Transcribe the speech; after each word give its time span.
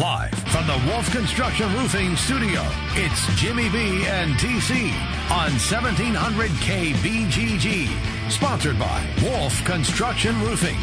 Live 0.00 0.34
from 0.48 0.66
the 0.66 0.82
Wolf 0.88 1.08
Construction 1.12 1.72
Roofing 1.74 2.16
Studio, 2.16 2.66
it's 2.94 3.28
Jimmy 3.40 3.68
B 3.68 4.04
and 4.06 4.34
TC 4.34 4.90
on 5.30 5.52
1700 5.52 6.50
KBGG. 6.50 8.28
Sponsored 8.28 8.76
by 8.76 9.06
Wolf 9.22 9.64
Construction 9.64 10.34
Roofing. 10.40 10.74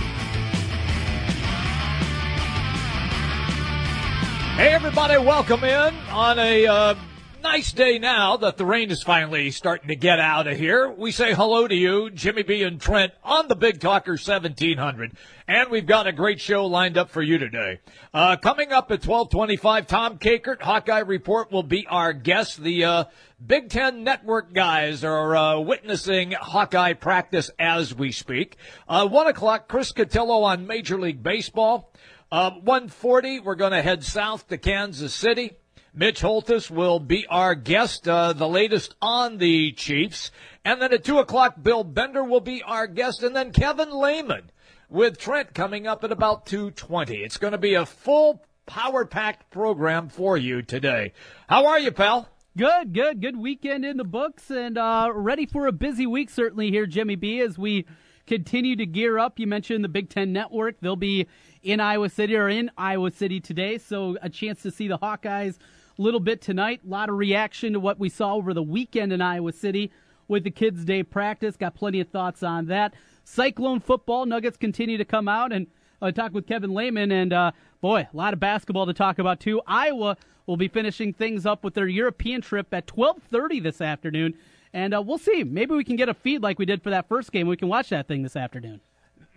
Hey, 4.56 4.70
everybody, 4.70 5.18
welcome 5.18 5.66
in 5.66 5.94
on 6.10 6.40
a 6.40 6.66
uh, 6.66 6.96
nice 7.42 7.72
day 7.72 7.98
now 7.98 8.38
that 8.38 8.58
the 8.58 8.66
rain 8.66 8.92
is 8.92 9.02
finally 9.02 9.50
starting 9.50 9.88
to 9.88 9.96
get 9.96 10.20
out 10.20 10.46
of 10.46 10.58
here. 10.58 10.90
We 10.90 11.12
say 11.12 11.34
hello 11.34 11.68
to 11.68 11.74
you, 11.74 12.12
Jimmy 12.12 12.44
B 12.44 12.62
and 12.62 12.80
Trent, 12.80 13.14
on 13.24 13.48
the 13.48 13.56
Big 13.56 13.80
Talker 13.80 14.12
1700. 14.12 15.14
And 15.48 15.72
we've 15.72 15.88
got 15.88 16.06
a 16.06 16.12
great 16.12 16.40
show 16.40 16.68
lined 16.68 17.00
up 17.00 17.10
for 17.10 17.22
you 17.22 17.40
today. 17.40 17.80
Uh, 18.14 18.36
coming 18.38 18.72
up 18.72 18.92
at 18.92 19.06
1225, 19.06 19.88
Tom 19.88 20.20
Kakert, 20.20 20.62
Hawkeye 20.62 21.00
Report, 21.00 21.52
will 21.52 21.64
be 21.64 21.88
our 21.88 22.14
guest. 22.14 22.62
The 22.62 22.86
uh, 22.86 23.04
Big 23.44 23.70
Ten 23.70 24.04
Network 24.04 24.54
guys 24.54 25.04
are 25.04 25.36
uh, 25.36 25.60
witnessing 25.60 26.34
Hawkeye 26.34 26.94
practice 26.94 27.50
as 27.58 27.96
we 27.96 28.12
speak. 28.12 28.58
Uh, 28.88 29.08
1 29.08 29.28
o'clock, 29.28 29.68
Chris 29.68 29.92
Cotillo 29.92 30.44
on 30.44 30.68
Major 30.68 31.00
League 31.00 31.24
Baseball. 31.24 31.92
Uh, 32.32 32.52
140, 32.52 33.40
we're 33.40 33.56
going 33.56 33.74
to 33.74 33.82
head 33.82 34.04
south 34.04 34.48
to 34.48 34.58
Kansas 34.58 35.14
City. 35.14 35.54
Mitch 35.94 36.22
Holthus 36.22 36.72
will 36.72 37.02
be 37.02 37.28
our 37.28 37.54
guest, 37.54 38.08
uh, 38.08 38.32
the 38.32 38.48
latest 38.48 38.96
on 39.02 39.40
the 39.40 39.74
Chiefs. 39.74 40.32
And 40.64 40.82
then 40.82 40.94
at 40.94 41.04
2 41.04 41.20
o'clock, 41.20 41.56
Bill 41.62 41.84
Bender 41.84 42.24
will 42.24 42.40
be 42.40 42.64
our 42.64 42.88
guest. 42.88 43.24
And 43.24 43.36
then 43.36 43.52
Kevin 43.52 43.92
Lehman 43.92 44.52
with 44.90 45.18
Trent 45.18 45.54
coming 45.54 45.88
up 45.88 46.06
at 46.06 46.12
about 46.14 46.46
2.20. 46.46 47.26
It's 47.26 47.36
going 47.36 47.52
to 47.52 47.58
be 47.58 47.74
a 47.74 47.86
full 47.86 48.42
power-packed 48.68 49.50
program 49.52 50.08
for 50.08 50.38
you 50.38 50.62
today. 50.62 51.12
How 51.50 51.66
are 51.66 51.80
you, 51.80 51.92
pal? 51.92 52.30
Good, 52.56 52.94
good, 52.94 53.22
good 53.22 53.36
weekend 53.36 53.84
in 53.84 53.98
the 53.98 54.06
books 54.06 54.50
and 54.50 54.78
uh, 54.78 55.12
ready 55.14 55.46
for 55.46 55.68
a 55.68 55.74
busy 55.74 56.08
week, 56.08 56.30
certainly 56.30 56.70
here, 56.70 56.86
Jimmy 56.86 57.18
B, 57.18 57.42
as 57.42 57.58
we 57.58 57.86
continue 58.28 58.78
to 58.78 58.86
gear 58.86 59.20
up. 59.20 59.40
You 59.40 59.48
mentioned 59.48 59.84
the 59.84 59.90
Big 59.90 60.10
Ten 60.10 60.32
Network. 60.32 60.80
They'll 60.80 60.96
be 60.96 61.28
in 61.62 61.82
Iowa 61.82 62.08
City 62.08 62.38
or 62.38 62.48
in 62.48 62.72
Iowa 62.78 63.12
City 63.12 63.42
today, 63.42 63.78
so 63.78 64.16
a 64.22 64.30
chance 64.30 64.62
to 64.62 64.72
see 64.72 64.88
the 64.88 64.98
Hawkeyes– 64.98 65.58
little 66.02 66.20
bit 66.20 66.42
tonight. 66.42 66.82
A 66.86 66.90
lot 66.90 67.10
of 67.10 67.16
reaction 67.16 67.74
to 67.74 67.80
what 67.80 68.00
we 68.00 68.10
saw 68.10 68.36
over 68.36 68.54
the 68.54 68.64
weekend 68.64 69.14
in 69.14 69.22
Iowa 69.22 69.54
City 69.54 69.92
with 70.28 70.44
the 70.44 70.52
kids' 70.52 70.84
day 70.84 71.04
practice. 71.04 71.56
Got 71.56 71.76
plenty 71.76 72.00
of 72.00 72.10
thoughts 72.10 72.44
on 72.44 72.66
that. 72.68 72.94
Cyclone 73.24 73.80
football 73.80 74.26
Nuggets 74.26 74.58
continue 74.58 74.98
to 74.98 75.06
come 75.06 75.28
out 75.28 75.52
and 75.54 75.68
uh, 76.02 76.12
talk 76.12 76.34
with 76.34 76.48
Kevin 76.48 76.74
Lehman. 76.74 77.12
And 77.12 77.32
uh, 77.32 77.52
boy, 77.82 78.08
a 78.12 78.18
lot 78.18 78.34
of 78.34 78.40
basketball 78.40 78.86
to 78.88 78.94
talk 78.94 79.20
about 79.20 79.40
too. 79.40 79.62
Iowa 79.68 80.18
will 80.48 80.58
be 80.58 80.68
finishing 80.68 81.14
things 81.14 81.46
up 81.46 81.64
with 81.64 81.76
their 81.76 81.88
European 81.88 82.42
trip 82.42 82.74
at 82.74 82.88
12:30 82.88 83.62
this 83.62 83.82
afternoon. 83.82 84.34
And 84.74 84.94
uh, 84.94 85.02
we'll 85.02 85.18
see. 85.18 85.44
Maybe 85.44 85.76
we 85.76 85.84
can 85.84 85.98
get 85.98 86.10
a 86.10 86.14
feed 86.14 86.42
like 86.42 86.58
we 86.58 86.66
did 86.66 86.82
for 86.82 86.90
that 86.90 87.08
first 87.08 87.32
game. 87.32 87.48
We 87.48 87.58
can 87.58 87.68
watch 87.68 87.90
that 87.90 88.08
thing 88.08 88.24
this 88.24 88.36
afternoon. 88.36 88.82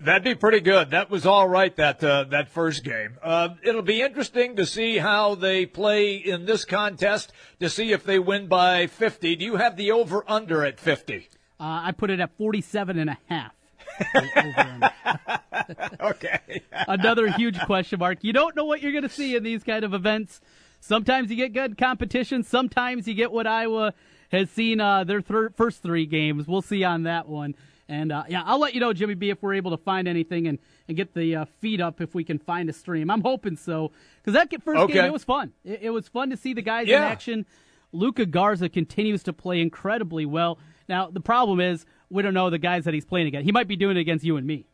That'd 0.01 0.25
be 0.25 0.35
pretty 0.35 0.61
good. 0.61 0.91
That 0.91 1.09
was 1.09 1.25
all 1.25 1.49
right. 1.49 1.75
That 1.77 2.03
uh, 2.03 2.25
that 2.25 2.51
first 2.51 2.83
game. 2.83 3.17
Uh, 3.23 3.51
it'll 3.63 3.83
be 3.83 4.03
interesting 4.03 4.57
to 4.57 4.67
see 4.67 4.99
how 4.99 5.37
they 5.37 5.67
play 5.67 6.17
in 6.17 6.47
this 6.47 6.65
contest 6.65 7.33
to 7.61 7.71
see 7.71 7.93
if 7.93 8.05
they 8.05 8.19
win 8.19 8.49
by 8.49 8.89
50. 8.89 9.37
Do 9.37 9.45
you 9.45 9.57
have 9.57 9.77
the 9.77 9.93
over 9.93 10.25
under 10.27 10.65
at 10.65 10.81
50? 10.81 11.29
Uh, 11.61 11.61
I 11.61 11.93
put 11.93 12.11
it 12.11 12.19
at 12.19 12.37
47 12.37 12.99
and 12.99 13.11
a 13.11 13.19
half. 13.29 13.53
okay. 16.01 16.63
Another 16.73 17.31
huge 17.31 17.61
question 17.61 18.01
mark. 18.01 18.19
You 18.23 18.33
don't 18.33 18.57
know 18.57 18.65
what 18.65 18.83
you're 18.83 18.93
going 18.93 19.05
to 19.05 19.09
see 19.09 19.37
in 19.37 19.45
these 19.45 19.63
kind 19.63 19.85
of 19.85 19.95
events. 19.95 20.41
Sometimes 20.81 21.31
you 21.31 21.37
get 21.37 21.53
good 21.53 21.79
competition. 21.79 22.43
Sometimes 22.43 23.07
you 23.07 23.15
get 23.15 23.31
what 23.31 23.47
Iowa 23.47 23.95
has 24.31 24.51
seen 24.51 24.81
uh, 24.81 25.05
their 25.05 25.21
thir- 25.21 25.51
first 25.51 25.83
three 25.83 26.07
games. 26.07 26.49
We'll 26.49 26.63
see 26.63 26.83
on 26.83 27.05
that 27.05 27.29
one. 27.29 27.55
And 27.89 28.13
uh, 28.13 28.25
yeah, 28.29 28.43
I'll 28.45 28.59
let 28.59 28.75
you 28.75 28.81
know, 28.81 28.93
Jimmy 28.93 29.15
B, 29.15 29.31
if 29.31 29.43
we're 29.43 29.55
able 29.55 29.71
to 29.73 29.83
find 29.83 30.09
anything 30.09 30.47
and, 30.47 30.59
and 30.89 30.97
get 30.97 31.15
the 31.15 31.37
uh, 31.37 31.45
feed 31.61 31.81
up 31.81 32.01
if 32.01 32.15
we 32.15 32.25
can 32.25 32.39
find 32.39 32.69
a 32.69 32.73
stream. 32.73 33.11
I'm 33.11 33.21
hoping 33.21 33.57
so 33.57 33.93
because 34.23 34.35
that 34.35 34.51
first 34.63 34.79
okay. 34.79 34.95
game 34.95 35.05
it 35.05 35.13
was 35.13 35.25
fun. 35.25 35.53
It, 35.65 35.81
it, 35.83 35.91
was 35.91 36.09
fun 36.09 36.31
to 36.31 36.37
see 36.37 36.55
the 36.55 36.63
guys 36.63 36.89
yeah. 36.89 36.99
in 36.99 37.03
action. 37.03 37.47
Luka 37.93 38.27
Garza 38.27 38.69
continues 38.69 39.23
to 39.25 39.33
play 39.33 39.61
incredibly 39.61 40.25
well. 40.25 40.59
Now 40.89 41.11
the 41.11 41.21
problem 41.21 41.61
is 41.61 41.85
we 42.09 42.23
don't 42.23 42.35
know 42.35 42.49
the 42.49 42.59
guys 42.59 42.85
that 42.85 42.95
he's 42.95 43.05
playing 43.05 43.27
against. 43.27 43.45
He 43.45 43.53
might 43.53 43.69
be 43.69 43.77
doing 43.77 43.97
it 43.97 44.01
against 44.01 44.25
you 44.25 44.37
and 44.37 44.47
me. 44.47 44.67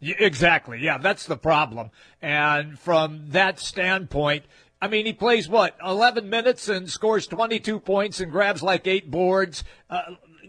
Yeah, 0.00 0.16
exactly. 0.18 0.80
Yeah, 0.80 0.98
that's 0.98 1.26
the 1.26 1.36
problem. 1.36 1.90
And 2.20 2.78
from 2.78 3.30
that 3.30 3.58
standpoint, 3.58 4.44
I 4.80 4.88
mean, 4.88 5.06
he 5.06 5.14
plays 5.14 5.48
what, 5.48 5.76
11 5.84 6.28
minutes 6.28 6.68
and 6.68 6.90
scores 6.90 7.26
22 7.26 7.80
points 7.80 8.20
and 8.20 8.30
grabs 8.30 8.62
like 8.62 8.86
eight 8.86 9.10
boards. 9.10 9.64
Uh, 9.88 10.02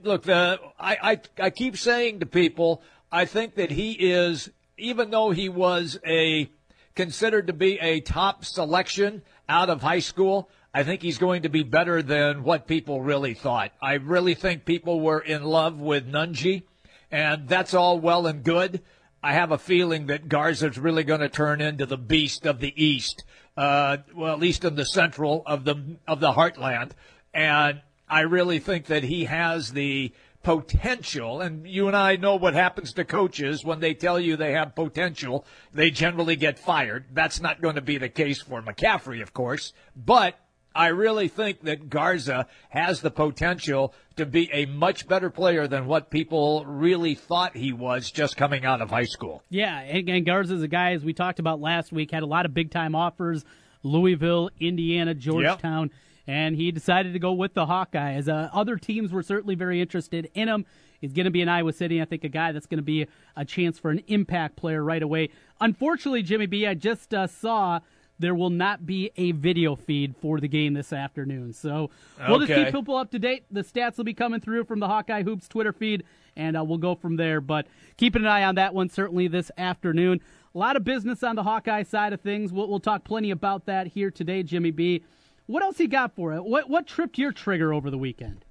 look, 0.07 0.27
uh, 0.27 0.57
I, 0.79 0.97
I, 1.01 1.21
I 1.45 1.49
keep 1.49 1.77
saying 1.77 2.21
to 2.21 2.25
people, 2.25 2.81
I 3.11 3.25
think 3.25 3.55
that 3.55 3.71
he 3.71 3.91
is, 3.91 4.49
even 4.77 5.11
though 5.11 5.31
he 5.31 5.49
was 5.49 5.99
a 6.05 6.49
considered 6.95 7.47
to 7.47 7.53
be 7.53 7.77
a 7.79 7.99
top 7.99 8.43
selection 8.43 9.21
out 9.47 9.69
of 9.69 9.81
high 9.81 9.99
school, 9.99 10.49
I 10.73 10.83
think 10.83 11.01
he's 11.01 11.17
going 11.17 11.43
to 11.43 11.49
be 11.49 11.63
better 11.63 12.01
than 12.01 12.43
what 12.43 12.67
people 12.67 13.01
really 13.01 13.33
thought. 13.33 13.71
I 13.81 13.93
really 13.93 14.33
think 14.33 14.65
people 14.65 14.99
were 14.99 15.19
in 15.19 15.43
love 15.43 15.79
with 15.79 16.11
Nunge, 16.11 16.63
and 17.11 17.47
that's 17.47 17.73
all 17.73 17.99
well 17.99 18.27
and 18.27 18.43
good. 18.43 18.81
I 19.23 19.33
have 19.33 19.51
a 19.51 19.57
feeling 19.57 20.07
that 20.07 20.29
Garza's 20.29 20.77
really 20.77 21.03
going 21.03 21.21
to 21.21 21.29
turn 21.29 21.61
into 21.61 21.85
the 21.85 21.97
beast 21.97 22.45
of 22.45 22.59
the 22.59 22.73
East, 22.75 23.23
uh, 23.55 23.97
well, 24.15 24.33
at 24.33 24.39
least 24.39 24.63
in 24.65 24.75
the 24.75 24.85
central 24.85 25.43
of 25.45 25.65
the 25.65 25.97
of 26.07 26.19
the 26.19 26.33
heartland, 26.33 26.91
and 27.33 27.81
I 28.09 28.21
really 28.21 28.59
think 28.59 28.85
that 28.85 29.03
he 29.03 29.25
has 29.25 29.73
the 29.73 30.13
potential, 30.43 31.41
and 31.41 31.67
you 31.67 31.87
and 31.87 31.97
I 31.97 32.15
know 32.15 32.35
what 32.35 32.53
happens 32.53 32.93
to 32.93 33.03
coaches 33.03 33.65
when 33.65 33.81
they 33.81 33.93
tell 33.93 34.17
you 34.17 34.37
they 34.37 34.53
have 34.53 34.75
potential, 34.75 35.45
they 35.73 35.91
generally 35.91 36.37
get 36.37 36.57
fired. 36.57 37.05
That's 37.11 37.41
not 37.41 37.61
going 37.61 37.75
to 37.75 37.81
be 37.81 37.97
the 37.97 38.07
case 38.07 38.41
for 38.41 38.61
McCaffery, 38.61 39.21
of 39.21 39.33
course, 39.33 39.73
but 39.93 40.39
I 40.73 40.87
really 40.87 41.27
think 41.27 41.63
that 41.63 41.89
Garza 41.89 42.47
has 42.69 43.01
the 43.01 43.11
potential 43.11 43.93
to 44.15 44.25
be 44.25 44.49
a 44.53 44.67
much 44.67 45.07
better 45.07 45.29
player 45.29 45.67
than 45.67 45.85
what 45.87 46.11
people 46.11 46.63
really 46.65 47.15
thought 47.15 47.57
he 47.57 47.73
was 47.73 48.09
just 48.09 48.37
coming 48.37 48.63
out 48.63 48.81
of 48.81 48.89
high 48.89 49.03
school. 49.03 49.43
Yeah, 49.49 49.79
and, 49.79 50.07
and 50.07 50.25
Garza's 50.25 50.63
a 50.63 50.67
guy, 50.67 50.93
as 50.93 51.03
we 51.03 51.13
talked 51.13 51.39
about 51.39 51.59
last 51.59 51.91
week, 51.91 52.11
had 52.11 52.23
a 52.23 52.27
lot 52.27 52.45
of 52.45 52.53
big 52.53 52.71
time 52.71 52.95
offers 52.95 53.43
Louisville, 53.83 54.49
Indiana, 54.59 55.13
Georgetown. 55.13 55.87
Yep 55.87 55.97
and 56.27 56.55
he 56.55 56.71
decided 56.71 57.13
to 57.13 57.19
go 57.19 57.31
with 57.31 57.53
the 57.53 57.65
Hawkeyes. 57.65 58.27
Uh, 58.27 58.49
other 58.53 58.75
teams 58.75 59.11
were 59.11 59.23
certainly 59.23 59.55
very 59.55 59.81
interested 59.81 60.29
in 60.33 60.49
him. 60.49 60.65
He's 60.99 61.13
going 61.13 61.25
to 61.25 61.31
be 61.31 61.41
in 61.41 61.49
Iowa 61.49 61.73
City. 61.73 62.01
I 62.01 62.05
think 62.05 62.23
a 62.23 62.29
guy 62.29 62.51
that's 62.51 62.65
going 62.65 62.79
to 62.79 62.83
be 62.83 63.07
a 63.35 63.45
chance 63.45 63.79
for 63.79 63.91
an 63.91 64.03
impact 64.07 64.55
player 64.57 64.83
right 64.83 65.01
away. 65.01 65.29
Unfortunately, 65.61 66.23
Jimmy 66.23 66.47
B, 66.47 66.67
I 66.67 66.73
just 66.73 67.13
uh, 67.13 67.27
saw 67.27 67.79
there 68.19 68.33
will 68.33 68.49
not 68.49 68.85
be 68.85 69.11
a 69.15 69.31
video 69.31 69.75
feed 69.75 70.15
for 70.17 70.39
the 70.39 70.47
game 70.47 70.73
this 70.73 70.91
afternoon. 70.91 71.53
So 71.53 71.91
we'll 72.27 72.37
okay. 72.43 72.47
just 72.47 72.65
keep 72.65 72.73
people 72.73 72.95
up 72.95 73.11
to 73.11 73.19
date. 73.19 73.45
The 73.51 73.61
stats 73.61 73.97
will 73.97 74.05
be 74.05 74.13
coming 74.13 74.41
through 74.41 74.65
from 74.65 74.79
the 74.79 74.87
Hawkeye 74.87 75.23
Hoops 75.23 75.47
Twitter 75.47 75.71
feed, 75.71 76.03
and 76.35 76.57
uh, 76.57 76.63
we'll 76.63 76.79
go 76.79 76.95
from 76.95 77.15
there. 77.15 77.41
But 77.41 77.67
keeping 77.95 78.23
an 78.23 78.27
eye 78.27 78.43
on 78.43 78.55
that 78.55 78.73
one 78.73 78.89
certainly 78.89 79.27
this 79.27 79.51
afternoon. 79.57 80.21
A 80.55 80.57
lot 80.57 80.75
of 80.75 80.83
business 80.83 81.21
on 81.21 81.35
the 81.35 81.43
Hawkeye 81.43 81.83
side 81.83 82.13
of 82.13 82.21
things. 82.21 82.51
We'll, 82.51 82.67
we'll 82.67 82.79
talk 82.79 83.03
plenty 83.03 83.29
about 83.29 83.65
that 83.67 83.87
here 83.87 84.09
today, 84.09 84.41
Jimmy 84.41 84.71
B. 84.71 85.03
What 85.47 85.63
else 85.63 85.77
he 85.77 85.87
got 85.87 86.15
for 86.15 86.33
it? 86.33 86.43
What 86.43 86.69
what 86.69 86.87
tripped 86.87 87.17
your 87.17 87.31
trigger 87.31 87.73
over 87.73 87.89
the 87.89 87.97
weekend? 87.97 88.45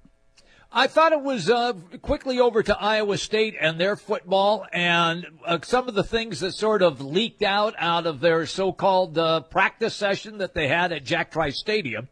I 0.71 0.87
thought 0.87 1.13
it 1.13 1.21
was 1.21 1.49
uh, 1.49 1.73
quickly 2.01 2.39
over 2.41 2.61
to 2.61 2.77
Iowa 2.77 3.17
State 3.17 3.55
and 3.59 3.79
their 3.79 3.95
football, 3.95 4.65
and 4.73 5.25
uh, 5.45 5.59
some 5.63 5.87
of 5.87 5.95
the 5.95 6.03
things 6.03 6.41
that 6.41 6.53
sort 6.53 6.81
of 6.81 6.99
leaked 6.99 7.41
out 7.41 7.73
out 7.77 8.05
of 8.05 8.19
their 8.19 8.45
so-called 8.45 9.17
uh, 9.17 9.41
practice 9.41 9.95
session 9.95 10.39
that 10.39 10.53
they 10.53 10.67
had 10.67 10.91
at 10.91 11.05
Jack 11.05 11.31
Trice 11.31 11.57
Stadium, 11.57 12.09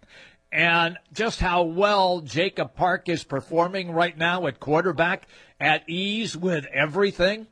and 0.53 0.97
just 1.11 1.41
how 1.41 1.63
well 1.63 2.21
Jacob 2.21 2.75
Park 2.75 3.09
is 3.09 3.25
performing 3.25 3.91
right 3.91 4.17
now 4.17 4.47
at 4.47 4.61
quarterback, 4.61 5.27
at 5.59 5.83
ease 5.89 6.37
with 6.37 6.65
everything. 6.73 7.47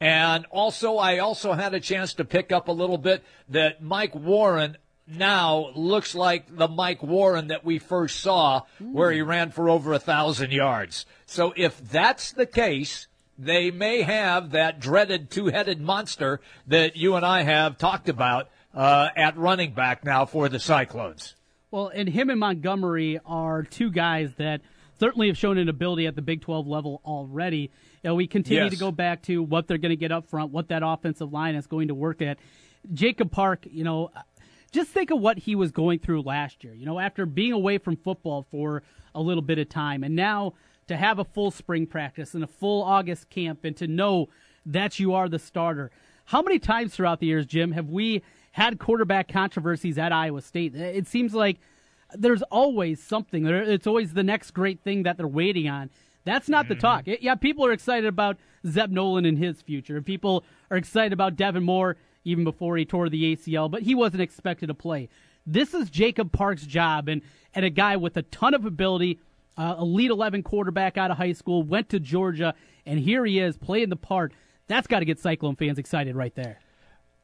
And 0.00 0.46
also, 0.46 0.96
I 0.96 1.18
also 1.18 1.52
had 1.52 1.74
a 1.74 1.80
chance 1.80 2.14
to 2.14 2.24
pick 2.24 2.50
up 2.50 2.68
a 2.68 2.72
little 2.72 2.98
bit 2.98 3.22
that 3.50 3.82
Mike 3.82 4.14
Warren 4.14 4.78
now 5.06 5.70
looks 5.74 6.14
like 6.14 6.56
the 6.56 6.68
Mike 6.68 7.02
Warren 7.02 7.48
that 7.48 7.64
we 7.64 7.78
first 7.78 8.20
saw, 8.20 8.62
where 8.80 9.12
he 9.12 9.22
ran 9.22 9.50
for 9.50 9.70
over 9.70 9.92
a 9.92 9.98
thousand 9.98 10.52
yards. 10.52 11.06
So 11.26 11.52
if 11.56 11.78
that's 11.90 12.32
the 12.32 12.46
case, 12.46 13.06
they 13.38 13.70
may 13.70 14.02
have 14.02 14.50
that 14.50 14.80
dreaded 14.80 15.30
two-headed 15.30 15.80
monster 15.80 16.40
that 16.66 16.96
you 16.96 17.14
and 17.14 17.24
I 17.24 17.42
have 17.42 17.78
talked 17.78 18.08
about 18.08 18.48
uh, 18.74 19.08
at 19.16 19.36
running 19.36 19.72
back 19.72 20.04
now 20.04 20.26
for 20.26 20.48
the 20.48 20.58
Cyclones. 20.58 21.34
Well, 21.70 21.88
and 21.88 22.08
him 22.08 22.30
and 22.30 22.40
Montgomery 22.40 23.20
are 23.26 23.62
two 23.62 23.90
guys 23.90 24.32
that 24.38 24.60
certainly 24.98 25.28
have 25.28 25.36
shown 25.36 25.58
an 25.58 25.68
ability 25.68 26.06
at 26.06 26.14
the 26.14 26.22
Big 26.22 26.40
12 26.40 26.66
level 26.66 27.00
already. 27.04 27.70
You 28.02 28.10
know, 28.10 28.14
we 28.14 28.26
continue 28.26 28.64
yes. 28.64 28.72
to 28.72 28.78
go 28.78 28.90
back 28.90 29.22
to 29.22 29.42
what 29.42 29.66
they're 29.66 29.78
going 29.78 29.90
to 29.90 29.96
get 29.96 30.12
up 30.12 30.28
front, 30.28 30.52
what 30.52 30.68
that 30.68 30.82
offensive 30.84 31.32
line 31.32 31.54
is 31.54 31.66
going 31.66 31.88
to 31.88 31.94
work 31.94 32.22
at. 32.22 32.38
Jacob 32.92 33.32
Park, 33.32 33.66
you 33.68 33.84
know, 33.84 34.10
just 34.76 34.90
think 34.90 35.10
of 35.10 35.20
what 35.20 35.38
he 35.38 35.54
was 35.54 35.72
going 35.72 35.98
through 35.98 36.22
last 36.22 36.62
year. 36.62 36.74
You 36.74 36.86
know, 36.86 37.00
after 37.00 37.26
being 37.26 37.52
away 37.52 37.78
from 37.78 37.96
football 37.96 38.46
for 38.50 38.82
a 39.14 39.20
little 39.20 39.42
bit 39.42 39.58
of 39.58 39.68
time, 39.68 40.04
and 40.04 40.14
now 40.14 40.52
to 40.86 40.96
have 40.96 41.18
a 41.18 41.24
full 41.24 41.50
spring 41.50 41.86
practice 41.86 42.34
and 42.34 42.44
a 42.44 42.46
full 42.46 42.82
August 42.82 43.30
camp, 43.30 43.64
and 43.64 43.76
to 43.76 43.88
know 43.88 44.28
that 44.64 45.00
you 45.00 45.14
are 45.14 45.28
the 45.28 45.38
starter. 45.38 45.90
How 46.26 46.42
many 46.42 46.58
times 46.58 46.94
throughout 46.94 47.20
the 47.20 47.26
years, 47.26 47.46
Jim, 47.46 47.72
have 47.72 47.88
we 47.88 48.22
had 48.52 48.78
quarterback 48.78 49.28
controversies 49.28 49.96
at 49.96 50.12
Iowa 50.12 50.42
State? 50.42 50.74
It 50.74 51.06
seems 51.06 51.34
like 51.34 51.58
there's 52.14 52.42
always 52.42 53.02
something. 53.02 53.46
It's 53.46 53.86
always 53.86 54.12
the 54.12 54.22
next 54.22 54.52
great 54.52 54.80
thing 54.80 55.04
that 55.04 55.16
they're 55.16 55.26
waiting 55.26 55.68
on. 55.68 55.90
That's 56.24 56.48
not 56.48 56.64
mm-hmm. 56.64 56.74
the 56.74 56.80
talk. 56.80 57.08
It, 57.08 57.22
yeah, 57.22 57.36
people 57.36 57.64
are 57.64 57.72
excited 57.72 58.06
about 58.06 58.36
Zeb 58.66 58.90
Noland 58.90 59.26
and 59.26 59.38
his 59.38 59.62
future. 59.62 59.96
and 59.96 60.04
People 60.04 60.44
are 60.70 60.76
excited 60.76 61.12
about 61.12 61.36
Devin 61.36 61.62
Moore 61.62 61.96
even 62.26 62.42
before 62.42 62.76
he 62.76 62.84
tore 62.84 63.08
the 63.08 63.36
ACL, 63.36 63.70
but 63.70 63.82
he 63.82 63.94
wasn't 63.94 64.20
expected 64.20 64.66
to 64.66 64.74
play. 64.74 65.08
This 65.46 65.72
is 65.72 65.88
Jacob 65.88 66.32
Park's 66.32 66.66
job, 66.66 67.08
and, 67.08 67.22
and 67.54 67.64
a 67.64 67.70
guy 67.70 67.96
with 67.96 68.16
a 68.16 68.22
ton 68.22 68.52
of 68.52 68.64
ability, 68.64 69.20
uh, 69.56 69.76
elite 69.78 70.10
11 70.10 70.42
quarterback 70.42 70.98
out 70.98 71.12
of 71.12 71.16
high 71.16 71.32
school, 71.32 71.62
went 71.62 71.88
to 71.90 72.00
Georgia, 72.00 72.54
and 72.84 72.98
here 72.98 73.24
he 73.24 73.38
is 73.38 73.56
playing 73.56 73.90
the 73.90 73.96
part. 73.96 74.32
That's 74.66 74.88
got 74.88 74.98
to 74.98 75.04
get 75.04 75.20
Cyclone 75.20 75.54
fans 75.54 75.78
excited 75.78 76.16
right 76.16 76.34
there. 76.34 76.58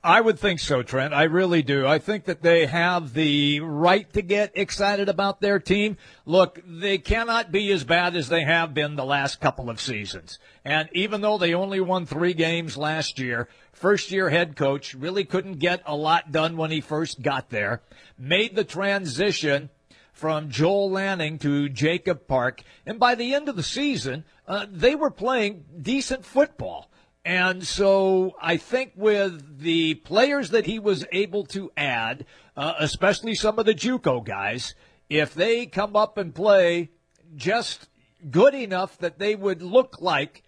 I 0.05 0.21
would 0.21 0.37
think 0.37 0.59
so, 0.59 0.83
Trent. 0.83 1.15
I 1.15 1.25
really 1.25 1.63
do. 1.63 1.87
I 1.87 2.01
think 2.01 2.25
that 2.25 2.43
they 2.43 2.67
have 2.67 3.15
the 3.15 3.61
right 3.61 4.13
to 4.15 4.23
get 4.23 4.51
excited 4.57 5.09
about 5.09 5.41
their 5.41 5.61
team. 5.61 5.97
Look, 6.27 6.61
they 6.67 6.99
cannot 6.99 7.53
be 7.53 7.71
as 7.71 7.85
bad 7.85 8.17
as 8.17 8.29
they 8.29 8.43
have 8.43 8.75
been 8.75 8.97
the 8.97 9.05
last 9.05 9.41
couple 9.41 9.71
of 9.71 9.81
seasons. 9.81 10.41
And 10.65 10.89
even 10.93 11.21
though 11.21 11.39
they 11.39 11.55
only 11.55 11.79
won 11.79 12.05
three 12.05 12.35
games 12.35 12.77
last 12.77 13.21
year, 13.21 13.49
first 13.73 14.11
year 14.11 14.29
head 14.29 14.57
coach 14.57 14.93
really 14.93 15.25
couldn't 15.25 15.61
get 15.61 15.83
a 15.87 15.95
lot 15.95 16.33
done 16.33 16.57
when 16.57 16.73
he 16.73 16.81
first 16.81 17.23
got 17.23 17.51
there, 17.51 17.81
made 18.19 18.57
the 18.57 18.65
transition 18.65 19.71
from 20.13 20.51
Joel 20.51 20.91
Lanning 20.91 21.39
to 21.39 21.69
Jacob 21.69 22.27
Park. 22.27 22.63
And 22.85 22.99
by 22.99 23.15
the 23.15 23.35
end 23.35 23.49
of 23.49 23.55
the 23.55 23.63
season, 23.63 24.25
uh, 24.49 24.67
they 24.69 24.97
were 24.97 25.13
playing 25.13 25.65
decent 25.81 26.25
football. 26.25 26.91
And 27.25 27.65
so 27.65 28.35
I 28.41 28.57
think 28.57 28.93
with 28.97 29.61
the 29.61 29.95
players 29.95 30.51
that 30.51 30.67
he 30.67 30.79
was 30.79 31.07
able 31.13 31.45
to 31.47 31.71
add, 31.77 32.27
uh, 32.57 32.75
especially 32.79 33.35
some 33.35 33.59
of 33.59 33.67
the 33.67 33.75
JUCO 33.75 34.25
guys, 34.25 34.75
if 35.09 35.33
they 35.33 35.67
come 35.67 35.95
up 35.95 36.19
and 36.19 36.35
play 36.35 36.91
just 37.37 37.89
good 38.31 38.55
enough 38.55 38.99
that 38.99 39.19
they 39.19 39.37
would 39.37 39.63
look 39.63 40.01
like 40.01 40.43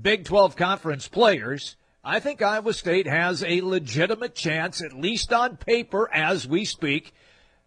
Big 0.00 0.24
12 0.24 0.56
conference 0.56 1.08
players, 1.08 1.76
I 2.04 2.20
think 2.20 2.42
Iowa 2.42 2.74
State 2.74 3.06
has 3.06 3.42
a 3.42 3.60
legitimate 3.62 4.34
chance, 4.34 4.82
at 4.82 4.92
least 4.92 5.32
on 5.32 5.56
paper 5.56 6.08
as 6.12 6.46
we 6.46 6.64
speak, 6.64 7.12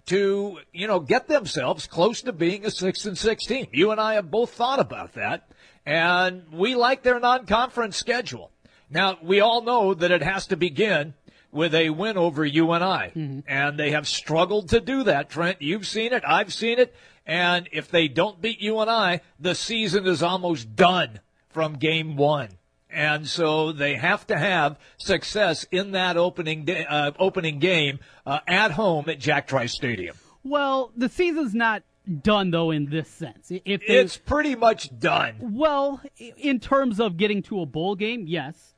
to, 0.06 0.60
you 0.72 0.88
know, 0.88 1.00
get 1.02 1.28
themselves 1.28 1.86
close 1.86 2.22
to 2.22 2.32
being 2.32 2.66
a 2.66 2.72
6 2.72 3.06
and 3.06 3.18
6 3.18 3.46
team. 3.46 3.68
You 3.74 3.92
and 3.92 4.00
I 4.00 4.14
have 4.14 4.32
both 4.32 4.54
thought 4.54 4.80
about 4.80 5.14
that 5.14 5.50
and 5.88 6.44
we 6.52 6.76
like 6.76 7.02
their 7.02 7.18
non-conference 7.18 7.96
schedule. 7.96 8.52
Now, 8.90 9.18
we 9.24 9.40
all 9.40 9.62
know 9.62 9.94
that 9.94 10.12
it 10.12 10.22
has 10.22 10.46
to 10.48 10.58
begin 10.58 11.14
with 11.50 11.74
a 11.74 11.92
win 11.92 12.18
over 12.18 12.46
UNI, 12.46 13.12
mm-hmm. 13.16 13.40
and 13.48 13.80
they 13.80 13.92
have 13.92 14.06
struggled 14.06 14.68
to 14.70 14.82
do 14.82 15.04
that. 15.04 15.30
Trent, 15.30 15.62
you've 15.62 15.88
seen 15.88 16.12
it, 16.12 16.24
I've 16.28 16.54
seen 16.54 16.78
it, 16.78 16.94
and 17.26 17.70
if 17.72 17.90
they 17.90 18.10
don't 18.10 18.42
beat 18.42 18.60
UNI, 18.60 19.22
the 19.40 19.56
season 19.56 20.06
is 20.06 20.22
almost 20.22 20.76
done 20.76 21.22
from 21.50 21.76
game 21.76 22.18
one. 22.18 22.50
And 22.90 23.26
so 23.26 23.72
they 23.72 23.96
have 23.96 24.28
to 24.28 24.38
have 24.38 24.78
success 24.98 25.66
in 25.72 25.92
that 25.92 26.18
opening 26.18 26.66
day, 26.66 26.86
uh, 26.86 27.12
opening 27.18 27.60
game 27.60 28.00
uh, 28.26 28.40
at 28.46 28.72
home 28.72 29.06
at 29.08 29.20
Jack 29.20 29.48
Trice 29.48 29.74
Stadium. 29.74 30.18
Well, 30.44 30.92
the 30.96 31.08
season's 31.08 31.54
not 31.54 31.84
done 32.08 32.52
though 32.52 32.72
in 32.72 32.90
this 32.90 33.08
sense. 33.08 33.52
If 33.52 33.82
they, 33.88 34.00
it's 34.00 34.18
pretty 34.18 34.56
much 34.56 34.98
done. 35.00 35.36
Well, 35.40 36.02
in 36.38 36.60
terms 36.60 37.00
of 37.00 37.18
getting 37.18 37.42
to 37.44 37.62
a 37.62 37.66
bowl 37.66 37.96
game, 37.96 38.26
yes, 38.28 38.74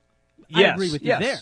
yes 0.48 0.72
I 0.72 0.74
agree 0.74 0.92
with 0.92 1.02
you 1.02 1.10
yes. 1.10 1.20
there. 1.20 1.40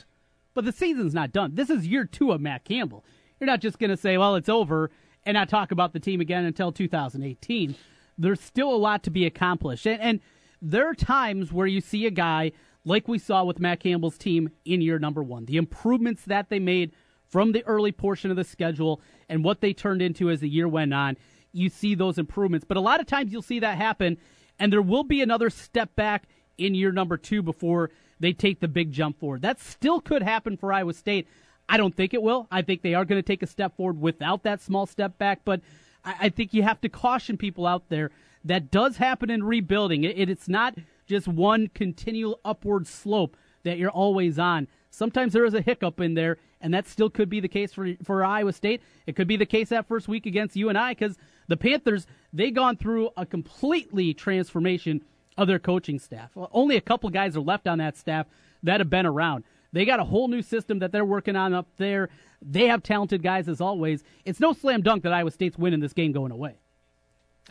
But 0.53 0.65
the 0.65 0.71
season's 0.71 1.13
not 1.13 1.31
done. 1.31 1.55
This 1.55 1.69
is 1.69 1.87
year 1.87 2.05
two 2.05 2.31
of 2.31 2.41
Matt 2.41 2.65
Campbell. 2.65 3.05
You're 3.39 3.47
not 3.47 3.61
just 3.61 3.79
going 3.79 3.91
to 3.91 3.97
say, 3.97 4.17
"Well, 4.17 4.35
it's 4.35 4.49
over," 4.49 4.91
and 5.25 5.35
not 5.35 5.49
talk 5.49 5.71
about 5.71 5.93
the 5.93 5.99
team 5.99 6.21
again 6.21 6.45
until 6.45 6.71
2018. 6.71 7.75
There's 8.17 8.41
still 8.41 8.73
a 8.73 8.75
lot 8.75 9.03
to 9.03 9.11
be 9.11 9.25
accomplished, 9.25 9.85
and, 9.85 10.01
and 10.01 10.19
there 10.61 10.89
are 10.89 10.95
times 10.95 11.53
where 11.53 11.67
you 11.67 11.81
see 11.81 12.07
a 12.07 12.11
guy 12.11 12.51
like 12.83 13.07
we 13.07 13.19
saw 13.19 13.43
with 13.43 13.59
Matt 13.59 13.81
Campbell's 13.81 14.17
team 14.17 14.49
in 14.65 14.81
year 14.81 14.97
number 14.97 15.21
one. 15.21 15.45
The 15.45 15.57
improvements 15.57 16.23
that 16.23 16.49
they 16.49 16.57
made 16.57 16.93
from 17.27 17.51
the 17.51 17.63
early 17.65 17.91
portion 17.91 18.31
of 18.31 18.37
the 18.37 18.43
schedule 18.43 19.01
and 19.27 19.43
what 19.43 19.59
they 19.59 19.73
turned 19.73 20.01
into 20.01 20.29
as 20.29 20.39
the 20.39 20.49
year 20.49 20.67
went 20.67 20.93
on 20.93 21.17
you 21.51 21.69
see 21.69 21.95
those 21.95 22.17
improvements. 22.17 22.65
But 22.67 22.77
a 22.77 22.81
lot 22.81 22.99
of 22.99 23.07
times 23.07 23.31
you'll 23.31 23.41
see 23.41 23.59
that 23.59 23.77
happen, 23.77 24.17
and 24.59 24.71
there 24.71 24.81
will 24.81 25.03
be 25.03 25.21
another 25.21 25.49
step 25.49 25.95
back 25.95 26.27
in 26.57 26.75
year 26.75 26.91
number 26.91 27.17
two 27.17 27.41
before 27.41 27.91
they 28.19 28.33
take 28.33 28.59
the 28.59 28.67
big 28.67 28.91
jump 28.91 29.19
forward. 29.19 29.41
That 29.41 29.59
still 29.59 30.01
could 30.01 30.23
happen 30.23 30.57
for 30.57 30.73
Iowa 30.73 30.93
State. 30.93 31.27
I 31.69 31.77
don't 31.77 31.95
think 31.95 32.13
it 32.13 32.21
will. 32.21 32.47
I 32.51 32.61
think 32.61 32.81
they 32.81 32.93
are 32.93 33.05
going 33.05 33.21
to 33.21 33.27
take 33.27 33.43
a 33.43 33.47
step 33.47 33.75
forward 33.75 33.99
without 33.99 34.43
that 34.43 34.61
small 34.61 34.85
step 34.85 35.17
back, 35.17 35.41
but 35.43 35.61
I, 36.05 36.29
think 36.29 36.53
you 36.53 36.63
have 36.63 36.79
to 36.81 36.89
caution 36.89 37.37
people 37.37 37.67
out 37.67 37.89
there 37.89 38.11
that 38.45 38.71
does 38.71 38.97
happen 38.97 39.29
in 39.29 39.43
rebuilding. 39.43 40.05
It, 40.05 40.29
it's 40.29 40.47
not 40.47 40.75
just 41.05 41.27
one 41.27 41.67
continual 41.67 42.39
upward 42.45 42.87
slope 42.87 43.35
that 43.63 43.77
you're 43.77 43.89
always 43.89 44.39
on. 44.39 44.67
Sometimes 44.89 45.33
there 45.33 45.45
is 45.45 45.53
a 45.53 45.61
hiccup 45.61 45.99
in 45.99 46.13
there, 46.13 46.37
and 46.61 46.73
that 46.73 46.87
still 46.87 47.09
could 47.09 47.29
be 47.29 47.39
the 47.39 47.47
case 47.47 47.73
for 47.73 47.93
for 48.03 48.23
Iowa 48.23 48.53
State. 48.53 48.81
It 49.05 49.15
could 49.15 49.27
be 49.27 49.37
the 49.37 49.45
case 49.45 49.69
that 49.69 49.87
first 49.87 50.07
week 50.07 50.25
against 50.25 50.55
UNI 50.55 50.89
because 50.89 51.17
the 51.47 51.57
Panthers 51.57 52.07
they've 52.33 52.53
gone 52.53 52.77
through 52.77 53.09
a 53.17 53.25
completely 53.25 54.13
transformation 54.13 55.03
of 55.37 55.47
their 55.47 55.59
coaching 55.59 55.99
staff. 55.99 56.31
Only 56.35 56.77
a 56.77 56.81
couple 56.81 57.09
guys 57.09 57.37
are 57.37 57.41
left 57.41 57.67
on 57.67 57.77
that 57.77 57.97
staff 57.97 58.27
that 58.63 58.79
have 58.79 58.89
been 58.89 59.05
around. 59.05 59.43
They 59.71 59.85
got 59.85 59.99
a 59.99 60.03
whole 60.03 60.27
new 60.27 60.41
system 60.41 60.79
that 60.79 60.91
they're 60.91 61.05
working 61.05 61.35
on 61.35 61.53
up 61.53 61.67
there. 61.77 62.09
They 62.41 62.67
have 62.67 62.83
talented 62.83 63.21
guys 63.21 63.47
as 63.47 63.61
always. 63.61 64.03
It's 64.25 64.39
no 64.39 64.53
slam 64.53 64.81
dunk 64.81 65.03
that 65.03 65.13
Iowa 65.13 65.31
State's 65.31 65.57
winning 65.57 65.79
this 65.79 65.93
game 65.93 66.11
going 66.11 66.31
away. 66.31 66.55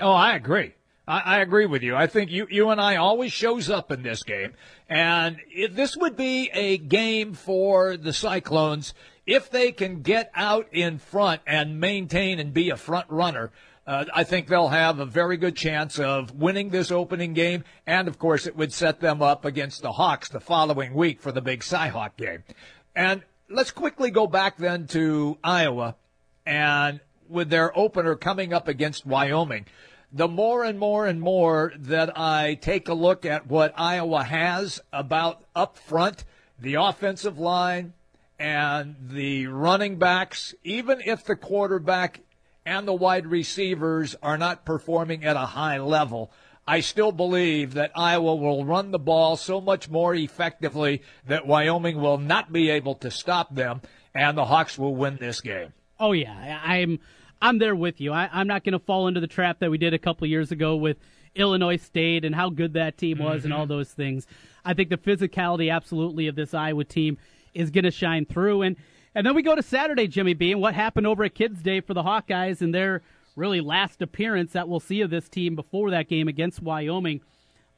Oh, 0.00 0.12
I 0.12 0.34
agree. 0.34 0.74
I, 1.06 1.20
I 1.20 1.38
agree 1.40 1.66
with 1.66 1.82
you. 1.82 1.94
I 1.94 2.06
think 2.06 2.30
you, 2.30 2.46
UNI 2.50 2.96
always 2.96 3.32
shows 3.32 3.70
up 3.70 3.92
in 3.92 4.02
this 4.02 4.22
game, 4.22 4.54
and 4.88 5.38
it, 5.50 5.76
this 5.76 5.96
would 5.96 6.16
be 6.16 6.50
a 6.52 6.78
game 6.78 7.34
for 7.34 7.96
the 7.96 8.12
Cyclones 8.12 8.92
if 9.26 9.50
they 9.50 9.72
can 9.72 10.02
get 10.02 10.30
out 10.34 10.68
in 10.72 10.98
front 10.98 11.42
and 11.46 11.80
maintain 11.80 12.38
and 12.38 12.52
be 12.52 12.70
a 12.70 12.76
front 12.76 13.06
runner. 13.08 13.50
Uh, 13.86 14.04
I 14.12 14.25
think 14.25 14.48
they'll 14.48 14.68
have 14.68 14.98
a 14.98 15.06
very 15.06 15.36
good 15.36 15.54
chance 15.54 16.00
of 16.00 16.34
winning 16.34 16.70
this 16.70 16.90
opening 16.90 17.34
game, 17.34 17.62
and 17.86 18.08
of 18.08 18.18
course, 18.18 18.46
it 18.46 18.56
would 18.56 18.72
set 18.72 19.00
them 19.00 19.22
up 19.22 19.44
against 19.44 19.82
the 19.82 19.92
Hawks 19.92 20.28
the 20.28 20.40
following 20.40 20.92
week 20.92 21.20
for 21.20 21.30
the 21.30 21.40
big 21.40 21.60
Cyhawk 21.60 22.16
game. 22.16 22.42
And 22.96 23.22
let's 23.48 23.70
quickly 23.70 24.10
go 24.10 24.26
back 24.26 24.56
then 24.56 24.88
to 24.88 25.38
Iowa, 25.44 25.94
and 26.44 26.98
with 27.28 27.48
their 27.48 27.76
opener 27.78 28.16
coming 28.16 28.52
up 28.52 28.66
against 28.66 29.06
Wyoming 29.06 29.66
the 30.12 30.28
more 30.28 30.64
and 30.64 30.78
more 30.78 31.06
and 31.06 31.20
more 31.20 31.72
that 31.78 32.18
I 32.18 32.54
take 32.54 32.88
a 32.88 32.94
look 32.94 33.25
at 33.25 33.46
what 33.46 33.75
Iowa 33.76 34.25
has 34.25 34.80
about 34.92 35.44
up 35.54 35.76
front, 35.76 36.25
the 36.58 36.75
offensive 36.75 37.38
line 37.38 37.92
and 38.38 38.96
the 39.00 39.46
running 39.46 39.98
backs, 39.98 40.54
even 40.62 41.00
if 41.04 41.25
the 41.25 41.36
quarterback 41.36 42.20
and 42.64 42.86
the 42.86 42.94
wide 42.94 43.26
receivers 43.26 44.16
are 44.22 44.38
not 44.38 44.64
performing 44.64 45.25
at 45.25 45.36
a 45.36 45.46
high 45.46 45.78
level, 45.78 46.30
I 46.66 46.80
still 46.80 47.12
believe 47.12 47.75
that 47.75 47.92
Iowa 47.94 48.34
will 48.34 48.64
run 48.64 48.90
the 48.90 48.98
ball 48.98 49.36
so 49.36 49.60
much 49.60 49.88
more 49.88 50.14
effectively 50.14 51.02
that 51.26 51.46
Wyoming 51.46 52.00
will 52.00 52.18
not 52.18 52.52
be 52.52 52.70
able 52.70 52.96
to 52.96 53.10
stop 53.10 53.54
them 53.54 53.82
and 54.14 54.36
the 54.36 54.46
Hawks 54.46 54.76
will 54.76 54.94
win 54.94 55.16
this 55.20 55.40
game. 55.40 55.72
Oh 56.00 56.12
yeah, 56.12 56.60
I'm 56.64 56.98
I'm 57.40 57.59
there 57.59 57.76
with 57.76 58.00
you. 58.00 58.12
I, 58.12 58.28
am 58.33 58.47
not 58.47 58.64
going 58.64 58.73
to 58.73 58.78
fall 58.78 59.09
into 59.09 59.21
the 59.21 59.26
trap 59.26 59.59
that 59.61 59.71
we 59.71 59.78
did 59.78 59.95
a 59.95 59.99
couple 59.99 60.26
years 60.26 60.52
ago 60.52 60.76
with 60.76 60.97
Illinois 61.35 61.76
State 61.76 62.25
and 62.25 62.35
how 62.35 62.50
good 62.50 62.73
that 62.75 62.99
team 62.99 63.19
was 63.19 63.38
mm-hmm. 63.38 63.47
and 63.47 63.55
all 63.55 63.64
mm-hmm. 63.64 63.75
those 63.75 63.90
things. 63.90 64.26
I 64.64 64.75
think 64.75 64.88
the 64.88 64.97
physicality, 64.97 65.73
absolutely, 65.73 66.26
of 66.28 66.35
this 66.35 66.55
Iowa 66.55 66.85
team 66.85 67.19
is 67.55 67.71
going 67.71 67.85
to 67.85 67.90
shine 67.90 68.26
through. 68.26 68.62
And 68.62 68.76
and 69.14 69.26
then 69.26 69.35
we 69.35 69.40
go 69.40 69.55
to 69.55 69.62
Saturday, 69.62 70.09
Jimmy 70.09 70.35
B, 70.35 70.52
and 70.52 70.61
what 70.61 70.75
happened 70.75 71.07
over 71.07 71.25
at 71.25 71.35
Kids 71.35 71.62
Day 71.62 71.81
for 71.81 71.95
the 71.95 72.02
Hawkeyes 72.02 72.61
and 72.61 72.75
their 72.75 73.00
really 73.35 73.62
last 73.62 74.02
appearance 74.02 74.52
that 74.52 74.69
we'll 74.69 74.78
see 74.78 75.00
of 75.00 75.09
this 75.09 75.26
team 75.31 75.57
before 75.57 75.90
that 75.90 76.09
game 76.09 76.28
against 76.28 76.61
Wyoming. 76.61 77.23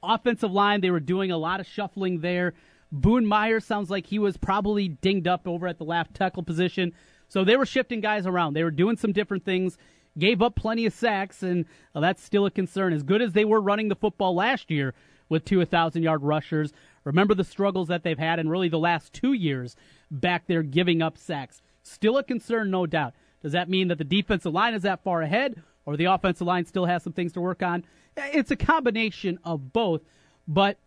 Offensive 0.03 0.50
line, 0.50 0.81
they 0.81 0.91
were 0.91 0.99
doing 0.99 1.31
a 1.31 1.38
lot 1.38 1.61
of 1.61 1.67
shuffling 1.67 2.23
there. 2.23 2.55
Boone 2.91 3.25
Meyer 3.25 3.61
sounds 3.61 3.88
like 3.88 4.07
he 4.07 4.19
was 4.19 4.37
probably 4.37 4.88
dinged 4.88 5.29
up 5.29 5.47
over 5.47 5.69
at 5.69 5.79
the 5.79 5.85
left 5.85 6.15
tackle 6.15 6.43
position. 6.43 6.93
So 7.28 7.44
they 7.44 7.56
were 7.56 7.66
shifting 7.66 8.00
guys 8.00 8.26
around. 8.26 8.54
They 8.54 8.64
were 8.64 8.70
doing 8.70 8.97
some 8.97 9.12
different 9.12 9.44
things, 9.44 9.76
gave 10.18 10.42
up 10.42 10.56
plenty 10.56 10.87
of 10.87 10.94
sacks, 10.94 11.42
and 11.42 11.66
that's 11.94 12.23
still 12.23 12.47
a 12.47 12.50
concern. 12.50 12.92
As 12.92 13.02
good 13.02 13.23
as 13.23 13.32
they 13.32 13.44
were 13.44 13.61
running 13.61 13.88
the 13.88 13.97
football 13.97 14.35
last 14.35 14.70
year 14.70 14.94
with 15.28 15.44
two 15.44 15.58
1,000 15.58 16.02
yard 16.02 16.23
rushers, 16.23 16.73
remember 17.04 17.35
the 17.35 17.44
struggles 17.44 17.88
that 17.88 18.02
they've 18.02 18.18
had 18.18 18.38
in 18.38 18.49
really 18.49 18.68
the 18.68 18.78
last 18.78 19.12
two 19.12 19.32
years 19.32 19.76
back 20.11 20.47
there 20.47 20.62
giving 20.62 21.02
up 21.02 21.18
sacks. 21.18 21.61
Still 21.82 22.16
a 22.16 22.25
concern, 22.25 22.70
no 22.70 22.87
doubt. 22.87 23.14
Does 23.42 23.52
that 23.52 23.68
mean 23.68 23.88
that 23.88 23.99
the 23.99 24.04
defensive 24.04 24.52
line 24.52 24.75
is 24.75 24.82
that 24.82 25.04
far 25.04 25.23
ahead, 25.23 25.62
or 25.85 25.97
the 25.97 26.06
offensive 26.06 26.47
line 26.47 26.64
still 26.64 26.87
has 26.87 27.02
some 27.02 27.12
things 27.12 27.32
to 27.35 27.40
work 27.40 27.62
on? 27.62 27.85
It's 28.16 28.50
a 28.50 28.56
combination 28.56 29.38
of 29.44 29.73
both. 29.73 30.00
But 30.47 30.78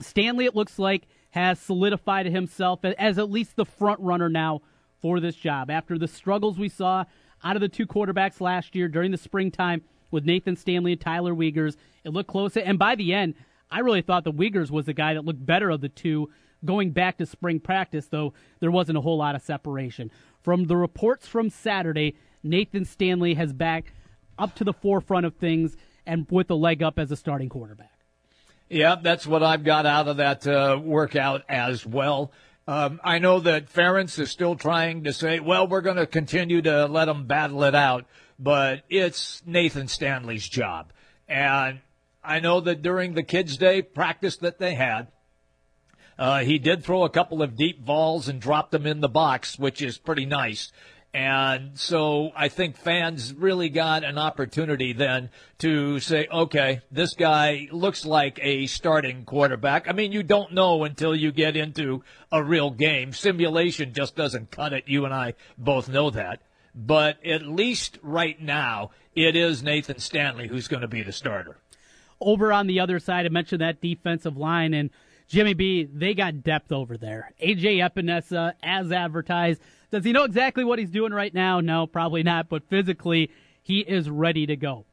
Stanley, 0.00 0.44
it 0.44 0.54
looks 0.54 0.78
like, 0.78 1.06
has 1.30 1.58
solidified 1.58 2.26
himself 2.26 2.84
as 2.84 3.18
at 3.18 3.30
least 3.30 3.56
the 3.56 3.64
front 3.64 4.00
runner 4.00 4.28
now 4.28 4.60
for 5.00 5.20
this 5.20 5.36
job. 5.36 5.70
After 5.70 5.98
the 5.98 6.08
struggles 6.08 6.58
we 6.58 6.68
saw 6.68 7.04
out 7.44 7.56
of 7.56 7.60
the 7.60 7.68
two 7.68 7.86
quarterbacks 7.86 8.40
last 8.40 8.74
year 8.74 8.88
during 8.88 9.10
the 9.10 9.18
springtime 9.18 9.82
with 10.10 10.24
Nathan 10.24 10.56
Stanley 10.56 10.92
and 10.92 11.00
Tyler 11.00 11.34
Wiegers, 11.34 11.76
it 12.04 12.10
looked 12.10 12.30
close. 12.30 12.56
And 12.56 12.78
by 12.78 12.94
the 12.94 13.14
end, 13.14 13.34
I 13.70 13.80
really 13.80 14.02
thought 14.02 14.24
the 14.24 14.32
Wiegers 14.32 14.70
was 14.70 14.86
the 14.86 14.94
guy 14.94 15.14
that 15.14 15.24
looked 15.24 15.44
better 15.44 15.70
of 15.70 15.80
the 15.80 15.88
two 15.88 16.30
going 16.64 16.90
back 16.90 17.18
to 17.18 17.26
spring 17.26 17.60
practice, 17.60 18.06
though 18.08 18.32
there 18.60 18.70
wasn't 18.70 18.98
a 18.98 19.00
whole 19.00 19.18
lot 19.18 19.34
of 19.34 19.42
separation. 19.42 20.10
From 20.42 20.64
the 20.64 20.76
reports 20.76 21.26
from 21.26 21.50
Saturday, 21.50 22.16
Nathan 22.42 22.84
Stanley 22.84 23.34
has 23.34 23.52
back 23.52 23.92
up 24.38 24.54
to 24.56 24.64
the 24.64 24.72
forefront 24.72 25.26
of 25.26 25.36
things 25.36 25.76
and 26.06 26.26
with 26.30 26.50
a 26.50 26.54
leg 26.54 26.82
up 26.82 26.98
as 26.98 27.10
a 27.10 27.16
starting 27.16 27.48
quarterback. 27.48 27.92
Yeah, 28.68 28.96
that's 29.00 29.26
what 29.26 29.42
I've 29.42 29.64
got 29.64 29.86
out 29.86 30.08
of 30.08 30.18
that 30.18 30.46
uh, 30.46 30.78
workout 30.82 31.42
as 31.48 31.86
well. 31.86 32.32
Um, 32.68 33.00
I 33.02 33.18
know 33.18 33.40
that 33.40 33.72
Ferentz 33.72 34.18
is 34.18 34.30
still 34.30 34.54
trying 34.54 35.04
to 35.04 35.12
say, 35.14 35.40
well, 35.40 35.66
we're 35.66 35.80
going 35.80 35.96
to 35.96 36.06
continue 36.06 36.60
to 36.60 36.84
let 36.84 37.06
them 37.06 37.24
battle 37.24 37.64
it 37.64 37.74
out, 37.74 38.04
but 38.38 38.82
it's 38.90 39.42
Nathan 39.46 39.88
Stanley's 39.88 40.46
job. 40.46 40.92
And 41.26 41.80
I 42.22 42.40
know 42.40 42.60
that 42.60 42.82
during 42.82 43.14
the 43.14 43.22
kids' 43.22 43.56
day 43.56 43.80
practice 43.80 44.36
that 44.36 44.58
they 44.58 44.74
had, 44.74 45.08
uh, 46.18 46.40
he 46.40 46.58
did 46.58 46.84
throw 46.84 47.04
a 47.04 47.08
couple 47.08 47.40
of 47.40 47.56
deep 47.56 47.82
balls 47.82 48.28
and 48.28 48.38
dropped 48.38 48.72
them 48.72 48.84
in 48.84 49.00
the 49.00 49.08
box, 49.08 49.58
which 49.58 49.80
is 49.80 49.96
pretty 49.96 50.26
nice. 50.26 50.70
And 51.14 51.78
so 51.78 52.32
I 52.36 52.48
think 52.48 52.76
fans 52.76 53.32
really 53.32 53.70
got 53.70 54.04
an 54.04 54.18
opportunity 54.18 54.92
then 54.92 55.30
to 55.58 56.00
say, 56.00 56.28
okay, 56.30 56.82
this 56.90 57.14
guy 57.14 57.68
looks 57.72 58.04
like 58.04 58.38
a 58.42 58.66
starting 58.66 59.24
quarterback. 59.24 59.88
I 59.88 59.92
mean, 59.92 60.12
you 60.12 60.22
don't 60.22 60.52
know 60.52 60.84
until 60.84 61.16
you 61.16 61.32
get 61.32 61.56
into 61.56 62.04
a 62.30 62.42
real 62.42 62.70
game. 62.70 63.12
Simulation 63.12 63.94
just 63.94 64.16
doesn't 64.16 64.50
cut 64.50 64.74
it. 64.74 64.84
You 64.86 65.06
and 65.06 65.14
I 65.14 65.34
both 65.56 65.88
know 65.88 66.10
that. 66.10 66.42
But 66.74 67.24
at 67.24 67.46
least 67.46 67.98
right 68.02 68.40
now, 68.40 68.90
it 69.14 69.34
is 69.34 69.62
Nathan 69.62 69.98
Stanley 69.98 70.46
who's 70.46 70.68
going 70.68 70.82
to 70.82 70.88
be 70.88 71.02
the 71.02 71.12
starter. 71.12 71.56
Over 72.20 72.52
on 72.52 72.66
the 72.66 72.80
other 72.80 72.98
side, 72.98 73.24
I 73.24 73.30
mentioned 73.30 73.62
that 73.62 73.80
defensive 73.80 74.36
line 74.36 74.74
and 74.74 74.90
Jimmy 75.28 75.54
B, 75.54 75.84
they 75.84 76.14
got 76.14 76.42
depth 76.42 76.72
over 76.72 76.96
there. 76.96 77.32
AJ 77.42 77.86
Epenesa, 77.86 78.54
as 78.62 78.92
advertised. 78.92 79.60
Does 79.90 80.04
he 80.04 80.12
know 80.12 80.24
exactly 80.24 80.64
what 80.64 80.78
he's 80.78 80.90
doing 80.90 81.12
right 81.12 81.32
now? 81.32 81.60
No, 81.60 81.86
probably 81.86 82.22
not, 82.22 82.48
but 82.48 82.68
physically, 82.68 83.30
he 83.62 83.80
is 83.80 84.10
ready 84.10 84.46
to 84.46 84.56
go. 84.56 84.84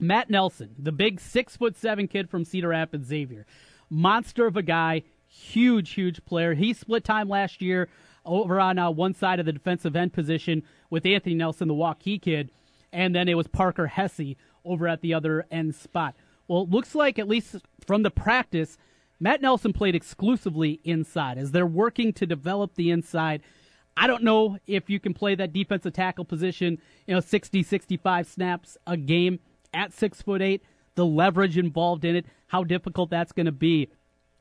Matt 0.00 0.30
Nelson, 0.30 0.74
the 0.78 0.90
big 0.92 1.20
six 1.20 1.56
foot 1.56 1.76
seven 1.76 2.08
kid 2.08 2.28
from 2.28 2.44
Cedar 2.44 2.68
Rapids 2.68 3.06
Xavier. 3.06 3.46
Monster 3.88 4.46
of 4.46 4.56
a 4.56 4.62
guy, 4.62 5.02
huge, 5.28 5.90
huge 5.90 6.24
player. 6.24 6.54
He 6.54 6.72
split 6.72 7.04
time 7.04 7.28
last 7.28 7.62
year 7.62 7.88
over 8.24 8.58
on 8.58 8.78
uh, 8.78 8.90
one 8.90 9.14
side 9.14 9.38
of 9.38 9.46
the 9.46 9.52
defensive 9.52 9.94
end 9.94 10.12
position 10.12 10.62
with 10.90 11.06
Anthony 11.06 11.34
Nelson, 11.34 11.68
the 11.68 11.74
Waukee 11.74 12.20
kid, 12.20 12.50
and 12.92 13.14
then 13.14 13.28
it 13.28 13.36
was 13.36 13.46
Parker 13.46 13.86
Hesse 13.86 14.36
over 14.64 14.88
at 14.88 15.00
the 15.00 15.14
other 15.14 15.46
end 15.50 15.74
spot. 15.74 16.14
Well, 16.48 16.62
it 16.62 16.70
looks 16.70 16.94
like, 16.94 17.18
at 17.18 17.28
least 17.28 17.56
from 17.86 18.02
the 18.02 18.10
practice, 18.10 18.78
Matt 19.20 19.40
Nelson 19.40 19.72
played 19.72 19.94
exclusively 19.94 20.80
inside 20.84 21.38
as 21.38 21.52
they're 21.52 21.66
working 21.66 22.12
to 22.14 22.26
develop 22.26 22.74
the 22.74 22.90
inside. 22.90 23.42
I 23.96 24.06
don't 24.06 24.22
know 24.22 24.58
if 24.66 24.88
you 24.88 24.98
can 24.98 25.14
play 25.14 25.34
that 25.34 25.52
defensive 25.52 25.92
tackle 25.92 26.24
position, 26.24 26.78
you 27.06 27.14
know, 27.14 27.20
60, 27.20 27.62
65 27.62 28.26
snaps 28.26 28.76
a 28.86 28.96
game 28.96 29.38
at 29.74 29.92
six 29.92 30.22
foot 30.22 30.42
eight, 30.42 30.62
the 30.94 31.06
leverage 31.06 31.58
involved 31.58 32.04
in 32.04 32.16
it, 32.16 32.26
how 32.48 32.64
difficult 32.64 33.10
that's 33.10 33.32
going 33.32 33.46
to 33.46 33.52
be. 33.52 33.88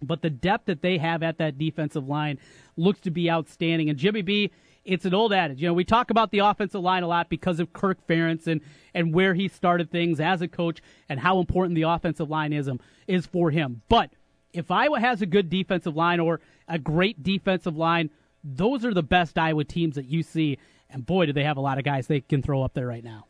But 0.02 0.22
the 0.22 0.30
depth 0.30 0.66
that 0.66 0.82
they 0.82 0.98
have 0.98 1.22
at 1.22 1.38
that 1.38 1.58
defensive 1.58 2.08
line 2.08 2.40
looks 2.76 3.02
to 3.02 3.12
be 3.12 3.30
outstanding. 3.30 3.90
And 3.90 4.00
Jimmy 4.00 4.22
B, 4.22 4.52
it's 4.84 5.06
an 5.06 5.14
old 5.14 5.32
adage. 5.32 5.62
You 5.62 5.68
know, 5.68 5.74
we 5.74 5.84
talk 5.84 6.10
about 6.10 6.32
the 6.32 6.40
offensive 6.40 6.82
line 6.82 7.04
a 7.04 7.08
lot 7.08 7.30
because 7.30 7.60
of 7.60 7.72
Kirk 7.72 8.06
Ferentz 8.08 8.48
and, 8.48 8.62
and 8.94 9.14
where 9.14 9.36
he 9.36 9.48
started 9.48 9.92
things 9.92 10.20
as 10.20 10.42
a 10.42 10.48
coach 10.48 10.82
and 11.08 11.20
how 11.20 11.40
important 11.40 11.76
the 11.76 11.84
offensive 11.84 12.30
line 12.30 12.52
is, 12.52 12.68
um, 12.68 12.80
is 13.08 13.28
for 13.28 13.52
him. 13.52 13.84
But 13.90 14.10
if 14.54 14.72
Iowa 14.72 15.00
has 15.00 15.22
a 15.22 15.28
good 15.28 15.50
defensive 15.50 15.96
line 15.96 16.20
or 16.20 16.42
a 16.68 16.80
great 16.80 17.22
defensive 17.22 17.78
line, 17.78 18.10
those 18.44 18.86
are 18.86 18.94
the 18.94 19.04
best 19.04 19.38
Iowa 19.38 19.64
teams 19.64 19.96
that 19.96 20.06
you 20.06 20.24
see. 20.24 20.58
And 20.90 21.06
boy, 21.06 21.26
do 21.26 21.34
they 21.34 21.44
have 21.44 21.58
a 21.58 21.62
lot 21.62 21.78
of 21.78 21.84
guys 21.84 22.08
they 22.08 22.22
can 22.22 22.42
throw 22.42 22.64
up 22.64 22.74
there 22.74 22.88
right 22.88 23.04
now. 23.04 23.28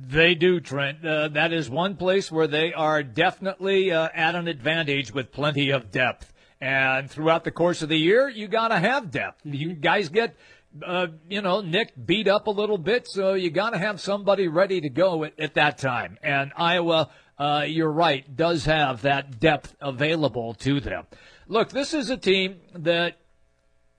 They 0.00 0.34
do, 0.34 0.60
Trent. 0.60 1.04
Uh, 1.04 1.28
that 1.28 1.52
is 1.52 1.68
one 1.68 1.96
place 1.96 2.30
where 2.30 2.46
they 2.46 2.72
are 2.72 3.02
definitely 3.02 3.90
uh, 3.90 4.08
at 4.14 4.34
an 4.34 4.46
advantage 4.46 5.12
with 5.12 5.32
plenty 5.32 5.70
of 5.70 5.90
depth. 5.90 6.32
And 6.60 7.10
throughout 7.10 7.44
the 7.44 7.50
course 7.50 7.82
of 7.82 7.88
the 7.88 7.96
year, 7.96 8.28
you 8.28 8.46
got 8.48 8.68
to 8.68 8.78
have 8.78 9.10
depth. 9.10 9.40
You 9.44 9.74
guys 9.74 10.08
get, 10.08 10.36
uh, 10.84 11.08
you 11.28 11.40
know, 11.40 11.62
Nick 11.62 11.94
beat 12.04 12.28
up 12.28 12.46
a 12.46 12.50
little 12.50 12.78
bit, 12.78 13.08
so 13.08 13.34
you 13.34 13.50
got 13.50 13.70
to 13.70 13.78
have 13.78 14.00
somebody 14.00 14.48
ready 14.48 14.80
to 14.80 14.88
go 14.88 15.24
at, 15.24 15.38
at 15.38 15.54
that 15.54 15.78
time. 15.78 16.18
And 16.22 16.52
Iowa 16.56 17.10
uh, 17.38 17.64
you're 17.66 17.90
right, 17.90 18.36
does 18.36 18.64
have 18.64 19.02
that 19.02 19.38
depth 19.38 19.76
available 19.80 20.54
to 20.54 20.80
them. 20.80 21.06
Look, 21.46 21.70
this 21.70 21.94
is 21.94 22.10
a 22.10 22.16
team 22.16 22.56
that 22.74 23.16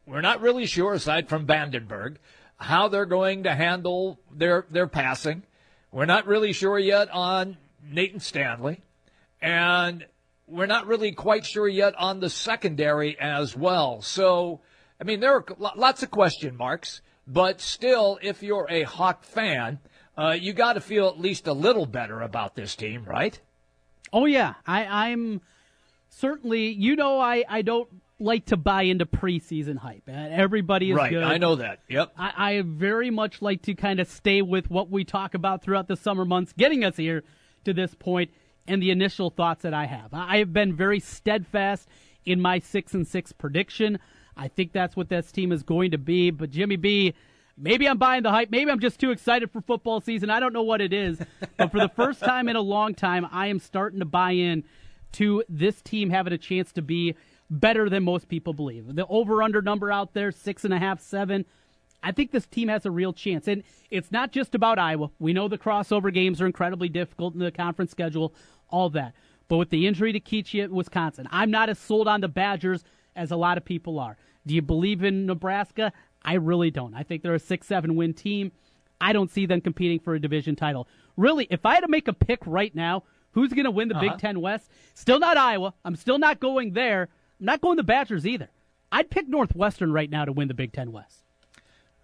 we're 0.09 0.21
not 0.21 0.41
really 0.41 0.65
sure, 0.65 0.93
aside 0.93 1.29
from 1.29 1.45
VandeBerg, 1.45 2.17
how 2.57 2.87
they're 2.87 3.05
going 3.05 3.43
to 3.43 3.53
handle 3.53 4.19
their 4.31 4.65
their 4.69 4.87
passing. 4.87 5.43
We're 5.91 6.05
not 6.05 6.27
really 6.27 6.51
sure 6.51 6.79
yet 6.79 7.09
on 7.11 7.57
Nathan 7.83 8.19
Stanley, 8.19 8.81
and 9.41 10.05
we're 10.47 10.65
not 10.65 10.87
really 10.87 11.11
quite 11.11 11.45
sure 11.45 11.67
yet 11.67 11.93
on 11.95 12.19
the 12.19 12.29
secondary 12.29 13.19
as 13.19 13.55
well. 13.55 14.01
So, 14.01 14.61
I 14.99 15.03
mean, 15.03 15.19
there 15.19 15.35
are 15.35 15.45
lots 15.75 16.01
of 16.03 16.11
question 16.11 16.57
marks, 16.57 17.01
but 17.27 17.61
still, 17.61 18.19
if 18.21 18.41
you're 18.41 18.67
a 18.69 18.83
Hawk 18.83 19.23
fan, 19.23 19.79
uh, 20.17 20.31
you 20.31 20.53
got 20.53 20.73
to 20.73 20.81
feel 20.81 21.07
at 21.07 21.19
least 21.19 21.47
a 21.47 21.53
little 21.53 21.85
better 21.85 22.21
about 22.21 22.55
this 22.55 22.75
team, 22.75 23.05
right? 23.05 23.39
Oh 24.11 24.25
yeah, 24.25 24.55
I, 24.65 24.85
I'm 24.85 25.41
certainly. 26.09 26.69
You 26.69 26.95
know, 26.95 27.19
I 27.19 27.43
I 27.47 27.61
don't 27.61 27.87
like 28.19 28.45
to 28.47 28.57
buy 28.57 28.83
into 28.83 29.05
preseason 29.05 29.77
hype. 29.77 30.03
Uh, 30.07 30.11
everybody 30.11 30.91
is 30.91 30.97
right. 30.97 31.09
good. 31.09 31.23
I 31.23 31.38
know 31.38 31.55
that. 31.55 31.79
Yep. 31.88 32.13
I, 32.17 32.33
I 32.38 32.61
very 32.61 33.09
much 33.09 33.41
like 33.41 33.61
to 33.63 33.73
kind 33.73 33.99
of 33.99 34.07
stay 34.07 34.41
with 34.41 34.69
what 34.69 34.89
we 34.89 35.03
talk 35.03 35.33
about 35.33 35.61
throughout 35.61 35.88
the 35.88 35.95
summer 35.95 36.25
months, 36.25 36.53
getting 36.53 36.83
us 36.83 36.97
here 36.97 37.23
to 37.65 37.73
this 37.73 37.95
point, 37.95 38.31
and 38.67 38.81
the 38.81 38.91
initial 38.91 39.29
thoughts 39.29 39.63
that 39.63 39.73
I 39.73 39.85
have. 39.85 40.13
I 40.13 40.38
have 40.38 40.53
been 40.53 40.75
very 40.75 40.99
steadfast 40.99 41.88
in 42.25 42.39
my 42.39 42.59
six 42.59 42.93
and 42.93 43.07
six 43.07 43.31
prediction. 43.31 43.99
I 44.38 44.47
think 44.47 44.71
that's 44.71 44.95
what 44.95 45.09
this 45.09 45.31
team 45.31 45.51
is 45.51 45.63
going 45.63 45.91
to 45.91 45.97
be. 45.97 46.31
But 46.31 46.51
Jimmy 46.51 46.75
B, 46.75 47.13
Maybe 47.61 47.89
I'm 47.89 47.97
buying 47.97 48.23
the 48.23 48.31
hype. 48.31 48.49
Maybe 48.49 48.71
I'm 48.71 48.79
just 48.79 49.01
too 49.01 49.11
excited 49.11 49.51
for 49.51 49.59
football 49.59 49.99
season. 49.99 50.29
I 50.29 50.39
don't 50.39 50.53
know 50.53 50.63
what 50.63 50.79
it 50.79 50.93
is. 50.93 51.19
But 51.57 51.71
for 51.71 51.79
the 51.79 51.89
first 51.89 52.21
time 52.21 52.47
in 52.47 52.55
a 52.55 52.61
long 52.61 52.95
time, 52.95 53.27
I 53.33 53.47
am 53.47 53.59
starting 53.59 53.99
to 53.99 54.05
buy 54.05 54.31
in 54.31 54.63
to 55.13 55.43
this 55.49 55.81
team 55.81 56.09
having 56.09 56.31
a 56.31 56.38
chance 56.38 56.71
to 56.73 56.81
be 56.81 57.15
better 57.50 57.89
than 57.89 58.03
most 58.03 58.27
people 58.27 58.53
believe. 58.53 58.96
The 58.96 59.06
over 59.08 59.41
under 59.41 59.62
number 59.62 59.91
out 59.91 60.13
there, 60.13 60.32
six 60.32 60.65
and 60.65 60.74
a 60.74 60.79
half, 60.79 61.01
seven. 61.01 61.46
I 62.01 62.12
think 62.12 62.32
this 62.32 62.46
team 62.46 62.70
has 62.70 62.86
a 62.86 62.91
real 62.91 63.12
chance. 63.12 63.48
And 63.48 63.63
it's 63.89 64.12
not 64.12 64.32
just 64.32 64.56
about 64.56 64.79
Iowa. 64.79 65.10
We 65.20 65.34
know 65.34 65.48
the 65.48 65.58
crossover 65.58 66.13
games 66.13 66.41
are 66.41 66.46
incredibly 66.46 66.89
difficult 66.89 67.34
in 67.34 67.39
the 67.39 67.51
conference 67.51 67.91
schedule, 67.91 68.34
all 68.70 68.89
that. 68.91 69.13
But 69.48 69.58
with 69.58 69.70
the 69.70 69.88
injury 69.88 70.13
to 70.13 70.20
Keachia 70.20 70.65
at 70.65 70.72
Wisconsin, 70.72 71.27
I'm 71.32 71.51
not 71.51 71.70
as 71.70 71.79
sold 71.79 72.08
on 72.08 72.22
the 72.22 72.27
Badgers 72.27 72.84
as 73.15 73.32
a 73.32 73.36
lot 73.36 73.58
of 73.58 73.65
people 73.65 74.00
are. 74.00 74.15
Do 74.46 74.53
you 74.53 74.62
believe 74.62 75.03
in 75.03 75.25
Nebraska? 75.25 75.91
I 76.24 76.36
really 76.36 76.72
don't. 76.72 76.94
I 76.94 77.03
think 77.03 77.24
they're 77.24 77.36
a 77.36 77.39
six 77.39 77.68
seven 77.68 77.96
win 77.96 78.13
team. 78.13 78.51
I 79.01 79.13
don't 79.13 79.32
see 79.32 79.46
them 79.46 79.62
competing 79.62 80.00
for 80.00 80.13
a 80.13 80.20
division 80.20 80.56
title. 80.56 80.88
Really, 81.18 81.48
if 81.50 81.65
I 81.65 81.75
had 81.75 81.82
to 81.82 81.88
make 81.88 82.08
a 82.08 82.13
pick 82.13 82.39
right 82.46 82.74
now, 82.75 83.03
who's 83.32 83.53
going 83.53 83.65
to 83.65 83.72
win 83.72 83.88
the 83.88 83.96
uh-huh. 83.96 84.10
Big 84.10 84.18
Ten 84.20 84.41
West? 84.41 84.70
Still 84.94 85.20
not 85.20 85.38
Iowa. 85.38 85.74
I'm 85.84 85.96
still 85.96 86.20
not 86.20 86.39
going 86.39 86.74
there. 86.74 87.10
I'm 87.39 87.46
not 87.46 87.62
going 87.62 87.77
the 87.77 87.84
Badgers 87.84 88.27
either. 88.27 88.50
I'd 88.91 89.10
pick 89.10 89.27
Northwestern 89.27 89.93
right 89.93 90.10
now 90.10 90.25
to 90.25 90.31
win 90.31 90.48
the 90.48 90.53
Big 90.53 90.74
Ten 90.74 90.91
West. 90.91 91.24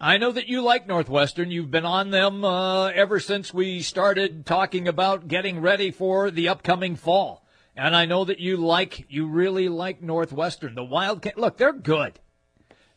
I 0.00 0.18
know 0.18 0.30
that 0.32 0.48
you 0.48 0.60
like 0.62 0.86
Northwestern. 0.86 1.50
You've 1.50 1.70
been 1.70 1.86
on 1.86 2.10
them 2.10 2.44
uh, 2.44 2.88
ever 2.88 3.18
since 3.18 3.52
we 3.52 3.80
started 3.80 4.44
talking 4.44 4.86
about 4.88 5.26
getting 5.26 5.60
ready 5.60 5.90
for 5.90 6.30
the 6.30 6.48
upcoming 6.48 6.96
fall. 6.96 7.46
And 7.74 7.96
I 7.96 8.04
know 8.06 8.24
that 8.24 8.38
you 8.38 8.56
like, 8.56 9.06
you 9.08 9.26
really 9.26 9.68
like 9.68 10.02
Northwestern. 10.02 10.74
The 10.74 10.84
Wildcat, 10.84 11.38
look, 11.38 11.56
they're 11.56 11.72
good. 11.72 12.18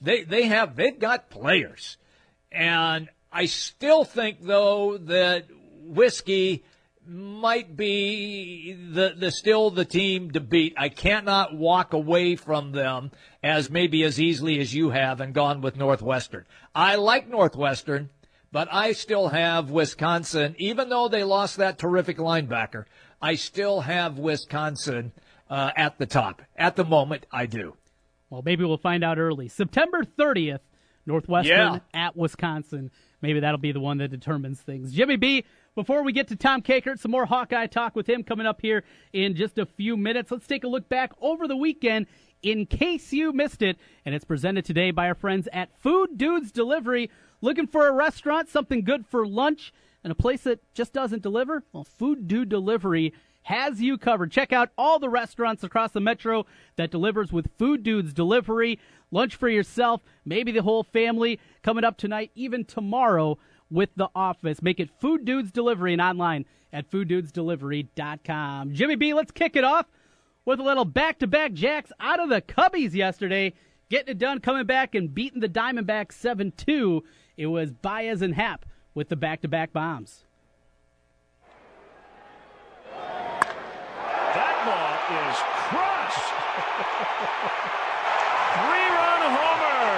They 0.02 0.24
they 0.24 0.44
have 0.44 0.78
they've 0.78 0.98
got 0.98 1.30
players, 1.30 1.98
and 2.54 3.10
I 3.34 3.48
still 3.48 4.06
think 4.06 4.38
though 4.42 4.98
that 4.98 5.48
whiskey 5.84 6.64
might 7.10 7.76
be 7.76 8.74
the, 8.74 9.16
the 9.18 9.32
still 9.32 9.72
the 9.72 9.86
team 9.86 10.32
to 10.32 10.40
beat. 10.40 10.74
I 10.78 10.90
cannot 10.90 11.56
walk 11.56 11.94
away 11.94 12.36
from 12.36 12.72
them 12.72 13.12
as 13.42 13.70
maybe 13.70 14.04
as 14.04 14.20
easily 14.20 14.60
as 14.60 14.74
you 14.74 14.92
have 14.92 15.20
and 15.20 15.34
gone 15.34 15.62
with 15.62 15.76
Northwestern. 15.76 16.46
I 16.76 16.96
like 16.96 17.28
Northwestern, 17.28 18.10
but 18.52 18.68
I 18.72 18.92
still 18.92 19.30
have 19.30 19.72
Wisconsin, 19.72 20.56
even 20.60 20.90
though 20.90 21.08
they 21.08 21.24
lost 21.24 21.58
that 21.58 21.80
terrific 21.80 22.18
linebacker. 22.18 22.86
I 23.22 23.36
still 23.36 23.82
have 23.82 24.18
Wisconsin 24.18 25.12
uh, 25.50 25.72
at 25.76 25.98
the 25.98 26.06
top. 26.06 26.42
At 26.56 26.76
the 26.76 26.86
moment, 26.86 27.26
I 27.32 27.48
do. 27.48 27.76
Well, 28.30 28.44
maybe 28.46 28.64
we'll 28.64 28.78
find 28.78 29.04
out 29.04 29.18
early. 29.18 29.48
September 29.48 30.04
30th, 30.04 30.60
Northwestern 31.06 31.58
yeah. 31.58 31.80
at 31.94 32.16
Wisconsin. 32.16 32.92
Maybe 33.22 33.40
that'll 33.40 33.58
be 33.58 33.72
the 33.72 33.80
one 33.80 33.98
that 33.98 34.10
determines 34.10 34.62
things. 34.62 34.94
Jimmy 34.94 35.18
B, 35.18 35.44
before 35.80 36.04
we 36.04 36.12
get 36.12 36.28
to 36.28 36.36
Tom 36.36 36.62
Kakert, 36.62 37.00
some 37.00 37.12
more 37.12 37.26
Hawkeye 37.26 37.68
talk 37.68 37.96
with 37.96 38.06
him 38.06 38.22
coming 38.22 38.46
up 38.46 38.60
here 38.60 38.84
in 39.14 39.34
just 39.34 39.58
a 39.58 39.66
few 39.66 39.96
minutes. 39.96 40.30
Let's 40.30 40.46
take 40.46 40.66
a 40.66 40.68
look 40.68 40.90
back 40.90 41.14
over 41.22 41.48
the 41.48 41.56
weekend 41.56 42.08
in 42.42 42.66
case 42.66 43.14
you 43.14 43.32
missed 43.32 43.62
it. 43.62 43.78
And 44.04 44.14
it's 44.14 44.26
presented 44.26 44.66
today 44.66 44.92
by 44.92 45.08
our 45.08 45.16
friends 45.16 45.48
at 45.54 45.70
Food 45.80 46.18
Dudes 46.18 46.52
Delivery. 46.52 47.10
Looking 47.40 47.66
for 47.66 47.88
a 47.88 47.94
restaurant, 47.94 48.50
something 48.50 48.84
good 48.84 49.06
for 49.08 49.26
lunch, 49.26 49.74
and 50.04 50.12
a 50.12 50.16
place 50.16 50.42
that 50.42 50.60
just 50.74 50.92
doesn't 50.92 51.24
deliver? 51.24 51.64
Well, 51.72 51.86
Food 51.86 52.28
Dude 52.28 52.50
Delivery 52.50 53.14
has 53.44 53.82
you 53.82 53.98
covered. 53.98 54.34
Check 54.34 54.52
out 54.52 54.72
all 54.78 55.00
the 55.00 55.08
restaurants 55.08 55.64
across 55.64 55.94
the 55.94 56.02
metro 56.02 56.46
that 56.76 56.92
delivers 56.92 57.32
with 57.32 57.52
Food 57.58 57.84
Dudes 57.84 58.12
Delivery. 58.12 58.80
Lunch 59.12 59.34
for 59.38 59.48
yourself, 59.48 60.02
maybe 60.26 60.52
the 60.52 60.62
whole 60.62 60.84
family. 60.84 61.40
Coming 61.64 61.86
up 61.86 61.96
tonight, 61.96 62.32
even 62.36 62.66
tomorrow 62.66 63.38
with 63.70 63.90
The 63.96 64.10
Office. 64.16 64.62
Make 64.62 64.80
it 64.80 64.90
Food 65.00 65.26
Dudes 65.26 65.52
Delivery 65.52 65.94
and 65.94 66.02
online 66.02 66.46
at 66.72 66.90
fooddudesdelivery.com. 66.90 68.74
Jimmy 68.74 68.96
B, 68.96 69.14
let's 69.14 69.32
kick 69.32 69.56
it 69.56 69.64
off 69.64 69.86
with 70.46 70.60
a 70.60 70.64
little 70.64 70.86
back-to-back 70.86 71.54
jacks 71.54 71.92
out 72.00 72.20
of 72.20 72.30
the 72.30 72.42
Cubbies 72.42 72.94
yesterday. 72.94 73.54
Getting 73.90 74.12
it 74.12 74.18
done, 74.20 74.40
coming 74.40 74.66
back 74.66 74.94
and 74.96 75.14
beating 75.14 75.42
the 75.42 75.50
Diamondbacks 75.50 76.14
7-2. 76.14 77.02
It 77.38 77.48
was 77.48 77.72
Baez 77.72 78.22
and 78.22 78.36
Happ 78.36 78.66
with 78.94 79.10
the 79.10 79.16
back-to-back 79.16 79.74
bombs. 79.74 80.26
is 85.10 85.42
crushed. 85.42 86.30
Three-run 88.62 89.22
homer, 89.34 89.90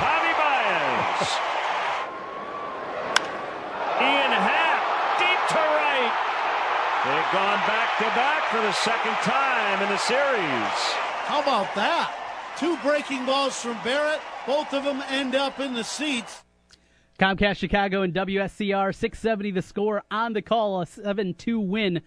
Javi 0.00 0.32
Baez. 0.40 1.28
Ian 4.00 4.32
Happ, 4.32 4.80
deep 5.20 5.40
to 5.52 5.60
right. 5.60 6.14
They've 7.06 7.32
gone 7.32 7.58
back-to-back 7.68 8.48
for 8.50 8.60
the 8.60 8.72
second 8.72 9.14
time 9.22 9.80
in 9.80 9.88
the 9.90 9.96
series. 9.96 10.72
How 11.28 11.40
about 11.40 11.72
that? 11.76 12.12
Two 12.58 12.76
breaking 12.78 13.24
balls 13.24 13.54
from 13.54 13.78
Barrett. 13.84 14.20
Both 14.44 14.74
of 14.74 14.82
them 14.82 15.00
end 15.08 15.36
up 15.36 15.60
in 15.60 15.72
the 15.72 15.84
seats. 15.84 16.42
Comcast 17.20 17.58
Chicago 17.58 18.02
and 18.02 18.12
WSCR 18.12 18.92
670 18.92 19.52
the 19.52 19.62
score 19.62 20.02
on 20.10 20.32
the 20.32 20.42
call, 20.42 20.80
a 20.80 20.86
7 20.86 21.34
2 21.34 21.60
win 21.60 22.00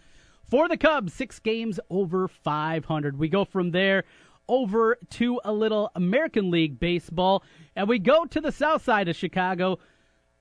for 0.50 0.68
the 0.68 0.76
Cubs, 0.76 1.14
six 1.14 1.40
games 1.40 1.80
over 1.90 2.28
500. 2.28 3.18
We 3.18 3.30
go 3.30 3.46
from 3.46 3.72
there 3.72 4.04
over 4.50 4.98
to 5.12 5.40
a 5.46 5.54
little 5.54 5.92
American 5.96 6.52
League 6.52 6.78
baseball, 6.78 7.42
and 7.74 7.88
we 7.88 8.00
go 8.00 8.26
to 8.26 8.42
the 8.42 8.52
south 8.52 8.84
side 8.84 9.08
of 9.08 9.16
Chicago. 9.16 9.80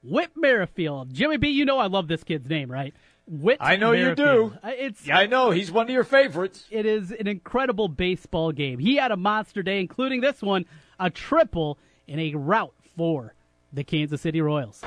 Whit 0.02 0.30
Merrifield. 0.34 1.14
Jimmy 1.14 1.36
B, 1.36 1.48
you 1.48 1.64
know 1.64 1.78
I 1.78 1.86
love 1.86 2.08
this 2.08 2.24
kid's 2.24 2.48
name, 2.48 2.70
right? 2.70 2.94
Whit 3.30 3.58
I 3.60 3.76
know 3.76 3.92
Merrifield. 3.92 4.18
you 4.18 4.24
do. 4.24 4.58
Uh, 4.62 4.72
it's 4.74 5.06
yeah, 5.06 5.18
I 5.18 5.26
know 5.26 5.50
he's 5.50 5.70
one 5.70 5.84
of 5.84 5.90
your 5.90 6.04
favorites. 6.04 6.64
It 6.70 6.86
is 6.86 7.10
an 7.10 7.26
incredible 7.26 7.88
baseball 7.88 8.52
game. 8.52 8.78
He 8.78 8.96
had 8.96 9.12
a 9.12 9.18
monster 9.18 9.62
day, 9.62 9.80
including 9.80 10.22
this 10.22 10.40
one, 10.40 10.64
a 10.98 11.10
triple 11.10 11.78
in 12.06 12.18
a 12.18 12.34
rout 12.34 12.72
for 12.96 13.34
the 13.70 13.84
Kansas 13.84 14.22
City 14.22 14.40
Royals. 14.40 14.82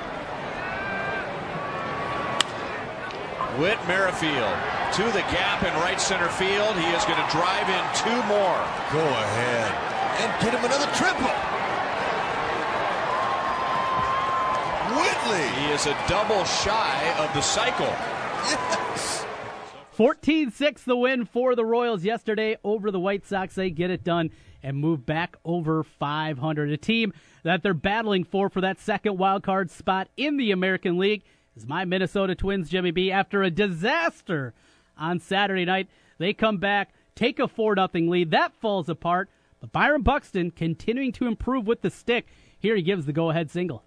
Whit 3.58 3.78
Merrifield 3.86 4.58
to 4.94 5.04
the 5.12 5.22
gap 5.30 5.62
in 5.62 5.72
right 5.74 6.00
center 6.00 6.28
field. 6.28 6.74
He 6.74 6.90
is 6.90 7.04
going 7.04 7.22
to 7.22 7.30
drive 7.30 7.68
in 7.68 7.84
two 7.94 8.18
more. 8.26 8.58
Go 8.90 9.06
ahead 9.06 9.70
and 10.18 10.42
get 10.42 10.52
him 10.54 10.64
another 10.64 10.90
triple. 10.96 11.30
Whitley. 14.98 15.48
He 15.62 15.72
is 15.72 15.86
a 15.86 15.96
double 16.08 16.44
shy 16.44 17.14
of 17.18 17.32
the 17.34 17.40
cycle. 17.40 17.94
Yes. 18.44 19.26
14 19.92 20.50
6 20.50 20.82
the 20.84 20.96
win 20.96 21.24
for 21.24 21.54
the 21.54 21.64
Royals 21.64 22.04
yesterday 22.04 22.56
over 22.64 22.90
the 22.90 23.00
White 23.00 23.26
Sox. 23.26 23.54
They 23.54 23.70
get 23.70 23.90
it 23.90 24.02
done 24.02 24.30
and 24.62 24.76
move 24.76 25.04
back 25.04 25.36
over 25.44 25.82
500. 25.82 26.70
A 26.70 26.76
team 26.76 27.12
that 27.42 27.62
they're 27.62 27.74
battling 27.74 28.24
for 28.24 28.48
for 28.48 28.60
that 28.60 28.80
second 28.80 29.18
wild 29.18 29.42
card 29.42 29.70
spot 29.70 30.08
in 30.16 30.36
the 30.36 30.50
American 30.50 30.98
League 30.98 31.24
is 31.56 31.66
my 31.66 31.84
Minnesota 31.84 32.34
Twins, 32.34 32.70
Jimmy 32.70 32.90
B. 32.90 33.10
After 33.10 33.42
a 33.42 33.50
disaster 33.50 34.54
on 34.96 35.18
Saturday 35.18 35.64
night. 35.64 35.88
They 36.18 36.32
come 36.32 36.58
back, 36.58 36.94
take 37.14 37.38
a 37.38 37.48
4 37.48 37.76
0 37.76 37.88
lead. 37.92 38.30
That 38.30 38.52
falls 38.60 38.88
apart. 38.88 39.28
But 39.60 39.72
Byron 39.72 40.02
Buxton 40.02 40.50
continuing 40.50 41.12
to 41.12 41.26
improve 41.26 41.66
with 41.66 41.82
the 41.82 41.90
stick. 41.90 42.26
Here 42.58 42.76
he 42.76 42.82
gives 42.82 43.06
the 43.06 43.12
go 43.12 43.30
ahead 43.30 43.50
single. 43.50 43.84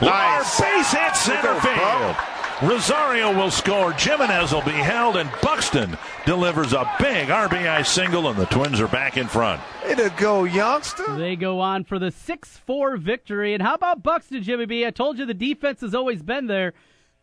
Nice. 0.00 0.60
Base 0.60 0.92
hit 0.92 1.16
center 1.16 1.60
field. 1.60 2.16
Rosario 2.62 3.34
will 3.34 3.50
score. 3.50 3.92
Jimenez 3.92 4.52
will 4.52 4.62
be 4.62 4.72
held, 4.72 5.16
and 5.16 5.30
Buxton 5.40 5.96
delivers 6.26 6.74
a 6.74 6.90
big 6.98 7.28
RBI 7.28 7.86
single, 7.86 8.28
and 8.28 8.38
the 8.38 8.44
Twins 8.46 8.80
are 8.80 8.88
back 8.88 9.16
in 9.16 9.28
front. 9.28 9.62
Way 9.84 9.94
to 9.94 10.12
go, 10.18 10.44
youngster. 10.44 11.16
They 11.16 11.36
go 11.36 11.60
on 11.60 11.84
for 11.84 11.98
the 11.98 12.10
6 12.10 12.58
4 12.58 12.96
victory. 12.98 13.54
And 13.54 13.62
how 13.62 13.74
about 13.74 14.02
Buxton, 14.02 14.42
Jimmy 14.42 14.66
B? 14.66 14.86
I 14.86 14.90
told 14.90 15.18
you 15.18 15.24
the 15.24 15.32
defense 15.32 15.80
has 15.80 15.94
always 15.94 16.22
been 16.22 16.48
there. 16.48 16.74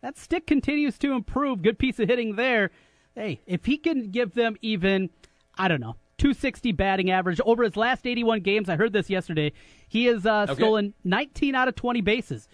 That 0.02 0.18
stick 0.18 0.46
continues 0.46 0.98
to 0.98 1.12
improve. 1.12 1.62
Good 1.62 1.78
piece 1.78 2.00
of 2.00 2.08
hitting 2.08 2.36
there. 2.36 2.70
Hey, 3.14 3.40
if 3.46 3.64
he 3.64 3.78
can 3.78 4.10
give 4.10 4.34
them 4.34 4.56
even, 4.60 5.10
I 5.56 5.68
don't 5.68 5.80
know, 5.80 5.96
260 6.18 6.72
batting 6.72 7.10
average 7.10 7.40
over 7.44 7.62
his 7.62 7.76
last 7.76 8.06
81 8.06 8.40
games, 8.40 8.68
I 8.68 8.76
heard 8.76 8.92
this 8.92 9.08
yesterday, 9.08 9.52
he 9.88 10.06
has 10.06 10.26
uh, 10.26 10.46
okay. 10.48 10.54
stolen 10.54 10.94
19 11.04 11.54
out 11.54 11.68
of 11.68 11.76
20 11.76 12.00
bases. 12.00 12.48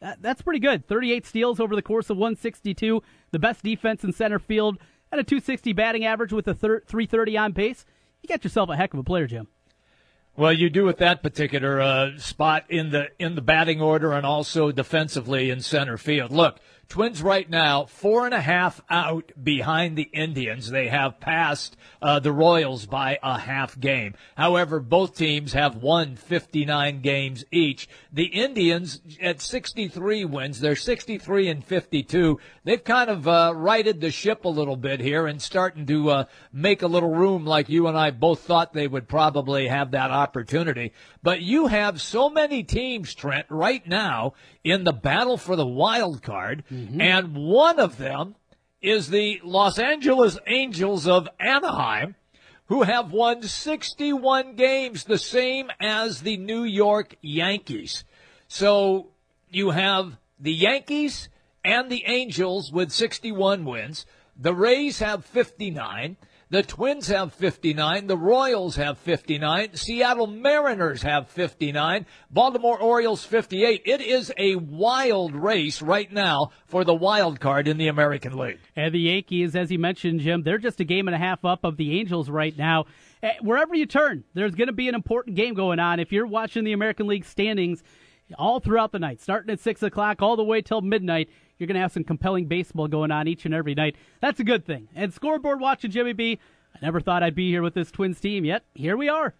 That, 0.00 0.22
that's 0.22 0.42
pretty 0.42 0.60
good. 0.60 0.86
38 0.86 1.26
steals 1.26 1.60
over 1.60 1.76
the 1.76 1.82
course 1.82 2.10
of 2.10 2.16
162, 2.16 3.02
the 3.32 3.38
best 3.38 3.62
defense 3.62 4.02
in 4.02 4.12
center 4.12 4.38
field, 4.38 4.78
and 5.12 5.20
a 5.20 5.24
260 5.24 5.72
batting 5.72 6.04
average 6.04 6.32
with 6.32 6.48
a 6.48 6.54
thir- 6.54 6.82
330 6.86 7.36
on 7.36 7.52
base. 7.52 7.84
You 8.22 8.28
got 8.28 8.44
yourself 8.44 8.70
a 8.70 8.76
heck 8.76 8.94
of 8.94 9.00
a 9.00 9.04
player, 9.04 9.26
Jim. 9.26 9.48
Well, 10.36 10.52
you 10.52 10.70
do 10.70 10.84
with 10.84 10.98
that 10.98 11.22
particular 11.22 11.80
uh, 11.80 12.16
spot 12.18 12.64
in 12.70 12.90
the 12.90 13.08
in 13.18 13.34
the 13.34 13.42
batting 13.42 13.80
order 13.82 14.12
and 14.12 14.24
also 14.24 14.70
defensively 14.72 15.50
in 15.50 15.60
center 15.60 15.98
field. 15.98 16.30
Look, 16.30 16.60
Twins 16.90 17.22
right 17.22 17.48
now, 17.48 17.84
four 17.84 18.24
and 18.24 18.34
a 18.34 18.40
half 18.40 18.80
out 18.90 19.30
behind 19.40 19.96
the 19.96 20.10
Indians. 20.12 20.70
They 20.70 20.88
have 20.88 21.20
passed 21.20 21.76
uh, 22.02 22.18
the 22.18 22.32
Royals 22.32 22.84
by 22.86 23.16
a 23.22 23.38
half 23.38 23.78
game. 23.78 24.14
However, 24.36 24.80
both 24.80 25.16
teams 25.16 25.52
have 25.52 25.76
won 25.76 26.16
59 26.16 27.00
games 27.00 27.44
each. 27.52 27.88
The 28.12 28.24
Indians 28.24 29.02
at 29.22 29.40
63 29.40 30.24
wins. 30.24 30.58
They're 30.58 30.74
63 30.74 31.46
and 31.46 31.64
52. 31.64 32.40
They've 32.64 32.82
kind 32.82 33.08
of 33.08 33.28
uh, 33.28 33.52
righted 33.54 34.00
the 34.00 34.10
ship 34.10 34.44
a 34.44 34.48
little 34.48 34.76
bit 34.76 34.98
here 34.98 35.28
and 35.28 35.40
starting 35.40 35.86
to 35.86 36.10
uh, 36.10 36.24
make 36.52 36.82
a 36.82 36.88
little 36.88 37.14
room 37.14 37.46
like 37.46 37.68
you 37.68 37.86
and 37.86 37.96
I 37.96 38.10
both 38.10 38.40
thought 38.40 38.72
they 38.72 38.88
would 38.88 39.06
probably 39.06 39.68
have 39.68 39.92
that 39.92 40.10
opportunity. 40.10 40.92
But 41.22 41.42
you 41.42 41.66
have 41.66 42.00
so 42.00 42.30
many 42.30 42.62
teams, 42.62 43.14
Trent, 43.14 43.46
right 43.50 43.86
now 43.86 44.34
in 44.64 44.84
the 44.84 44.92
battle 44.92 45.36
for 45.36 45.54
the 45.54 45.66
wild 45.66 46.22
card, 46.22 46.64
mm-hmm. 46.70 47.00
and 47.00 47.34
one 47.34 47.78
of 47.78 47.98
them 47.98 48.36
is 48.80 49.10
the 49.10 49.40
Los 49.44 49.78
Angeles 49.78 50.38
Angels 50.46 51.06
of 51.06 51.28
Anaheim, 51.38 52.14
who 52.66 52.82
have 52.82 53.12
won 53.12 53.42
61 53.42 54.54
games, 54.54 55.04
the 55.04 55.18
same 55.18 55.70
as 55.80 56.22
the 56.22 56.36
New 56.38 56.62
York 56.62 57.16
Yankees. 57.20 58.04
So 58.48 59.08
you 59.50 59.70
have 59.70 60.16
the 60.38 60.52
Yankees 60.52 61.28
and 61.64 61.90
the 61.90 62.04
Angels 62.06 62.72
with 62.72 62.92
61 62.92 63.64
wins. 63.64 64.06
The 64.36 64.54
Rays 64.54 65.00
have 65.00 65.24
59. 65.26 66.16
The 66.52 66.64
Twins 66.64 67.06
have 67.06 67.32
59. 67.32 68.08
The 68.08 68.16
Royals 68.16 68.74
have 68.74 68.98
59. 68.98 69.76
Seattle 69.76 70.26
Mariners 70.26 71.00
have 71.02 71.28
59. 71.28 72.06
Baltimore 72.28 72.76
Orioles 72.76 73.22
58. 73.22 73.82
It 73.84 74.00
is 74.00 74.32
a 74.36 74.56
wild 74.56 75.36
race 75.36 75.80
right 75.80 76.10
now 76.12 76.50
for 76.66 76.82
the 76.82 76.92
wild 76.92 77.38
card 77.38 77.68
in 77.68 77.78
the 77.78 77.86
American 77.86 78.36
League. 78.36 78.58
And 78.74 78.92
the 78.92 78.98
Yankees, 78.98 79.54
as 79.54 79.70
you 79.70 79.78
mentioned, 79.78 80.22
Jim, 80.22 80.42
they're 80.42 80.58
just 80.58 80.80
a 80.80 80.84
game 80.84 81.06
and 81.06 81.14
a 81.14 81.20
half 81.20 81.44
up 81.44 81.60
of 81.62 81.76
the 81.76 82.00
Angels 82.00 82.28
right 82.28 82.58
now. 82.58 82.86
Eh, 83.22 83.34
wherever 83.42 83.76
you 83.76 83.86
turn, 83.86 84.24
there's 84.34 84.56
going 84.56 84.66
to 84.66 84.72
be 84.72 84.88
an 84.88 84.96
important 84.96 85.36
game 85.36 85.54
going 85.54 85.78
on. 85.78 86.00
If 86.00 86.10
you're 86.10 86.26
watching 86.26 86.64
the 86.64 86.72
American 86.72 87.06
League 87.06 87.26
standings, 87.26 87.84
all 88.38 88.58
throughout 88.58 88.90
the 88.90 88.98
night, 88.98 89.20
starting 89.20 89.52
at 89.52 89.60
6 89.60 89.84
o'clock 89.84 90.20
all 90.20 90.36
the 90.36 90.44
way 90.44 90.62
till 90.62 90.80
midnight. 90.80 91.28
You're 91.60 91.66
going 91.66 91.74
to 91.74 91.82
have 91.82 91.92
some 91.92 92.04
compelling 92.04 92.46
baseball 92.46 92.88
going 92.88 93.10
on 93.10 93.28
each 93.28 93.44
and 93.44 93.52
every 93.52 93.74
night. 93.74 93.96
That's 94.20 94.40
a 94.40 94.44
good 94.44 94.64
thing. 94.64 94.88
And 94.96 95.12
scoreboard 95.12 95.60
watching 95.60 95.90
Jimmy 95.90 96.14
B. 96.14 96.40
I 96.74 96.78
never 96.80 97.00
thought 97.00 97.22
I'd 97.22 97.34
be 97.34 97.50
here 97.50 97.62
with 97.62 97.74
this 97.74 97.90
Twins 97.90 98.18
team, 98.18 98.46
yet 98.46 98.64
here 98.74 98.96
we 98.96 99.10
are. 99.10 99.34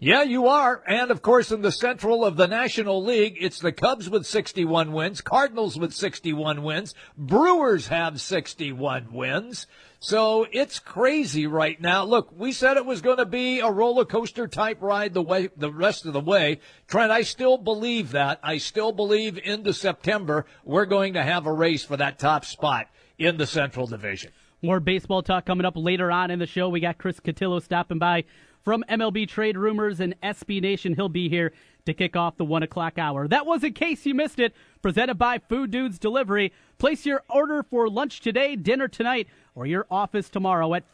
Yeah, 0.00 0.22
you 0.22 0.46
are. 0.46 0.80
And 0.86 1.10
of 1.10 1.22
course, 1.22 1.50
in 1.50 1.62
the 1.62 1.72
central 1.72 2.24
of 2.24 2.36
the 2.36 2.46
National 2.46 3.02
League, 3.02 3.36
it's 3.40 3.58
the 3.58 3.72
Cubs 3.72 4.08
with 4.08 4.26
61 4.26 4.92
wins, 4.92 5.20
Cardinals 5.20 5.76
with 5.76 5.92
61 5.92 6.62
wins, 6.62 6.94
Brewers 7.16 7.88
have 7.88 8.20
61 8.20 9.12
wins. 9.12 9.66
So 9.98 10.46
it's 10.52 10.78
crazy 10.78 11.48
right 11.48 11.80
now. 11.80 12.04
Look, 12.04 12.30
we 12.38 12.52
said 12.52 12.76
it 12.76 12.86
was 12.86 13.02
going 13.02 13.16
to 13.16 13.26
be 13.26 13.58
a 13.58 13.68
roller 13.68 14.04
coaster 14.04 14.46
type 14.46 14.80
ride 14.80 15.14
the 15.14 15.22
way, 15.22 15.48
the 15.56 15.72
rest 15.72 16.06
of 16.06 16.12
the 16.12 16.20
way. 16.20 16.60
Trent, 16.86 17.10
I 17.10 17.22
still 17.22 17.58
believe 17.58 18.12
that. 18.12 18.38
I 18.40 18.58
still 18.58 18.92
believe 18.92 19.36
into 19.36 19.72
September 19.72 20.46
we're 20.62 20.86
going 20.86 21.14
to 21.14 21.24
have 21.24 21.46
a 21.46 21.52
race 21.52 21.84
for 21.84 21.96
that 21.96 22.20
top 22.20 22.44
spot 22.44 22.86
in 23.18 23.36
the 23.36 23.46
Central 23.48 23.88
Division. 23.88 24.30
More 24.62 24.78
baseball 24.78 25.24
talk 25.24 25.44
coming 25.44 25.66
up 25.66 25.76
later 25.76 26.12
on 26.12 26.30
in 26.30 26.38
the 26.38 26.46
show. 26.46 26.68
We 26.68 26.78
got 26.78 26.98
Chris 26.98 27.18
Cotillo 27.18 27.60
stopping 27.60 27.98
by 27.98 28.24
from 28.64 28.84
MLB 28.88 29.28
Trade 29.28 29.56
Rumors 29.56 30.00
and 30.00 30.14
SB 30.22 30.60
Nation. 30.60 30.94
He'll 30.94 31.08
be 31.08 31.28
here 31.28 31.52
to 31.86 31.94
kick 31.94 32.16
off 32.16 32.36
the 32.36 32.44
one 32.44 32.62
o'clock 32.62 32.98
hour. 32.98 33.26
That 33.26 33.46
was 33.46 33.64
in 33.64 33.72
case 33.72 34.04
you 34.04 34.14
missed 34.14 34.38
it. 34.38 34.54
Presented 34.82 35.14
by 35.14 35.38
Food 35.38 35.70
Dudes 35.70 35.98
Delivery. 35.98 36.52
Place 36.78 37.06
your 37.06 37.24
order 37.28 37.62
for 37.62 37.88
lunch 37.88 38.20
today, 38.20 38.56
dinner 38.56 38.88
tonight, 38.88 39.26
or 39.54 39.66
your 39.66 39.86
office 39.90 40.28
tomorrow 40.28 40.74
at 40.74 40.90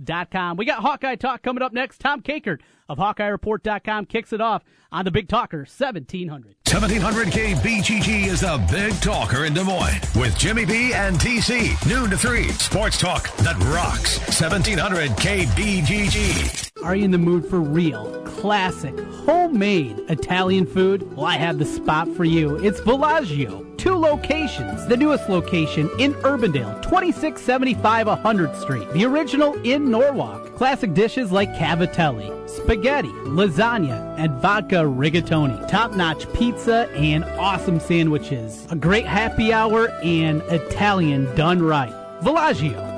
fooddudesdelivery.com. 0.00 0.56
We 0.56 0.64
got 0.64 0.80
Hawkeye 0.80 1.16
Talk 1.16 1.42
coming 1.42 1.62
up 1.62 1.72
next. 1.72 1.98
Tom 1.98 2.22
Kakert 2.22 2.60
of 2.88 2.98
HawkeyeReport.com 2.98 4.06
kicks 4.06 4.32
it 4.32 4.40
off 4.40 4.62
on 4.90 5.04
the 5.04 5.10
Big 5.10 5.28
Talker 5.28 5.58
1700. 5.58 6.56
1700 6.70 7.28
KBGG 7.28 8.26
is 8.26 8.40
the 8.40 8.64
Big 8.70 8.92
Talker 9.00 9.44
in 9.44 9.54
Des 9.54 9.64
Moines 9.64 10.00
with 10.14 10.36
Jimmy 10.38 10.64
B 10.64 10.92
and 10.92 11.16
TC. 11.16 11.86
Noon 11.88 12.10
to 12.10 12.18
3. 12.18 12.48
Sports 12.52 12.98
talk 12.98 13.34
that 13.38 13.56
rocks. 13.64 14.18
1700 14.40 15.10
KBGG. 15.10 16.70
Are 16.84 16.96
you 16.96 17.04
in 17.04 17.10
the 17.10 17.18
mood 17.18 17.46
for 17.46 17.60
real, 17.60 18.22
classic, 18.26 18.98
homemade 19.24 19.98
Italian 20.08 20.66
food? 20.66 21.16
Well, 21.16 21.26
I 21.26 21.36
have 21.36 21.58
the 21.58 21.64
spot 21.64 22.08
for 22.08 22.24
you. 22.24 22.56
It's 22.56 22.80
Villaggio. 22.80 23.71
Two 23.82 23.96
locations. 23.96 24.86
The 24.86 24.96
newest 24.96 25.28
location 25.28 25.90
in 25.98 26.14
Urbandale, 26.22 26.80
2675 26.82 28.06
100th 28.06 28.60
Street. 28.60 28.88
The 28.92 29.04
original 29.04 29.54
in 29.64 29.90
Norwalk. 29.90 30.54
Classic 30.54 30.94
dishes 30.94 31.32
like 31.32 31.52
cavatelli, 31.54 32.48
spaghetti, 32.48 33.08
lasagna, 33.08 34.16
and 34.18 34.40
vodka 34.40 34.76
rigatoni. 34.76 35.66
Top 35.66 35.96
notch 35.96 36.32
pizza 36.32 36.88
and 36.92 37.24
awesome 37.40 37.80
sandwiches. 37.80 38.68
A 38.70 38.76
great 38.76 39.04
happy 39.04 39.52
hour 39.52 39.88
and 40.04 40.42
Italian 40.42 41.24
done 41.34 41.60
right. 41.60 41.92
Villaggio. 42.22 42.91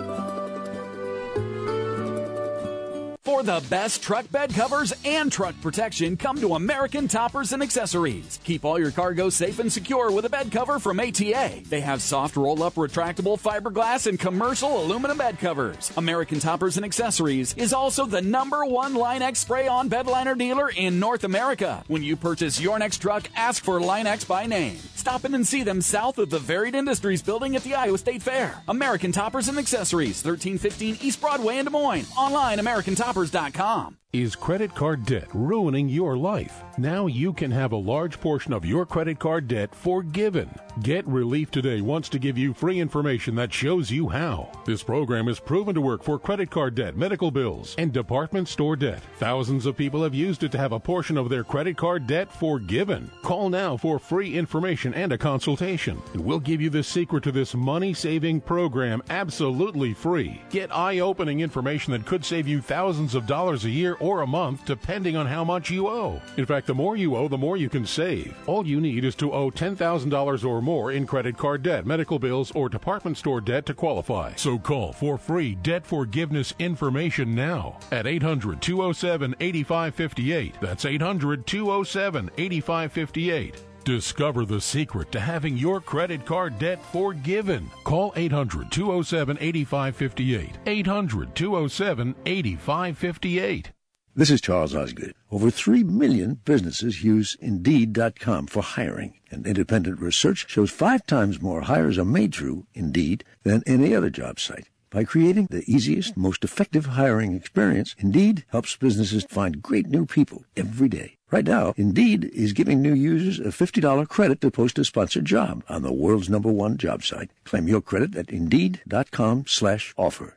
For 3.25 3.43
the 3.43 3.65
best 3.71 4.03
truck 4.03 4.31
bed 4.31 4.53
covers 4.53 4.93
and 5.03 5.33
truck 5.33 5.55
protection, 5.63 6.15
come 6.15 6.37
to 6.43 6.57
American 6.57 7.09
Toppers 7.09 7.55
and 7.55 7.63
Accessories. 7.63 8.39
Keep 8.45 8.67
all 8.67 8.79
your 8.79 8.91
cargo 8.91 9.31
safe 9.31 9.61
and 9.61 9.73
secure 9.73 10.11
with 10.11 10.27
a 10.27 10.29
bed 10.29 10.53
cover 10.53 10.79
from 10.79 11.01
ATA. 11.01 11.63
They 11.65 11.81
have 11.81 12.03
soft 12.03 12.37
roll 12.37 12.63
up 12.63 12.75
retractable 12.75 13.41
fiberglass 13.41 14.07
and 14.07 14.21
commercial 14.21 14.79
aluminum 14.85 15.17
bed 15.17 15.39
covers. 15.39 15.91
American 15.97 16.39
Toppers 16.39 16.77
and 16.77 16.85
Accessories 16.85 17.55
is 17.55 17.73
also 17.73 18.05
the 18.05 18.21
number 18.21 18.63
one 18.67 18.93
Line-X 18.93 19.39
spray 19.39 19.69
on 19.69 19.89
bed 19.89 20.07
liner 20.07 20.35
dealer 20.35 20.69
in 20.69 21.01
North 21.01 21.25
America. 21.25 21.83
When 21.89 22.03
you 22.03 22.17
purchase 22.17 22.61
your 22.61 22.79
next 22.79 22.99
truck, 22.99 23.31
ask 23.35 23.65
for 23.65 23.81
Line-X 23.81 24.25
by 24.25 24.45
name. 24.45 24.77
Stop 24.97 25.25
in 25.25 25.35
and 25.35 25.47
see 25.47 25.63
them 25.63 25.81
south 25.81 26.19
of 26.19 26.29
the 26.29 26.39
Varied 26.39 26.75
Industries 26.75 27.23
building 27.23 27.57
at 27.57 27.63
the 27.63 27.75
Iowa 27.75 27.97
State 27.97 28.23
Fair. 28.23 28.63
American 28.69 29.13
Toppers 29.13 29.49
and 29.49 29.59
Accessories, 29.59 30.23
1315 30.23 30.99
East 31.01 31.23
Broadway 31.23 31.57
in 31.57 31.65
Des 31.65 31.71
Moines. 31.71 32.07
Online, 32.19 32.59
American 32.59 32.95
Toppers 32.95 33.24
Shoppers.com. 33.25 34.04
Is 34.15 34.37
credit 34.37 34.73
card 34.77 35.05
debt 35.05 35.27
ruining 35.35 35.89
your 35.89 36.17
life? 36.17 36.63
Now 36.79 37.09
you 37.09 37.33
can 37.33 37.51
have 37.51 37.73
a 37.73 37.77
large 37.77 38.21
portion 38.21 38.53
of 38.53 38.65
your 38.65 38.87
credit 38.87 39.19
card 39.19 39.49
debt 39.49 39.75
forgiven. 39.75 40.49
Get 40.83 41.05
Relief 41.07 41.51
Today 41.51 41.81
wants 41.81 42.09
to 42.11 42.21
give 42.21 42.39
you 42.39 42.55
free 42.55 42.79
information 42.79 43.35
that 43.35 43.53
shows 43.53 43.91
you 43.91 44.09
how. 44.09 44.53
This 44.67 44.85
program 44.85 45.27
is 45.27 45.41
proven 45.41 45.75
to 45.75 45.81
work 45.81 46.05
for 46.05 46.17
credit 46.17 46.49
card 46.49 46.77
debt, 46.77 46.97
medical 46.97 47.33
bills, 47.33 47.75
and 47.77 47.93
department 47.93 48.49
store 48.49 48.77
debt. 48.77 49.03
Thousands 49.19 49.67
of 49.67 49.77
people 49.77 50.05
have 50.05 50.15
used 50.15 50.45
it 50.45 50.53
to 50.53 50.59
have 50.59 50.71
a 50.71 50.79
portion 50.79 51.17
of 51.19 51.29
their 51.29 51.43
credit 51.43 51.77
card 51.77 52.07
debt 52.07 52.33
forgiven. 52.33 53.11
Call 53.23 53.49
now 53.51 53.77
for 53.77 53.99
free 53.99 54.39
information 54.39 54.95
and 54.95 55.13
a 55.13 55.19
consultation, 55.19 56.01
and 56.13 56.25
we'll 56.25 56.39
give 56.39 56.61
you 56.61 56.71
the 56.71 56.85
secret 56.85 57.25
to 57.25 57.33
this 57.33 57.53
money 57.53 57.93
saving 57.93 58.41
program 58.41 59.03
absolutely 59.11 59.93
free. 59.93 60.41
Get 60.51 60.75
eye 60.75 61.01
opening 61.01 61.41
information 61.41 61.93
that 61.93 62.07
could 62.07 62.25
save 62.25 62.47
you 62.47 62.61
thousands 62.61 63.17
of 63.17 63.27
dollars 63.27 63.65
a 63.65 63.71
year 63.71 63.97
or 64.05 64.21
a 64.21 64.27
month, 64.27 64.67
depending 64.67 65.17
on 65.17 65.27
how 65.27 65.43
much 65.43 65.71
you 65.71 65.89
owe. 65.89 66.21
In 66.37 66.45
fact, 66.45 66.67
the 66.67 66.75
more 66.75 66.95
you 66.95 67.17
owe, 67.17 67.27
the 67.27 67.39
more 67.39 67.57
you 67.57 67.71
can 67.71 67.87
save. 67.87 68.37
All 68.47 68.67
you 68.67 68.79
need 68.81 69.03
is 69.03 69.15
to 69.17 69.33
owe 69.33 69.51
$10,000 69.51 70.45
or 70.45 70.61
more 70.61 70.93
in 70.93 71.07
credit 71.07 71.39
card 71.39 71.63
debt, 71.63 71.87
medical 71.87 72.19
bills, 72.19 72.53
or 72.53 72.69
department 72.69 73.17
store 73.17 73.41
debt 73.41 73.65
to 73.67 73.75
qualify. 73.75 74.35
So 74.37 74.59
call 74.59 74.93
for 74.93 75.17
free 75.17 75.55
debt 75.55 75.87
forgiveness 75.87 76.53
information 76.59 77.35
now 77.35 77.79
at 77.91 78.07
800 78.07 78.61
207 78.61 79.35
8558. 79.41 80.61
That's 80.61 80.85
800 80.85 81.47
207 81.47 82.31
8558. 82.37 83.63
Discover 83.85 84.47
the 84.47 84.61
secret 84.63 85.13
to 85.13 85.21
having 85.21 85.59
your 85.59 85.79
credit 85.79 86.25
card 86.25 86.59
debt 86.59 86.83
forgiven. 86.87 87.71
Call 87.85 88.15
800 88.17 88.71
207 88.73 89.37
8558. 89.41 90.59
800 90.67 91.35
207 91.35 92.15
8558. 92.25 93.74
This 94.17 94.31
is 94.31 94.41
Charles 94.41 94.77
Osgood. 94.77 95.13
Over 95.33 95.51
3 95.51 95.83
million 95.83 96.39
businesses 96.45 97.03
use 97.03 97.37
Indeed.com 97.41 98.47
for 98.47 98.63
hiring, 98.63 99.15
and 99.29 99.45
independent 99.45 99.99
research 99.99 100.49
shows 100.49 100.71
five 100.71 101.05
times 101.05 101.43
more 101.43 101.63
hires 101.63 101.99
are 101.99 102.05
made 102.05 102.33
through 102.33 102.69
Indeed 102.75 103.25
than 103.43 103.65
any 103.67 103.93
other 103.93 104.11
job 104.11 104.39
site. 104.39 104.71
By 104.89 105.03
creating 105.03 105.49
the 105.51 105.65
easiest, 105.67 106.17
most 106.17 106.45
effective 106.45 106.87
hiring 106.87 107.35
experience, 107.35 107.97
Indeed 107.99 108.45
helps 108.53 108.77
businesses 108.77 109.27
find 109.29 109.61
great 109.61 109.89
new 109.89 110.07
people 110.07 110.45
every 110.57 110.89
day. 110.89 111.17
Right 111.33 111.45
now, 111.45 111.75
Indeed 111.77 112.31
is 112.33 112.53
giving 112.53 112.81
new 112.81 112.95
users 112.95 113.41
a 113.41 113.51
$50 113.51 114.09
credit 114.09 114.41
to 114.43 114.51
post 114.53 114.79
a 114.79 114.85
sponsored 114.85 115.25
job 115.25 115.65
on 115.69 115.83
the 115.83 115.93
world's 115.93 116.31
number 116.31 116.53
one 116.53 116.77
job 116.77 117.03
site. 117.03 117.33
Claim 117.43 117.67
your 117.67 117.81
credit 117.81 118.15
at 118.15 118.31
Indeed.com 118.31 119.47
slash 119.49 119.93
offer. 119.97 120.37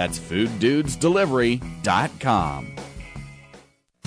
That's 0.00 0.18
fooddudesdelivery.com. 0.18 2.89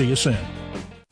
See 0.00 0.06
you 0.06 0.16
soon. 0.16 0.38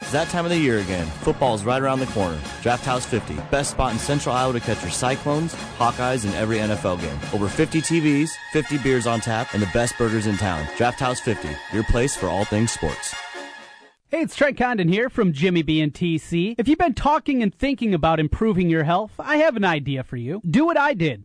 It's 0.01 0.13
that 0.13 0.29
time 0.29 0.47
of 0.47 0.51
the 0.51 0.57
year 0.57 0.79
again. 0.79 1.05
Football 1.21 1.55
is 1.55 1.63
right 1.63 1.83
around 1.83 2.01
the 2.01 2.07
corner. 2.07 2.41
Draft 2.63 2.87
House 2.87 3.05
50, 3.05 3.35
best 3.51 3.73
spot 3.73 3.93
in 3.93 3.99
Central 3.99 4.35
Iowa 4.35 4.55
to 4.55 4.61
catch 4.61 4.81
your 4.81 4.91
Cyclones, 4.91 5.55
Hawkeyes, 5.77 6.25
and 6.25 6.33
every 6.35 6.57
NFL 6.57 7.03
game. 7.03 7.19
Over 7.35 7.51
50 7.51 7.83
TVs, 7.83 8.31
50 8.55 8.79
beers 8.79 9.07
on 9.07 9.21
tap, 9.21 9.53
and 9.53 9.63
the 9.63 9.69
best 9.75 9.99
burgers 9.99 10.27
in 10.27 10.39
town. 10.39 10.67
Draft 10.79 11.01
House 11.01 11.21
50, 11.21 11.51
your 11.71 11.85
place 11.85 12.17
for 12.17 12.29
all 12.29 12.47
things 12.47 12.73
sports. 12.73 13.15
Hey, 14.09 14.23
it's 14.23 14.35
Trent 14.35 14.57
Condon 14.57 14.89
here 14.89 15.11
from 15.11 15.35
Jimmy 15.35 15.61
B 15.61 15.83
and 15.83 15.93
TC. 15.93 16.55
If 16.57 16.67
you've 16.67 16.79
been 16.79 16.95
talking 16.95 17.43
and 17.43 17.55
thinking 17.55 17.93
about 17.93 18.19
improving 18.19 18.71
your 18.71 18.85
health, 18.85 19.13
I 19.19 19.37
have 19.37 19.55
an 19.55 19.67
idea 19.67 20.03
for 20.03 20.17
you. 20.17 20.41
Do 20.49 20.65
what 20.65 20.79
I 20.79 20.95
did. 20.95 21.25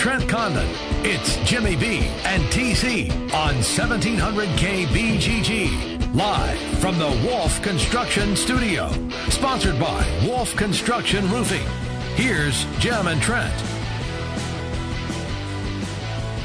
Trent 0.00 0.26
Condon. 0.30 0.66
It's 1.04 1.36
Jimmy 1.46 1.76
B 1.76 1.98
and 2.24 2.42
TC 2.44 3.10
on 3.34 3.56
1700 3.56 4.48
KBGG. 4.48 6.14
Live 6.14 6.58
from 6.78 6.98
the 6.98 7.10
Wolf 7.28 7.60
Construction 7.60 8.34
Studio. 8.34 8.90
Sponsored 9.28 9.78
by 9.78 10.02
Wolf 10.26 10.56
Construction 10.56 11.30
Roofing. 11.30 11.66
Here's 12.14 12.64
Jim 12.78 13.08
and 13.08 13.20
Trent. 13.20 13.52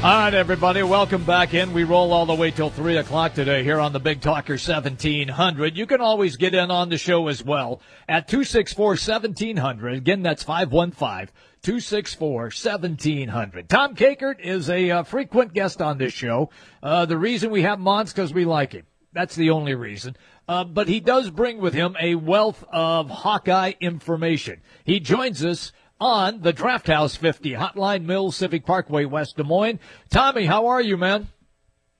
All 0.04 0.18
right, 0.20 0.34
everybody, 0.34 0.82
welcome 0.82 1.24
back 1.24 1.54
in. 1.54 1.72
We 1.72 1.84
roll 1.84 2.12
all 2.12 2.26
the 2.26 2.34
way 2.34 2.50
till 2.50 2.68
3 2.68 2.98
o'clock 2.98 3.32
today 3.32 3.64
here 3.64 3.80
on 3.80 3.94
the 3.94 3.98
Big 3.98 4.20
Talker 4.20 4.58
1700. 4.58 5.78
You 5.78 5.86
can 5.86 6.02
always 6.02 6.36
get 6.36 6.54
in 6.54 6.70
on 6.70 6.90
the 6.90 6.98
show 6.98 7.28
as 7.28 7.42
well 7.42 7.80
at 8.06 8.28
264 8.28 8.86
1700. 8.88 9.94
Again, 9.94 10.22
that's 10.22 10.42
515 10.42 11.30
264 11.66 12.42
1700. 12.42 13.68
Tom 13.68 13.96
Kakert 13.96 14.38
is 14.38 14.70
a 14.70 14.88
uh, 14.88 15.02
frequent 15.02 15.52
guest 15.52 15.82
on 15.82 15.98
this 15.98 16.12
show. 16.12 16.48
Uh, 16.80 17.06
the 17.06 17.18
reason 17.18 17.50
we 17.50 17.62
have 17.62 17.80
him 17.80 17.88
on 17.88 18.04
is 18.04 18.12
because 18.12 18.32
we 18.32 18.44
like 18.44 18.72
him. 18.72 18.86
That's 19.12 19.34
the 19.34 19.50
only 19.50 19.74
reason. 19.74 20.16
Uh, 20.46 20.62
but 20.62 20.86
he 20.86 21.00
does 21.00 21.28
bring 21.28 21.58
with 21.58 21.74
him 21.74 21.96
a 22.00 22.14
wealth 22.14 22.62
of 22.70 23.10
Hawkeye 23.10 23.72
information. 23.80 24.60
He 24.84 25.00
joins 25.00 25.44
us 25.44 25.72
on 26.00 26.42
the 26.42 26.52
Draft 26.52 26.86
House 26.86 27.16
50, 27.16 27.54
Hotline 27.54 28.04
Mills 28.04 28.36
Civic 28.36 28.64
Parkway, 28.64 29.04
West 29.04 29.36
Des 29.36 29.42
Moines. 29.42 29.80
Tommy, 30.08 30.46
how 30.46 30.68
are 30.68 30.80
you, 30.80 30.96
man? 30.96 31.26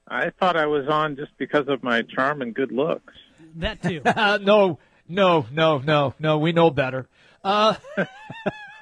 I 0.07 0.31
thought 0.31 0.57
I 0.57 0.67
was 0.67 0.87
on 0.87 1.17
just 1.17 1.37
because 1.39 1.67
of 1.67 1.83
my 1.83 2.03
charm 2.03 2.41
and 2.41 2.55
good 2.55 2.71
looks. 2.71 3.15
That 3.57 3.83
too. 3.83 4.01
no, 4.45 4.79
no, 5.09 5.47
no, 5.51 5.79
no, 5.79 6.15
no. 6.21 6.39
We 6.39 6.53
know 6.53 6.71
better. 6.71 7.09
Uh, 7.43 7.75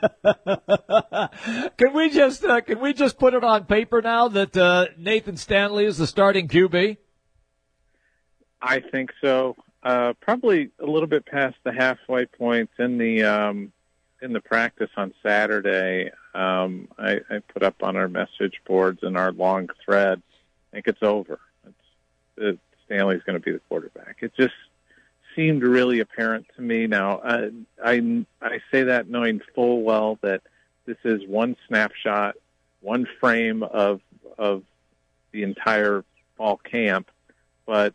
can 1.77 1.95
we 1.95 2.11
just 2.11 2.45
uh, 2.45 2.61
can 2.61 2.81
we 2.81 2.93
just 2.93 3.19
put 3.19 3.35
it 3.35 3.45
on 3.45 3.65
paper 3.65 4.03
now 4.03 4.29
that 4.29 4.57
uh, 4.57 4.87
Nathan 4.99 5.37
Stanley 5.37 5.85
is 5.85 5.99
the 5.99 6.07
starting 6.07 6.49
QB? 6.49 6.97
I 8.61 8.81
think 8.81 9.13
so. 9.21 9.57
Uh, 9.83 10.15
probably 10.21 10.71
a 10.81 10.87
little 10.87 11.07
bit 11.07 11.27
past 11.27 11.57
the 11.65 11.73
halfway 11.73 12.25
point 12.27 12.71
in 12.79 12.97
the 12.99 13.23
um, 13.25 13.73
in 14.23 14.33
the 14.33 14.41
practice 14.41 14.89
on 14.97 15.13
Saturday, 15.23 16.11
um, 16.35 16.89
I, 16.99 17.21
I 17.29 17.41
put 17.53 17.63
up 17.63 17.83
on 17.83 17.97
our 17.97 18.09
message 18.09 18.61
boards 18.67 19.01
and 19.03 19.19
our 19.19 19.33
long 19.33 19.69
thread. 19.85 20.23
I 20.73 20.77
think 20.77 20.89
it's 20.89 21.03
over. 21.03 21.39
It's, 21.67 21.75
it, 22.39 22.59
Stanley's 22.87 23.23
going 23.25 23.39
to 23.39 23.45
be 23.45 23.53
the 23.53 23.61
quarterback. 23.69 24.19
It 24.23 24.33
just 24.35 24.55
seemed 25.35 25.63
really 25.63 26.01
apparent 26.01 26.47
to 26.57 26.63
me. 26.63 26.87
Now, 26.87 27.21
I, 27.25 27.51
I 27.83 28.25
I 28.41 28.61
say 28.71 28.85
that 28.85 29.09
knowing 29.09 29.41
full 29.55 29.83
well 29.83 30.19
that 30.23 30.43
this 30.87 30.97
is 31.05 31.27
one 31.27 31.57
snapshot, 31.69 32.37
one 32.81 33.07
frame 33.21 33.63
of 33.63 34.01
of 34.39 34.63
the 35.33 35.43
entire 35.43 36.05
fall 36.37 36.57
camp, 36.57 37.11
but 37.67 37.95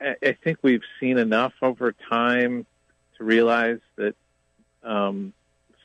I, 0.00 0.16
I 0.22 0.32
think 0.32 0.58
we've 0.62 0.84
seen 1.00 1.18
enough 1.18 1.52
over 1.62 1.92
time 1.92 2.66
to 3.18 3.24
realize 3.24 3.80
that 3.96 4.14
um, 4.82 5.32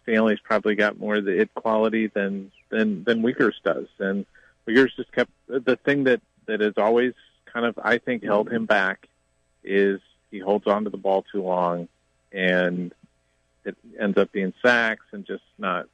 Stanley's 0.03 0.39
probably 0.39 0.75
got 0.75 0.99
more 0.99 1.15
of 1.15 1.25
the 1.25 1.41
it 1.41 1.53
quality 1.53 2.07
than 2.07 2.51
than 2.69 3.03
than 3.03 3.21
Wiegers 3.21 3.61
does, 3.63 3.87
and 3.99 4.25
Wiegers 4.67 4.95
just 4.95 5.11
kept 5.11 5.31
the 5.47 5.77
thing 5.83 6.05
that 6.05 6.21
that 6.47 6.61
has 6.61 6.73
always 6.77 7.13
kind 7.45 7.65
of 7.65 7.77
I 7.83 7.97
think 7.97 8.23
held 8.23 8.49
him 8.49 8.65
back 8.65 9.07
is 9.63 9.99
he 10.31 10.39
holds 10.39 10.67
on 10.67 10.83
to 10.83 10.89
the 10.89 10.97
ball 10.97 11.23
too 11.31 11.41
long, 11.41 11.87
and 12.31 12.93
it 13.65 13.75
ends 13.99 14.17
up 14.17 14.31
being 14.31 14.53
sacks 14.61 15.05
and 15.11 15.25
just 15.25 15.43
not 15.57 15.87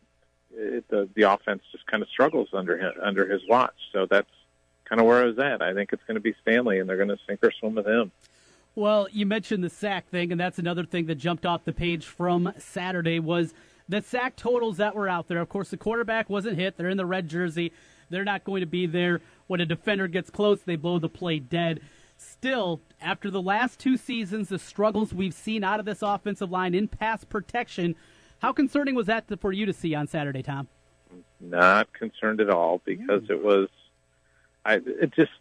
it, 0.55 0.87
the 0.89 1.09
the 1.15 1.23
offense 1.23 1.63
just 1.71 1.85
kind 1.87 2.03
of 2.03 2.09
struggles 2.09 2.49
under 2.53 2.77
him 2.77 2.93
under 3.01 3.27
his 3.27 3.41
watch. 3.47 3.75
So 3.91 4.05
that's 4.05 4.29
kind 4.85 4.99
of 4.99 5.07
where 5.07 5.23
I 5.23 5.25
was 5.25 5.39
at. 5.39 5.61
I 5.61 5.73
think 5.73 5.93
it's 5.93 6.03
going 6.03 6.15
to 6.15 6.21
be 6.21 6.35
Stanley, 6.41 6.79
and 6.79 6.87
they're 6.87 6.97
going 6.97 7.09
to 7.09 7.19
sink 7.27 7.39
or 7.43 7.51
swim 7.51 7.75
with 7.75 7.87
him. 7.87 8.11
Well, 8.75 9.07
you 9.11 9.25
mentioned 9.25 9.63
the 9.63 9.69
sack 9.69 10.09
thing, 10.09 10.31
and 10.31 10.39
that's 10.39 10.57
another 10.57 10.83
thing 10.83 11.05
that 11.05 11.15
jumped 11.15 11.45
off 11.45 11.63
the 11.63 11.73
page 11.73 12.05
from 12.05 12.53
Saturday 12.57 13.19
was 13.19 13.53
the 13.87 14.01
sack 14.01 14.35
totals 14.35 14.77
that 14.77 14.95
were 14.95 15.07
out 15.07 15.27
there. 15.27 15.39
Of 15.39 15.49
course, 15.49 15.69
the 15.69 15.77
quarterback 15.77 16.29
wasn't 16.29 16.57
hit. 16.57 16.77
They're 16.77 16.89
in 16.89 16.97
the 16.97 17.05
red 17.05 17.27
jersey. 17.27 17.71
They're 18.09 18.23
not 18.23 18.43
going 18.43 18.61
to 18.61 18.67
be 18.67 18.87
there. 18.87 19.21
When 19.47 19.61
a 19.61 19.65
defender 19.65 20.07
gets 20.07 20.29
close, 20.29 20.61
they 20.61 20.75
blow 20.75 20.99
the 20.99 21.09
play 21.09 21.39
dead. 21.39 21.81
Still, 22.23 22.81
after 23.01 23.29
the 23.29 23.41
last 23.41 23.79
two 23.79 23.97
seasons, 23.97 24.49
the 24.49 24.59
struggles 24.59 25.13
we've 25.13 25.33
seen 25.33 25.63
out 25.63 25.79
of 25.79 25.85
this 25.85 26.01
offensive 26.01 26.49
line 26.49 26.73
in 26.73 26.87
pass 26.87 27.23
protection, 27.23 27.95
how 28.39 28.53
concerning 28.53 28.95
was 28.95 29.07
that 29.07 29.25
for 29.39 29.51
you 29.51 29.65
to 29.65 29.73
see 29.73 29.93
on 29.93 30.07
Saturday, 30.07 30.41
Tom? 30.41 30.67
Not 31.39 31.91
concerned 31.93 32.41
at 32.41 32.49
all 32.49 32.81
because 32.85 33.29
it 33.29 33.43
was, 33.43 33.67
I 34.65 34.75
it 34.75 35.13
just 35.13 35.31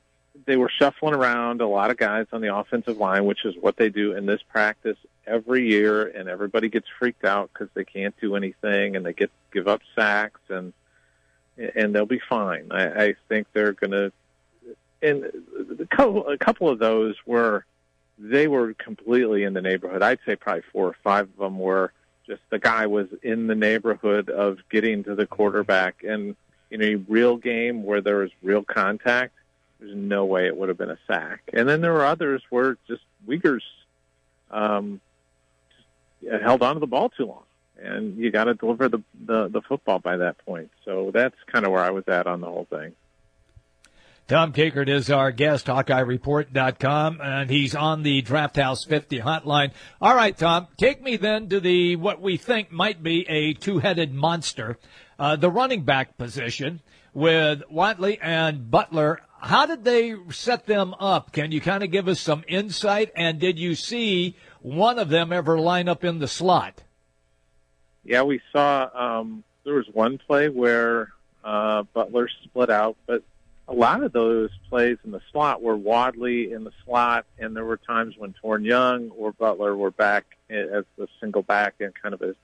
they 0.47 0.57
were 0.57 0.71
shuffling 0.79 1.15
around 1.15 1.61
a 1.61 1.69
lot 1.69 1.91
of 1.91 1.97
guys 1.97 2.27
on 2.33 2.41
the 2.41 2.55
offensive 2.55 2.99
line, 2.99 3.25
which 3.25 3.45
is 3.45 3.55
what 3.61 3.77
they 3.77 3.89
do 3.89 4.15
in 4.17 4.27
this 4.27 4.41
practice 4.43 4.97
every 5.27 5.69
year, 5.69 6.07
and 6.07 6.29
everybody 6.29 6.69
gets 6.69 6.87
freaked 6.99 7.25
out 7.25 7.51
because 7.53 7.69
they 7.75 7.85
can't 7.85 8.15
do 8.21 8.35
anything, 8.35 8.97
and 8.97 9.07
they 9.07 9.13
get 9.13 9.31
give 9.53 9.69
up 9.69 9.81
sacks, 9.95 10.41
and 10.49 10.73
and 11.57 11.95
they'll 11.95 12.07
be 12.07 12.21
fine. 12.29 12.69
I, 12.71 13.05
I 13.05 13.15
think 13.29 13.47
they're 13.53 13.73
going 13.73 13.91
to, 13.91 14.13
and 15.03 15.25
a 15.81 15.87
couple, 16.39 16.69
of 16.69 16.79
those 16.79 17.17
were 17.27 17.65
they 18.19 18.47
were 18.47 18.75
completely 18.75 19.43
in 19.43 19.53
the 19.53 19.63
neighborhood. 19.63 20.03
I'd 20.03 20.21
say 20.25 20.37
probably 20.37 20.63
four 20.73 20.89
or 20.89 20.97
five 21.03 21.29
of 21.29 21.37
them 21.37 21.59
were 21.59 21.93
just 22.27 22.41
the 22.51 22.59
guy 22.59 22.87
was 22.87 23.09
in 23.23 23.49
the 23.49 23.55
neighborhood 23.55 24.31
of 24.31 24.59
getting 24.71 25.05
to 25.05 25.15
the 25.15 25.27
quarterback, 25.27 26.05
and 26.05 26.37
in 26.71 26.83
a 26.83 26.95
real 26.95 27.37
game 27.37 27.83
where 27.83 28.01
there 28.01 28.19
was 28.19 28.31
real 28.43 28.63
contact, 28.63 29.35
there's 29.81 29.95
no 29.95 30.25
way 30.25 30.47
it 30.47 30.57
would 30.57 30.69
have 30.69 30.79
been 30.79 30.91
a 30.91 30.99
sack. 31.07 31.43
And 31.53 31.69
then 31.69 31.81
there 31.81 31.93
were 31.93 32.05
others 32.05 32.43
where 32.51 32.79
just 32.87 33.03
Wiegers 33.27 33.63
um, 34.51 35.01
held 36.43 36.63
on 36.63 36.75
to 36.75 36.81
the 36.81 36.87
ball 36.87 37.09
too 37.09 37.27
long, 37.27 37.43
and 37.83 38.17
you 38.17 38.31
got 38.31 38.45
to 38.45 38.55
deliver 38.55 38.89
the, 38.89 39.03
the 39.27 39.49
the 39.49 39.63
football 39.63 39.99
by 39.99 40.17
that 40.19 40.39
point. 40.47 40.71
So 40.85 41.11
that's 41.13 41.37
kind 41.47 41.67
of 41.67 41.73
where 41.73 41.83
I 41.83 41.91
was 41.91 42.05
at 42.07 42.27
on 42.27 42.41
the 42.41 42.47
whole 42.47 42.67
thing. 42.71 42.95
Tom 44.29 44.53
Kakert 44.53 44.89
is 44.89 45.11
our 45.11 45.31
guest, 45.31 45.67
HawkeyeReport.com, 45.67 47.21
and 47.23 47.51
he's 47.51 47.75
on 47.75 48.03
the 48.03 48.23
Draft 48.23 48.57
House 48.57 48.85
50 48.85 49.21
hotline. 49.21 49.73
All 50.01 50.15
right, 50.15 50.37
Tom, 50.37 50.69
take 50.79 51.03
me 51.03 51.17
then 51.17 51.49
to 51.49 51.61
the 51.61 51.97
what 51.97 52.21
we 52.21 52.37
think 52.37 52.71
might 52.71 53.03
be 53.03 53.29
a 53.29 53.53
two-headed 53.53 54.15
monster, 54.15 54.79
uh, 55.19 55.37
the 55.37 55.51
running 55.51 55.83
back 55.83 56.17
position 56.17 56.81
with 57.13 57.63
Wadley 57.69 58.19
and 58.23 58.71
Butler. 58.71 59.21
How 59.41 59.67
did 59.67 59.85
they 59.85 60.15
set 60.31 60.67
them 60.67 60.95
up? 61.01 61.33
Can 61.33 61.53
you 61.53 61.61
kind 61.61 61.83
of 61.83 61.91
give 61.91 62.09
us 62.09 62.21
some 62.21 62.45
insight? 62.49 63.11
And 63.17 63.41
did 63.41 63.59
you 63.59 63.75
see 63.75 64.37
one 64.63 64.99
of 64.99 65.09
them 65.09 65.33
ever 65.33 65.59
line 65.59 65.89
up 65.89 66.05
in 66.05 66.19
the 66.19 66.29
slot. 66.29 66.83
Yeah, 68.05 68.23
we 68.23 68.41
saw 68.53 68.89
um, 68.95 69.45
there 69.65 69.75
was 69.75 69.87
one 69.93 70.19
play 70.19 70.49
where 70.49 71.13
uh, 71.45 71.83
Butler 71.93 72.29
split 72.45 72.71
out, 72.71 72.97
but 73.07 73.23
a 73.69 73.73
lot 73.73 74.03
of 74.03 74.13
those 74.13 74.51
plays 74.69 74.99
in 75.05 75.13
the 75.13 75.21
slot 75.31 75.63
were 75.63 75.77
Wadley 75.77 76.53
in 76.53 76.65
the 76.65 76.73
slot, 76.85 77.27
and 77.39 77.57
there 77.57 77.65
were 77.65 77.77
times 77.77 78.17
when 78.19 78.35
Toren 78.43 78.65
Young 78.65 79.11
or 79.11 79.33
Butler 79.33 79.77
were 79.77 79.91
back 79.91 80.25
as 80.51 80.85
the 80.97 81.09
single 81.21 81.43
back 81.43 81.75
in 81.81 81.93
kind 81.93 82.15
of 82.15 82.23
a 82.23 82.35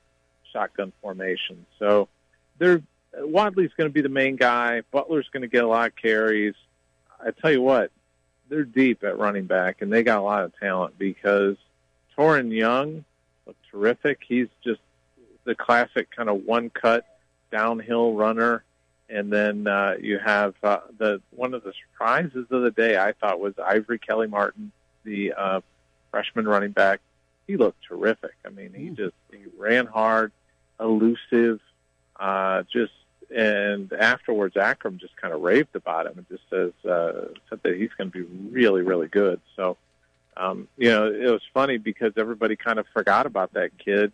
shotgun 0.53 0.93
formation. 1.03 1.67
So 1.79 2.09
they're 2.59 2.83
Wadley's 3.17 3.73
going 3.77 3.89
to 3.89 3.93
be 3.93 4.03
the 4.03 4.09
main 4.09 4.37
guy. 4.37 4.83
Butler's 4.93 5.29
going 5.33 5.43
to 5.43 5.49
get 5.49 5.65
a 5.65 5.69
lot 5.69 5.89
of 5.89 5.97
carries. 5.97 6.55
I 7.25 7.31
tell 7.31 7.51
you 7.51 7.63
what, 7.63 7.91
they're 8.49 8.65
deep 8.65 9.03
at 9.03 9.19
running 9.19 9.47
back, 9.47 9.83
and 9.83 9.93
they 9.93 10.03
got 10.03 10.19
a 10.19 10.23
lot 10.23 10.45
of 10.45 10.59
talent 10.59 10.99
because 10.99 11.57
Toren 12.17 12.53
Young 12.53 13.05
looked 13.47 13.65
terrific. 13.71 14.21
He's 14.27 14.49
just 14.63 14.81
the 15.45 15.55
classic 15.55 16.15
kind 16.15 16.29
of 16.29 16.45
one 16.45 16.71
cut 16.71 17.05
downhill 17.51 18.15
runner. 18.15 18.63
And 19.11 19.33
then 19.33 19.67
uh, 19.67 19.95
you 20.01 20.19
have 20.19 20.55
uh, 20.63 20.81
the 20.99 21.21
one 21.31 21.55
of 21.55 21.65
the 21.65 21.73
surprises 21.73 22.47
of 22.51 22.63
the 22.63 22.71
day. 22.71 22.99
I 22.99 23.13
thought 23.13 23.41
was 23.41 23.55
Ivory 23.59 23.99
Kelly 23.99 24.27
Martin, 24.27 24.71
the 25.05 25.33
uh, 25.33 25.61
freshman 26.11 26.47
running 26.47 26.73
back. 26.73 27.01
He 27.47 27.57
looked 27.57 27.83
terrific. 27.89 28.35
I 28.45 28.51
mean, 28.51 28.75
he 28.75 28.91
just 28.91 29.15
he 29.31 29.45
ran 29.57 29.87
hard, 29.87 30.33
elusive, 30.79 31.61
uh, 32.21 32.65
just 32.71 32.93
and 33.35 33.93
afterwards 33.93 34.57
Akram 34.57 34.99
just 34.99 35.17
kind 35.17 35.35
of 35.35 35.41
raved 35.41 35.77
about 35.77 36.07
him 36.07 36.15
and 36.17 36.29
just 36.29 36.43
says 36.51 36.73
uh, 36.91 37.29
said 37.49 37.61
that 37.63 37.77
he's 37.77 37.91
going 37.97 38.11
to 38.11 38.25
be 38.25 38.51
really 38.51 38.83
really 38.83 39.09
good. 39.09 39.41
So 39.57 39.77
um, 40.37 40.69
you 40.77 40.91
know 40.91 41.07
it 41.07 41.31
was 41.31 41.43
funny 41.55 41.79
because 41.79 42.13
everybody 42.17 42.57
kind 42.57 42.79
of 42.79 42.87
forgot 42.93 43.27
about 43.27 43.55
that 43.55 43.77
kid 43.79 44.13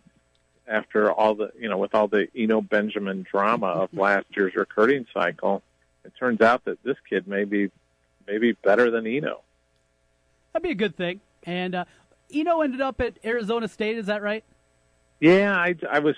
after 0.67 1.11
all 1.11 1.35
the 1.35 1.51
you 1.59 1.69
know 1.69 1.77
with 1.77 1.93
all 1.95 2.07
the 2.07 2.27
Eno 2.35 2.61
Benjamin 2.61 3.25
drama 3.29 3.67
of 3.67 3.93
last 3.93 4.25
year's 4.35 4.55
recruiting 4.55 5.05
cycle. 5.13 5.61
It 6.03 6.13
turns 6.19 6.41
out 6.41 6.65
that 6.65 6.83
this 6.83 6.97
kid 7.09 7.27
may 7.27 7.45
be 7.45 7.71
maybe 8.27 8.53
better 8.53 8.91
than 8.91 9.07
Eno. 9.07 9.41
That'd 10.53 10.63
be 10.63 10.71
a 10.71 10.75
good 10.75 10.95
thing. 10.95 11.19
And 11.43 11.75
uh, 11.75 11.85
Eno 12.33 12.61
ended 12.61 12.81
up 12.81 13.01
at 13.01 13.17
Arizona 13.25 13.67
State. 13.67 13.97
Is 13.97 14.05
that 14.05 14.21
right? 14.21 14.43
Yeah, 15.19 15.55
I, 15.55 15.75
I 15.89 15.99
was 15.99 16.15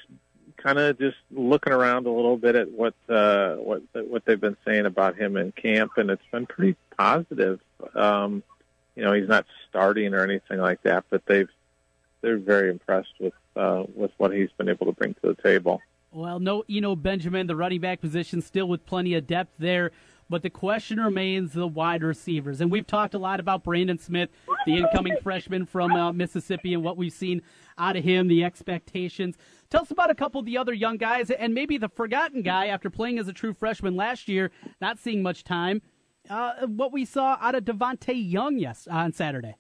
kind 0.58 0.80
of 0.80 0.98
just 0.98 1.18
looking 1.32 1.72
around 1.72 2.08
a 2.08 2.12
little 2.12 2.38
bit 2.38 2.56
at 2.56 2.72
what 2.72 2.94
uh, 3.08 3.56
what 3.56 3.84
what 3.94 4.26
they've 4.26 4.40
been 4.40 4.58
saying 4.66 4.86
about 4.86 5.16
him 5.16 5.38
in 5.38 5.52
camp, 5.52 5.94
and 5.98 6.10
it's 6.10 6.22
been 6.32 6.46
pretty 6.46 6.76
positive. 6.98 7.60
Um, 7.96 8.44
you 8.96 9.04
know, 9.04 9.14
he's 9.14 9.28
not 9.28 9.46
starting 9.70 10.14
or 10.14 10.24
anything 10.24 10.60
like 10.60 10.82
that, 10.84 11.06
but 11.10 11.26
they've 11.26 11.50
they're 12.22 12.38
very 12.38 12.70
impressed 12.70 13.14
with 13.20 13.34
uh, 13.58 13.84
with 13.96 14.12
what 14.18 14.34
he's 14.34 14.52
been 14.58 14.70
able 14.70 14.86
to 14.86 14.92
bring 14.92 15.14
to 15.16 15.20
the 15.24 15.36
table. 15.42 15.82
Well, 16.12 16.40
no, 16.40 16.64
you 16.68 16.82
know 16.82 16.96
Benjamin, 16.96 17.48
the 17.48 17.56
running 17.56 17.82
back 17.82 18.02
position, 18.02 18.42
still 18.42 18.68
with 18.68 18.86
plenty 18.86 19.14
of 19.16 19.28
depth 19.28 19.54
there. 19.60 19.92
But 20.30 20.44
the 20.44 20.50
question 20.50 21.00
remains 21.00 21.54
the 21.54 21.68
wide 21.68 22.04
receivers. 22.04 22.60
And 22.60 22.70
we've 22.70 22.86
talked 22.86 23.14
a 23.14 23.20
lot 23.20 23.40
about 23.40 23.64
Brandon 23.64 23.98
Smith, 23.98 24.30
the 24.66 24.76
incoming 24.76 25.16
freshman 25.24 25.66
from 25.66 25.94
uh, 25.94 26.12
Mississippi, 26.12 26.74
and 26.74 26.84
what 26.84 26.98
we've 26.98 27.14
seen 27.14 27.42
out 27.78 27.96
of 27.96 28.04
him, 28.04 28.28
the 28.28 28.44
expectations. 28.44 29.38
Tell 29.70 29.84
us 29.84 29.92
about 29.92 30.12
a 30.12 30.16
couple 30.16 30.40
of 30.40 30.46
the 30.46 30.58
other 30.58 30.74
young 30.74 30.98
guys 30.98 31.30
and 31.32 31.54
maybe 31.54 31.78
the 31.78 31.90
forgotten 31.90 32.42
guy 32.42 32.68
after 32.68 32.90
playing 32.90 33.20
as 33.20 33.28
a 33.28 33.34
true 33.34 33.54
freshman 33.54 33.96
last 33.96 34.28
year, 34.28 34.52
not 34.82 35.00
seeing 35.00 35.22
much 35.22 35.44
time. 35.44 35.82
Uh, 36.30 36.68
what 36.68 36.92
we 36.92 37.06
saw 37.06 37.38
out 37.40 37.56
of 37.56 37.64
Devonte 37.64 38.14
Young 38.14 38.58
yes 38.58 38.88
on 38.88 39.14
Saturday. 39.14 39.56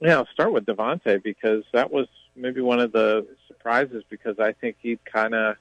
Yeah, 0.00 0.18
I'll 0.18 0.28
start 0.32 0.52
with 0.52 0.66
Devonte 0.66 1.22
because 1.22 1.62
that 1.72 1.92
was 1.92 2.08
maybe 2.34 2.60
one 2.60 2.80
of 2.80 2.92
the 2.92 3.26
surprises 3.48 4.02
because 4.08 4.38
I 4.38 4.52
think 4.52 4.76
he'd 4.80 5.04
kind 5.04 5.34
of 5.34 5.56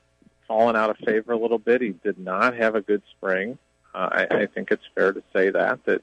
fallen 0.48 0.76
out 0.76 0.90
of 0.90 0.98
favor 0.98 1.34
a 1.34 1.38
little 1.38 1.60
bit. 1.60 1.82
He 1.82 1.90
did 1.90 2.18
not 2.18 2.56
have 2.56 2.76
a 2.76 2.82
good 2.82 3.02
spring. 3.12 3.58
Uh, 3.94 4.10
I, 4.12 4.36
I 4.42 4.46
think 4.46 4.72
it's 4.72 4.84
fair 4.96 5.12
to 5.14 5.24
say 5.34 5.50
that 5.50 5.84
that 5.86 6.02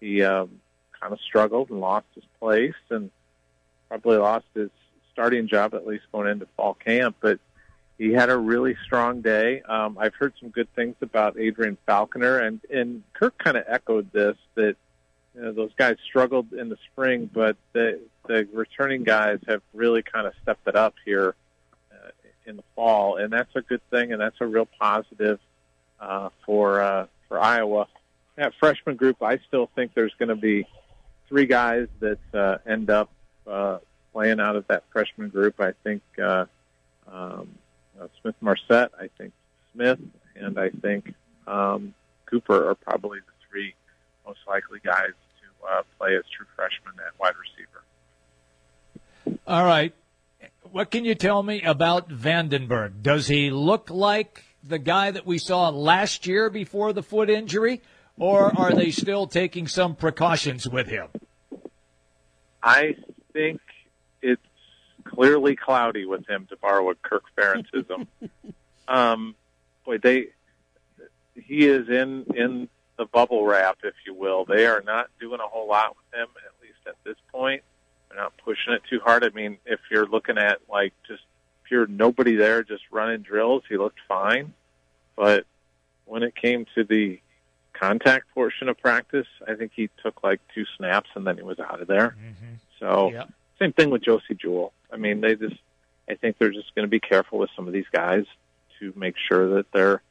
he 0.00 0.22
um, 0.22 0.60
kind 0.98 1.12
of 1.12 1.20
struggled 1.20 1.70
and 1.70 1.80
lost 1.80 2.06
his 2.14 2.24
place 2.38 2.74
and 2.90 3.10
probably 3.88 4.18
lost 4.18 4.46
his 4.54 4.70
starting 5.12 5.48
job 5.48 5.74
at 5.74 5.86
least 5.86 6.04
going 6.12 6.28
into 6.28 6.46
fall 6.56 6.74
camp. 6.74 7.16
But 7.20 7.40
he 7.98 8.12
had 8.12 8.30
a 8.30 8.36
really 8.36 8.76
strong 8.84 9.20
day. 9.20 9.60
Um, 9.62 9.98
I've 9.98 10.14
heard 10.14 10.32
some 10.40 10.48
good 10.48 10.74
things 10.74 10.96
about 11.02 11.38
Adrian 11.38 11.76
Falconer, 11.86 12.38
and 12.38 12.60
and 12.72 13.02
Kirk 13.12 13.36
kind 13.38 13.56
of 13.56 13.64
echoed 13.68 14.12
this 14.12 14.36
that 14.54 14.76
you 15.34 15.42
know, 15.42 15.52
those 15.52 15.70
guys 15.76 15.96
struggled 16.04 16.52
in 16.52 16.68
the 16.68 16.78
spring, 16.92 17.30
but 17.32 17.56
the 17.72 18.00
the 18.26 18.48
returning 18.52 19.04
guys 19.04 19.38
have 19.48 19.62
really 19.74 20.02
kind 20.02 20.26
of 20.26 20.32
stepped 20.42 20.66
it 20.66 20.76
up 20.76 20.94
here 21.04 21.34
uh, 21.92 22.10
in 22.46 22.56
the 22.56 22.64
fall, 22.74 23.16
and 23.16 23.32
that's 23.32 23.54
a 23.54 23.62
good 23.62 23.80
thing, 23.90 24.12
and 24.12 24.20
that's 24.20 24.36
a 24.40 24.46
real 24.46 24.68
positive 24.78 25.38
uh, 26.00 26.30
for 26.44 26.80
uh, 26.80 27.06
for 27.28 27.40
Iowa. 27.40 27.86
That 28.36 28.52
freshman 28.58 28.96
group, 28.96 29.22
I 29.22 29.38
still 29.48 29.68
think 29.74 29.94
there's 29.94 30.14
going 30.18 30.30
to 30.30 30.36
be 30.36 30.66
three 31.28 31.46
guys 31.46 31.88
that 32.00 32.18
uh, 32.34 32.58
end 32.66 32.90
up 32.90 33.10
uh, 33.46 33.78
playing 34.12 34.40
out 34.40 34.56
of 34.56 34.66
that 34.68 34.84
freshman 34.92 35.28
group. 35.28 35.60
I 35.60 35.72
think 35.84 36.02
uh, 36.22 36.46
um, 37.10 37.48
uh, 38.00 38.08
Smith 38.20 38.36
Marsette, 38.40 38.90
I 38.98 39.08
think 39.18 39.32
Smith, 39.72 39.98
and 40.34 40.58
I 40.58 40.70
think 40.70 41.14
um, 41.46 41.94
Cooper 42.26 42.70
are 42.70 42.74
probably 42.74 43.20
most 44.26 44.40
likely 44.46 44.80
guys 44.84 45.12
to 45.40 45.66
uh, 45.66 45.82
play 45.98 46.16
as 46.16 46.24
true 46.36 46.46
freshmen 46.56 46.94
at 47.06 47.18
wide 47.18 47.34
receiver. 47.38 47.82
All 49.46 49.64
right. 49.64 49.94
What 50.70 50.90
can 50.90 51.04
you 51.04 51.14
tell 51.14 51.42
me 51.42 51.62
about 51.62 52.08
VandeBerg? 52.08 53.02
Does 53.02 53.26
he 53.26 53.50
look 53.50 53.90
like 53.90 54.44
the 54.62 54.78
guy 54.78 55.10
that 55.10 55.26
we 55.26 55.38
saw 55.38 55.68
last 55.70 56.26
year 56.26 56.50
before 56.50 56.92
the 56.92 57.02
foot 57.02 57.28
injury, 57.28 57.80
or 58.18 58.56
are 58.56 58.72
they 58.72 58.90
still 58.90 59.26
taking 59.26 59.66
some 59.66 59.96
precautions 59.96 60.68
with 60.68 60.86
him? 60.86 61.08
I 62.62 62.96
think 63.32 63.60
it's 64.22 64.40
clearly 65.04 65.56
cloudy 65.56 66.04
with 66.04 66.28
him, 66.28 66.46
to 66.50 66.56
borrow 66.56 66.90
a 66.90 66.94
Kirk 66.94 67.24
Ferentism. 67.36 68.06
um, 68.88 69.34
boy, 69.84 69.98
they 69.98 70.28
he 71.34 71.66
is 71.66 71.88
in 71.88 72.26
in 72.34 72.68
the 73.00 73.06
bubble 73.06 73.46
wrap, 73.46 73.78
if 73.82 73.94
you 74.06 74.12
will. 74.12 74.44
They 74.44 74.66
are 74.66 74.82
not 74.82 75.08
doing 75.18 75.40
a 75.40 75.48
whole 75.48 75.66
lot 75.66 75.96
with 75.96 76.20
him, 76.20 76.28
at 76.44 76.62
least 76.62 76.78
at 76.86 76.96
this 77.02 77.16
point. 77.32 77.62
They're 78.08 78.18
not 78.18 78.34
pushing 78.44 78.74
it 78.74 78.82
too 78.90 79.00
hard. 79.02 79.24
I 79.24 79.30
mean, 79.30 79.56
if 79.64 79.80
you're 79.90 80.06
looking 80.06 80.36
at 80.36 80.58
like 80.70 80.92
just 81.08 81.22
pure 81.64 81.86
nobody 81.86 82.36
there, 82.36 82.62
just 82.62 82.82
running 82.90 83.22
drills, 83.22 83.62
he 83.70 83.78
looked 83.78 84.00
fine. 84.06 84.52
But 85.16 85.46
when 86.04 86.22
it 86.22 86.36
came 86.36 86.66
to 86.74 86.84
the 86.84 87.20
contact 87.72 88.34
portion 88.34 88.68
of 88.68 88.76
practice, 88.78 89.28
I 89.48 89.54
think 89.54 89.72
he 89.74 89.88
took 90.02 90.22
like 90.22 90.40
two 90.54 90.66
snaps 90.76 91.08
and 91.14 91.26
then 91.26 91.38
he 91.38 91.42
was 91.42 91.58
out 91.58 91.80
of 91.80 91.88
there. 91.88 92.16
Mm-hmm. 92.20 92.54
So 92.80 93.12
yep. 93.12 93.30
same 93.58 93.72
thing 93.72 93.88
with 93.88 94.02
Josey 94.02 94.34
Jewell. 94.34 94.74
I 94.92 94.98
mean, 94.98 95.22
they 95.22 95.36
just, 95.36 95.56
I 96.06 96.16
think 96.16 96.36
they're 96.36 96.52
just 96.52 96.74
going 96.74 96.84
to 96.84 96.90
be 96.90 97.00
careful 97.00 97.38
with 97.38 97.48
some 97.56 97.66
of 97.66 97.72
these 97.72 97.88
guys 97.90 98.26
to 98.78 98.92
make 98.94 99.14
sure 99.16 99.56
that 99.56 99.72
they're 99.72 100.02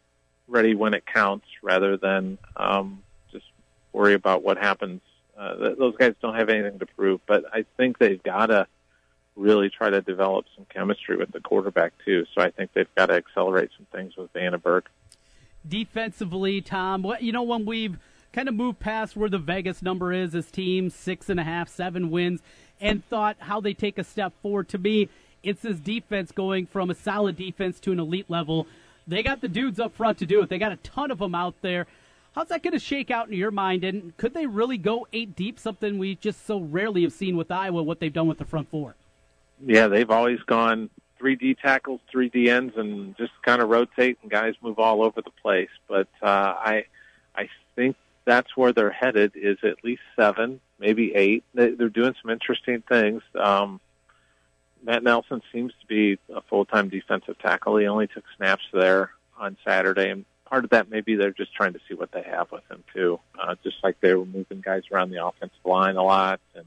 ready 0.50 0.76
when 0.76 0.94
it 0.94 1.06
counts 1.06 1.46
rather 1.62 1.98
than 1.98 2.38
um, 2.58 3.04
just 3.32 3.46
worry 3.94 4.14
about 4.14 4.44
what 4.44 4.58
happens. 4.58 5.02
Uh, 5.38 5.74
those 5.78 5.96
guys 5.96 6.16
don't 6.22 6.36
have 6.36 6.50
anything 6.50 6.80
to 6.80 6.86
prove, 6.86 7.22
but 7.26 7.46
I 7.54 7.66
think 7.78 7.98
they've 7.98 8.22
got 8.22 8.48
to 8.48 8.68
really 9.36 9.70
try 9.70 9.90
to 9.90 10.02
develop 10.02 10.46
some 10.56 10.66
chemistry 10.66 11.16
with 11.16 11.32
the 11.32 11.40
quarterback 11.40 11.94
too. 12.04 12.26
So 12.36 12.42
I 12.42 12.52
think 12.52 12.72
they've 12.74 12.94
got 12.96 13.08
to 13.08 13.14
accelerate 13.14 13.70
some 13.78 13.88
things 13.92 14.18
with 14.18 14.32
VandeBerg. 14.34 14.84
Defensively, 15.68 16.62
Tom, 16.62 17.04
what 17.04 17.22
you 17.22 17.32
know 17.32 17.44
when 17.44 17.66
we've 17.66 17.98
kind 18.34 18.48
of 18.48 18.56
moved 18.56 18.80
past 18.80 19.16
where 19.16 19.30
the 19.30 19.38
Vegas 19.38 19.82
number 19.82 20.12
is 20.14 20.36
as 20.36 20.52
teams 20.52 20.94
six 20.94 21.30
and 21.30 21.40
a 21.40 21.44
half, 21.44 21.70
seven 21.70 22.12
wins, 22.12 22.42
and 22.82 23.06
thought 23.06 23.38
how 23.40 23.62
they 23.62 23.74
take 23.74 23.98
a 23.98 24.04
step 24.04 24.34
forward. 24.42 24.68
To 24.70 24.78
me, 24.78 25.10
it's 25.42 25.62
this 25.62 25.80
defense 25.80 26.32
going 26.32 26.66
from 26.66 26.90
a 26.90 26.96
solid 26.96 27.36
defense 27.38 27.80
to 27.82 27.92
an 27.92 28.00
elite 28.00 28.30
level. 28.30 28.68
They 29.10 29.24
got 29.24 29.42
the 29.42 29.48
dudes 29.48 29.80
up 29.80 29.96
front 29.96 30.20
to 30.20 30.26
do 30.26 30.42
it. 30.42 30.50
They 30.50 30.60
got 30.60 30.72
a 30.72 30.78
ton 30.78 31.10
of 31.10 31.18
them 31.18 31.34
out 31.34 31.56
there. 31.62 31.88
How's 32.36 32.50
that 32.50 32.62
going 32.62 32.74
to 32.74 32.80
shake 32.80 33.10
out 33.10 33.28
in 33.28 33.34
your 33.34 33.50
mind? 33.50 33.84
And 33.84 34.16
could 34.18 34.36
they 34.36 34.46
really 34.46 34.78
go 34.78 35.08
eight 35.12 35.36
deep? 35.36 35.58
Something 35.60 35.98
we 35.98 36.16
just 36.16 36.46
so 36.46 36.60
rarely 36.60 37.02
have 37.02 37.12
seen 37.12 37.36
with 37.36 37.50
Iowa. 37.52 37.82
What 37.82 38.00
they've 38.00 38.14
done 38.14 38.28
with 38.28 38.38
the 38.38 38.46
front 38.46 38.70
four. 38.70 38.96
Yeah, 39.66 39.88
they've 39.88 40.10
always 40.10 40.40
gone 40.42 40.92
three 41.18 41.36
D 41.36 41.56
tackles, 41.56 42.02
three 42.12 42.30
D 42.30 42.50
ends, 42.50 42.76
and 42.78 43.18
just 43.18 43.32
kind 43.42 43.62
of 43.62 43.70
rotate, 43.70 44.20
and 44.22 44.30
guys 44.30 44.54
move 44.62 44.78
all 44.78 45.04
over 45.04 45.22
the 45.22 45.32
place. 45.42 45.70
But 45.88 46.08
uh, 46.22 46.54
I, 46.56 46.86
I 47.36 47.50
think 47.76 47.96
that's 48.26 48.56
where 48.56 48.72
they're 48.72 48.92
headed. 48.92 49.32
Is 49.36 49.58
at 49.64 49.84
least 49.84 50.04
seven, 50.16 50.62
maybe 50.80 51.16
eight. 51.16 51.44
They, 51.56 51.72
they're 51.72 51.90
doing 51.90 52.14
some 52.22 52.30
interesting 52.30 52.84
things. 52.88 53.24
Um, 53.36 53.82
Matt 54.84 55.04
Nelson 55.04 55.42
seems 55.52 55.74
to 55.82 55.88
be 55.88 56.20
a 56.34 56.42
full-time 56.42 56.90
defensive 56.90 57.38
tackle. 57.40 57.78
He 57.78 57.88
only 57.88 58.08
took 58.08 58.24
snaps 58.38 58.64
there 58.74 59.12
on 59.38 59.58
Saturday, 59.66 60.10
and 60.10 60.26
part 60.46 60.64
of 60.64 60.72
that 60.72 60.90
maybe 60.90 61.16
they're 61.16 61.32
just 61.32 61.54
trying 61.54 61.74
to 61.74 61.80
see 61.88 61.94
what 61.94 62.12
they 62.12 62.24
have 62.24 62.52
with 62.52 62.64
him 62.70 62.84
too. 62.94 63.20
Uh, 63.40 63.56
just 63.64 63.78
like 63.84 64.00
they 64.02 64.14
were 64.14 64.26
moving 64.26 64.62
guys 64.62 64.84
around 64.92 65.12
the 65.12 65.26
offensive 65.26 65.58
line 65.66 65.96
a 65.96 66.04
lot, 66.04 66.40
and 66.56 66.66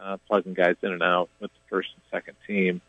uh, 0.00 0.16
plugging 0.28 0.54
guys 0.54 0.76
in 0.82 0.92
and 0.92 1.02
out 1.02 1.28
with 1.40 1.50
the 1.52 1.60
first 1.70 1.88
and 1.94 2.02
second 2.10 2.36
team. 2.46 2.80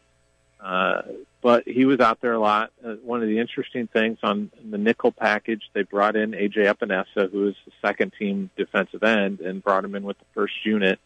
Uh, 0.59 1.01
but 1.41 1.67
he 1.67 1.83
was 1.83 1.99
out 1.99 2.21
there 2.21 2.33
a 2.33 2.39
lot. 2.39 2.71
Uh, 2.83 2.93
one 3.03 3.21
of 3.21 3.27
the 3.27 3.39
interesting 3.39 3.87
things 3.87 4.17
on 4.23 4.49
the 4.69 4.77
nickel 4.77 5.11
package, 5.11 5.61
they 5.73 5.83
brought 5.83 6.15
in 6.15 6.31
AJ 6.31 6.73
Epenesa, 6.73 7.29
who 7.29 7.49
is 7.49 7.55
the 7.65 7.71
second 7.81 8.13
team 8.17 8.49
defensive 8.55 9.03
end, 9.03 9.41
and 9.41 9.61
brought 9.61 9.83
him 9.83 9.93
in 9.95 10.03
with 10.03 10.17
the 10.17 10.25
first 10.33 10.53
unit 10.63 10.99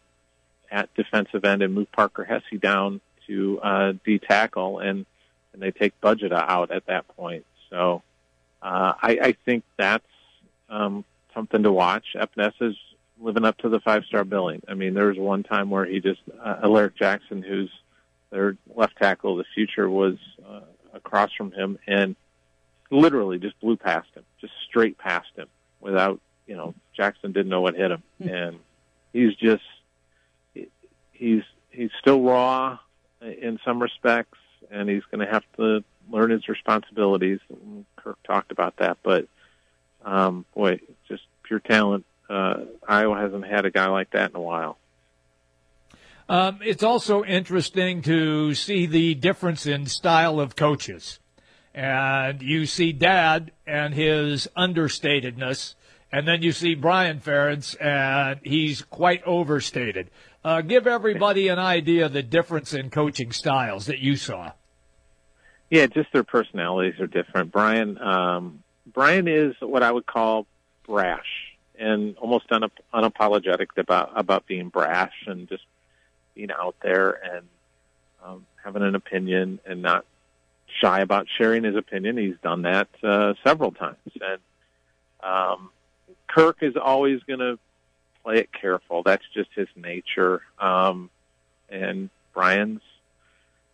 at 0.70 0.94
defensive 0.94 1.44
end 1.44 1.62
and 1.62 1.74
moved 1.74 1.90
Parker 1.90 2.24
Hesse 2.24 2.60
down 2.60 3.00
to 3.28 3.60
uh, 3.60 3.92
D 4.04 4.18
tackle, 4.18 4.80
and 4.80 5.06
and 5.52 5.62
they 5.62 5.70
take 5.70 5.98
Bazata 6.00 6.44
out 6.48 6.70
at 6.70 6.86
that 6.86 7.08
point. 7.16 7.44
So 7.70 8.02
uh, 8.62 8.94
I, 9.00 9.18
I 9.22 9.36
think 9.44 9.64
that's 9.76 10.04
um, 10.68 11.04
something 11.34 11.62
to 11.62 11.72
watch. 11.72 12.16
Epenesa's 12.16 12.76
living 13.20 13.44
up 13.44 13.58
to 13.58 13.68
the 13.68 13.80
five 13.80 14.04
star 14.04 14.24
billing. 14.24 14.62
I 14.68 14.74
mean, 14.74 14.94
there 14.94 15.06
was 15.06 15.18
one 15.18 15.42
time 15.42 15.70
where 15.70 15.84
he 15.84 16.00
just 16.00 16.20
uh, 16.40 16.56
Alaric 16.62 16.96
Jackson, 16.96 17.42
who's 17.42 17.70
their 18.30 18.56
left 18.74 18.96
tackle 18.96 19.32
of 19.32 19.38
the 19.38 19.44
future, 19.54 19.88
was 19.88 20.16
uh, 20.48 20.60
across 20.92 21.32
from 21.32 21.52
him 21.52 21.78
and 21.86 22.16
literally 22.90 23.38
just 23.38 23.58
blew 23.60 23.76
past 23.76 24.08
him, 24.14 24.24
just 24.40 24.52
straight 24.68 24.98
past 24.98 25.28
him 25.36 25.48
without 25.80 26.20
you 26.46 26.56
know 26.56 26.74
Jackson 26.96 27.32
didn't 27.32 27.50
know 27.50 27.60
what 27.60 27.74
hit 27.74 27.90
him, 27.90 28.02
and 28.20 28.58
he's 29.12 29.34
just 29.36 29.64
he's 31.12 31.42
he's 31.70 31.90
still 32.00 32.22
raw 32.22 32.78
in 33.20 33.58
some 33.64 33.80
respects, 33.80 34.38
and 34.70 34.88
he's 34.88 35.04
going 35.10 35.24
to 35.24 35.32
have 35.32 35.44
to 35.56 35.84
learn 36.10 36.30
his 36.30 36.48
responsibilities. 36.48 37.40
Kirk 37.96 38.18
talked 38.24 38.52
about 38.52 38.76
that, 38.76 38.98
but 39.02 39.28
um, 40.04 40.44
boy, 40.54 40.80
just 41.08 41.22
pure 41.42 41.60
talent. 41.60 42.04
Uh, 42.28 42.64
Iowa 42.86 43.16
hasn't 43.18 43.46
had 43.46 43.64
a 43.64 43.70
guy 43.70 43.88
like 43.88 44.10
that 44.10 44.30
in 44.30 44.36
a 44.36 44.40
while. 44.40 44.78
Um, 46.28 46.58
it's 46.62 46.82
also 46.82 47.24
interesting 47.24 48.02
to 48.02 48.54
see 48.54 48.84
the 48.84 49.14
difference 49.14 49.66
in 49.66 49.86
style 49.86 50.40
of 50.40 50.56
coaches. 50.56 51.18
And 51.74 52.42
you 52.42 52.66
see 52.66 52.92
Dad 52.92 53.52
and 53.66 53.94
his 53.94 54.48
understatedness, 54.56 55.74
and 56.12 56.28
then 56.28 56.42
you 56.42 56.52
see 56.52 56.74
Brian 56.74 57.20
Ferentz, 57.20 57.80
and 57.80 58.40
he's 58.42 58.82
quite 58.82 59.22
overstated. 59.24 60.10
Uh, 60.44 60.60
give 60.60 60.86
everybody 60.86 61.48
an 61.48 61.58
idea 61.58 62.06
of 62.06 62.12
the 62.12 62.22
difference 62.22 62.72
in 62.72 62.90
coaching 62.90 63.32
styles 63.32 63.86
that 63.86 63.98
you 63.98 64.16
saw. 64.16 64.52
Yeah, 65.70 65.86
just 65.86 66.12
their 66.12 66.24
personalities 66.24 66.98
are 67.00 67.06
different. 67.06 67.52
Brian, 67.52 67.98
um, 67.98 68.62
Brian 68.86 69.28
is 69.28 69.54
what 69.60 69.82
I 69.82 69.90
would 69.90 70.06
call 70.06 70.46
brash 70.86 71.48
and 71.78 72.16
almost 72.16 72.48
unap- 72.50 72.70
unapologetic 72.94 73.66
about 73.76 74.12
about 74.14 74.46
being 74.46 74.68
brash 74.68 75.12
and 75.26 75.48
just 75.48 75.64
being 76.34 76.50
out 76.50 76.76
there 76.82 77.10
and 77.10 77.46
um, 78.24 78.46
having 78.64 78.82
an 78.82 78.94
opinion 78.94 79.60
and 79.66 79.82
not 79.82 80.04
shy 80.80 81.00
about 81.00 81.26
sharing 81.36 81.64
his 81.64 81.76
opinion. 81.76 82.16
He's 82.16 82.36
done 82.42 82.62
that 82.62 82.88
uh, 83.02 83.34
several 83.44 83.72
times, 83.72 83.96
and 84.14 84.40
um, 85.22 85.70
Kirk 86.28 86.58
is 86.62 86.76
always 86.76 87.22
going 87.24 87.40
to 87.40 87.58
play 88.22 88.38
it 88.38 88.50
careful. 88.52 89.02
That's 89.02 89.24
just 89.34 89.50
his 89.54 89.68
nature. 89.76 90.42
Um, 90.58 91.10
and 91.68 92.10
Brian's. 92.34 92.82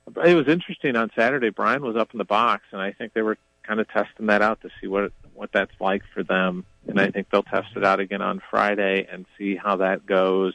It 0.07 0.35
was 0.35 0.49
interesting 0.49 0.97
on 0.97 1.11
Saturday. 1.17 1.49
Brian 1.49 1.83
was 1.83 1.97
up 1.97 2.11
in 2.13 2.19
the 2.19 2.25
box, 2.25 2.63
and 2.73 2.81
I 2.81 2.93
think 2.93 3.15
they 3.15 3.23
were 3.23 3.39
kind 3.63 3.81
of 3.81 3.89
testing 3.89 4.27
that 4.27 4.43
out 4.43 4.61
to 4.61 4.69
see 4.81 4.87
what 4.87 5.13
what 5.33 5.51
that's 5.53 5.73
like 5.81 6.03
for 6.13 6.23
them. 6.23 6.65
And 6.87 7.01
I 7.01 7.11
think 7.11 7.31
they'll 7.31 7.43
test 7.43 7.69
it 7.77 7.85
out 7.85 8.01
again 8.01 8.21
on 8.21 8.43
Friday 8.51 9.07
and 9.11 9.25
see 9.39 9.57
how 9.57 9.77
that 9.77 10.05
goes. 10.05 10.53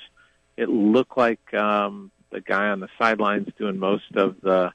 It 0.56 0.70
looked 0.70 1.18
like 1.18 1.54
um, 1.54 2.12
the 2.30 2.42
guy 2.42 2.68
on 2.70 2.80
the 2.80 2.90
sidelines 2.98 3.50
doing 3.58 3.80
most 3.80 4.16
of 4.16 4.40
the 4.42 4.72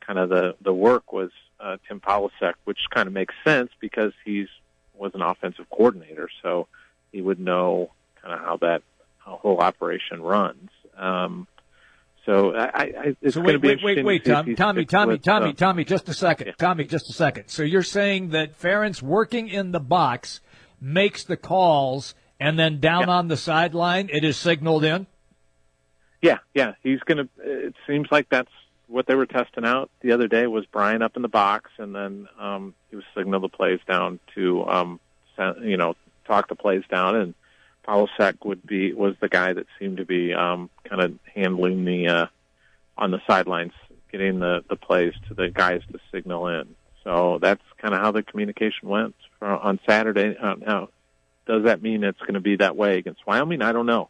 kind 0.00 0.18
of 0.18 0.28
the 0.28 0.54
the 0.60 0.72
work 0.72 1.12
was 1.12 1.30
uh, 1.60 1.78
Tim 1.88 2.00
Polasek, 2.00 2.54
which 2.64 2.78
kind 2.90 3.06
of 3.06 3.12
makes 3.12 3.34
sense 3.44 3.70
because 3.80 4.12
he's 4.24 4.48
was 4.94 5.12
an 5.14 5.22
offensive 5.22 5.68
coordinator, 5.70 6.28
so 6.42 6.68
he 7.10 7.20
would 7.20 7.40
know 7.40 7.90
kind 8.22 8.34
of 8.34 8.40
how 8.40 8.56
that 8.58 8.82
whole 9.18 9.58
operation 9.58 10.22
runs. 10.22 10.70
Um, 10.96 11.46
so 12.26 12.54
I, 12.54 12.64
I 12.64 13.16
it's 13.20 13.34
so 13.34 13.42
going 13.42 13.46
wait, 13.46 13.52
to 13.52 13.58
be 13.58 13.68
wait, 13.68 13.82
wait, 13.82 14.04
wait, 14.04 14.24
Tom, 14.24 14.54
Tommy, 14.54 14.84
Tommy, 14.84 15.12
with, 15.14 15.22
Tommy, 15.22 15.50
uh, 15.50 15.52
Tommy, 15.54 15.84
just 15.84 16.08
a 16.08 16.14
second, 16.14 16.54
Tommy, 16.58 16.84
just 16.84 17.10
a 17.10 17.12
second. 17.12 17.48
So 17.48 17.62
you're 17.62 17.82
saying 17.82 18.30
that 18.30 18.58
Ferentz 18.60 19.02
working 19.02 19.48
in 19.48 19.72
the 19.72 19.80
box 19.80 20.40
makes 20.80 21.24
the 21.24 21.36
calls, 21.36 22.14
and 22.38 22.58
then 22.58 22.78
down 22.78 23.08
on 23.08 23.28
the 23.28 23.36
sideline, 23.36 24.08
it 24.12 24.22
is 24.24 24.36
signaled 24.36 24.84
in. 24.84 25.06
Yeah, 26.20 26.38
yeah, 26.54 26.74
he's 26.82 27.00
going 27.00 27.18
to. 27.18 27.28
It 27.38 27.74
seems 27.88 28.06
like 28.12 28.28
that's 28.28 28.50
what 28.86 29.06
they 29.06 29.14
were 29.14 29.26
testing 29.26 29.64
out 29.64 29.90
the 30.02 30.12
other 30.12 30.28
day 30.28 30.46
was 30.46 30.64
Brian 30.66 31.02
up 31.02 31.16
in 31.16 31.22
the 31.22 31.28
box, 31.28 31.70
and 31.78 31.94
then 31.94 32.28
um, 32.38 32.74
he 32.90 32.96
was 32.96 33.04
signal 33.16 33.40
the 33.40 33.48
plays 33.48 33.80
down 33.88 34.20
to, 34.34 34.64
um, 34.68 35.00
you 35.62 35.76
know, 35.76 35.96
talk 36.26 36.48
the 36.48 36.54
plays 36.54 36.84
down, 36.90 37.16
and 37.16 37.34
Polasek 37.86 38.44
would 38.44 38.64
be 38.66 38.92
was 38.92 39.14
the 39.20 39.28
guy 39.28 39.52
that 39.52 39.66
seemed 39.78 39.98
to 39.98 40.04
be 40.04 40.32
um, 40.32 40.70
kind 40.84 41.02
of 41.02 41.18
handling 41.34 41.84
the 41.84 42.08
uh, 42.08 42.26
on 42.96 43.10
the 43.10 43.20
sidelines, 43.26 43.72
getting 44.10 44.38
the 44.38 44.64
the 44.68 44.76
plays 44.76 45.14
to 45.28 45.34
the 45.34 45.48
guys 45.48 45.82
to 45.92 45.98
signal 46.12 46.48
in. 46.48 46.74
So 47.04 47.38
that's 47.40 47.62
kind 47.78 47.94
of 47.94 48.00
how 48.00 48.12
the 48.12 48.22
communication 48.22 48.88
went 48.88 49.16
for, 49.38 49.48
on 49.48 49.80
Saturday. 49.88 50.36
Uh, 50.40 50.54
now, 50.54 50.88
does 51.46 51.64
that 51.64 51.82
mean 51.82 52.04
it's 52.04 52.20
going 52.20 52.34
to 52.34 52.40
be 52.40 52.56
that 52.56 52.76
way 52.76 52.98
against 52.98 53.26
Wyoming? 53.26 53.62
I 53.62 53.72
don't 53.72 53.86
know, 53.86 54.08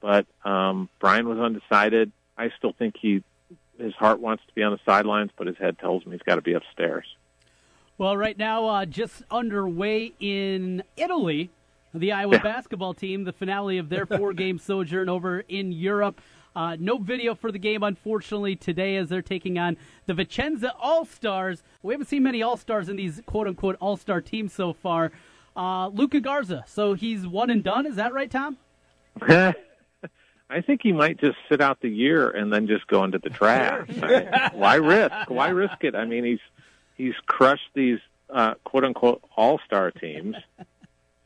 but 0.00 0.26
um, 0.44 0.88
Brian 1.00 1.28
was 1.28 1.38
undecided. 1.38 2.12
I 2.36 2.50
still 2.58 2.74
think 2.78 2.96
he 3.00 3.22
his 3.78 3.94
heart 3.94 4.20
wants 4.20 4.42
to 4.46 4.52
be 4.54 4.62
on 4.62 4.72
the 4.72 4.80
sidelines, 4.84 5.30
but 5.36 5.46
his 5.46 5.56
head 5.56 5.78
tells 5.78 6.02
him 6.02 6.12
he's 6.12 6.22
got 6.22 6.36
to 6.36 6.42
be 6.42 6.54
upstairs. 6.54 7.04
Well, 7.98 8.16
right 8.16 8.36
now, 8.36 8.66
uh, 8.66 8.84
just 8.84 9.22
underway 9.30 10.12
in 10.20 10.82
Italy, 10.96 11.50
the 11.94 12.12
Iowa 12.12 12.38
basketball 12.38 12.94
team, 12.94 13.24
the 13.24 13.32
finale 13.32 13.78
of 13.78 13.88
their 13.88 14.06
four 14.18 14.32
game 14.32 14.58
sojourn 14.58 15.08
over 15.08 15.40
in 15.40 15.72
Europe. 15.72 16.20
Uh, 16.54 16.76
no 16.80 16.96
video 16.96 17.34
for 17.34 17.52
the 17.52 17.58
game, 17.58 17.82
unfortunately, 17.82 18.56
today 18.56 18.96
as 18.96 19.10
they're 19.10 19.20
taking 19.20 19.58
on 19.58 19.76
the 20.06 20.14
Vicenza 20.14 20.72
All 20.80 21.04
Stars. 21.04 21.62
We 21.82 21.92
haven't 21.92 22.06
seen 22.06 22.22
many 22.22 22.42
All 22.42 22.56
Stars 22.56 22.88
in 22.88 22.96
these 22.96 23.20
quote 23.26 23.46
unquote 23.46 23.76
All 23.80 23.96
Star 23.96 24.20
teams 24.20 24.52
so 24.54 24.72
far. 24.72 25.12
Uh, 25.54 25.88
Luka 25.88 26.20
Garza, 26.20 26.64
so 26.66 26.94
he's 26.94 27.26
one 27.26 27.50
and 27.50 27.62
done. 27.62 27.86
Is 27.86 27.96
that 27.96 28.12
right, 28.12 28.30
Tom? 28.30 28.56
I 30.48 30.60
think 30.60 30.80
he 30.82 30.92
might 30.92 31.18
just 31.18 31.36
sit 31.48 31.60
out 31.60 31.80
the 31.80 31.88
year 31.88 32.30
and 32.30 32.52
then 32.52 32.66
just 32.66 32.86
go 32.86 33.04
into 33.04 33.18
the 33.18 33.30
trash. 33.30 33.88
I- 34.02 34.50
why 34.54 34.76
risk? 34.76 35.28
Why 35.28 35.48
risk 35.48 35.82
it? 35.82 35.94
I 35.94 36.04
mean, 36.04 36.24
he's 36.24 36.40
he's 36.96 37.14
crushed 37.26 37.68
these 37.74 37.98
uh, 38.30 38.54
quote 38.64 38.84
unquote 38.84 39.22
all 39.36 39.60
star 39.66 39.90
teams. 39.90 40.36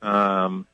Um, 0.03 0.66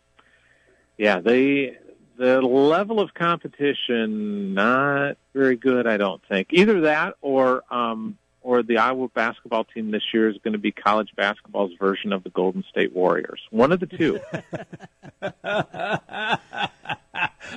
yeah, 0.99 1.21
they 1.21 1.77
the 2.17 2.41
level 2.41 3.01
of 3.01 3.13
competition 3.15 4.55
not 4.55 5.17
very 5.35 5.57
good. 5.57 5.87
I 5.87 5.97
don't 5.97 6.23
think 6.29 6.49
either 6.53 6.83
that 6.83 7.15
or 7.21 7.63
um, 7.73 8.17
or 8.47 8.63
the 8.63 8.79
Iowa 8.79 9.09
basketball 9.09 9.65
team 9.65 9.91
this 9.91 10.05
year 10.15 10.29
is 10.29 10.37
going 10.43 10.53
to 10.53 10.59
be 10.59 10.71
college 10.71 11.09
basketball's 11.17 11.73
version 11.81 12.13
of 12.13 12.23
the 12.23 12.31
Golden 12.31 12.65
State 12.71 12.95
Warriors. 12.95 13.41
One 13.51 13.73
of 13.73 13.81
the 13.81 13.87
two. 13.87 14.21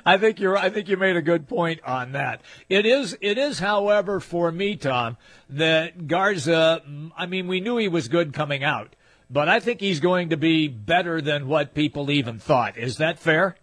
I 0.06 0.18
think 0.18 0.40
you're. 0.40 0.58
I 0.58 0.70
think 0.70 0.90
you 0.90 0.98
made 0.98 1.16
a 1.16 1.22
good 1.22 1.48
point 1.48 1.82
on 1.84 2.14
that. 2.14 2.42
It 2.70 2.86
is. 2.86 3.18
It 3.22 3.38
is, 3.38 3.60
however, 3.60 4.20
for 4.20 4.52
me, 4.52 4.76
Tom, 4.76 5.18
that 5.50 6.08
Garza. 6.08 6.82
I 7.16 7.26
mean, 7.28 7.48
we 7.48 7.60
knew 7.60 7.78
he 7.78 7.88
was 7.88 8.08
good 8.08 8.34
coming 8.34 8.64
out, 8.64 8.96
but 9.30 9.50
I 9.50 9.60
think 9.60 9.80
he's 9.80 10.00
going 10.00 10.30
to 10.30 10.38
be 10.38 10.68
better 10.68 11.22
than 11.22 11.48
what 11.48 11.74
people 11.74 12.10
even 12.12 12.40
thought. 12.40 12.78
Is 12.78 12.98
that 12.98 13.20
fair? 13.20 13.56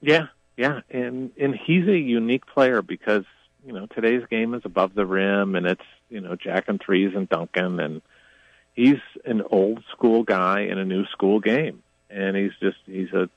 Yeah, 0.00 0.26
yeah, 0.56 0.80
and 0.90 1.30
and 1.38 1.54
he's 1.54 1.86
a 1.88 1.98
unique 1.98 2.46
player 2.46 2.82
because 2.82 3.24
you 3.66 3.72
know 3.72 3.86
today's 3.86 4.24
game 4.30 4.54
is 4.54 4.62
above 4.64 4.94
the 4.94 5.06
rim 5.06 5.54
and 5.54 5.66
it's 5.66 5.84
you 6.10 6.20
know 6.20 6.36
jack 6.36 6.64
and 6.68 6.80
threes 6.80 7.12
and 7.14 7.28
dunking 7.28 7.80
and 7.80 8.02
he's 8.74 9.00
an 9.24 9.42
old 9.50 9.82
school 9.92 10.22
guy 10.22 10.60
in 10.62 10.78
a 10.78 10.84
new 10.84 11.06
school 11.06 11.40
game 11.40 11.82
and 12.10 12.36
he's 12.36 12.52
just 12.60 12.76
he's 12.86 13.12
a 13.12 13.28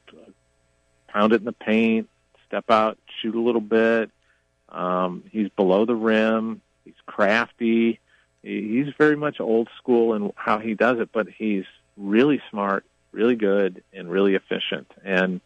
pound 1.07 1.33
it 1.33 1.37
in 1.37 1.45
the 1.45 1.51
paint, 1.51 2.09
step 2.47 2.69
out, 2.69 2.97
shoot 3.21 3.35
a 3.35 3.41
little 3.41 3.61
bit. 3.61 4.11
Um, 4.69 5.23
he's 5.31 5.49
below 5.49 5.85
the 5.85 5.95
rim. 5.95 6.61
He's 6.85 6.93
crafty. 7.05 7.99
He- 8.43 8.83
He's 8.83 8.93
very 8.97 9.15
much 9.15 9.39
old 9.39 9.69
school 9.77 10.13
in 10.13 10.31
how 10.35 10.59
he 10.59 10.73
does 10.73 10.99
it, 10.99 11.09
but 11.11 11.27
he's 11.27 11.65
really 11.97 12.41
smart, 12.49 12.85
really 13.11 13.35
good, 13.35 13.83
and 13.93 14.09
really 14.09 14.35
efficient. 14.35 14.91
And 15.03 15.41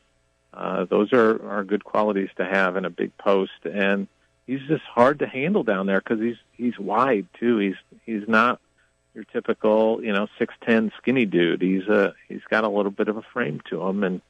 uh, 0.53 0.85
those 0.85 1.13
are, 1.13 1.41
are 1.49 1.63
good 1.63 1.83
qualities 1.83 2.29
to 2.37 2.45
have 2.45 2.75
in 2.75 2.85
a 2.85 2.89
big 2.89 3.15
post. 3.17 3.51
And 3.65 4.07
he's 4.47 4.61
just 4.67 4.83
hard 4.83 5.19
to 5.19 5.27
handle 5.27 5.63
down 5.63 5.85
there 5.85 6.01
because 6.01 6.19
he's 6.19 6.37
he's 6.53 6.77
wide 6.77 7.27
too. 7.39 7.57
He's 7.57 7.75
he's 8.05 8.27
not 8.27 8.59
your 9.15 9.23
typical 9.25 10.03
you 10.03 10.11
know 10.11 10.27
six 10.37 10.53
ten 10.65 10.91
skinny 10.97 11.25
dude. 11.25 11.61
He's 11.61 11.87
a 11.87 12.13
he's 12.27 12.43
got 12.49 12.63
a 12.65 12.69
little 12.69 12.91
bit 12.91 13.07
of 13.07 13.15
a 13.17 13.21
frame 13.21 13.61
to 13.69 13.81
him 13.81 14.03
and 14.03 14.21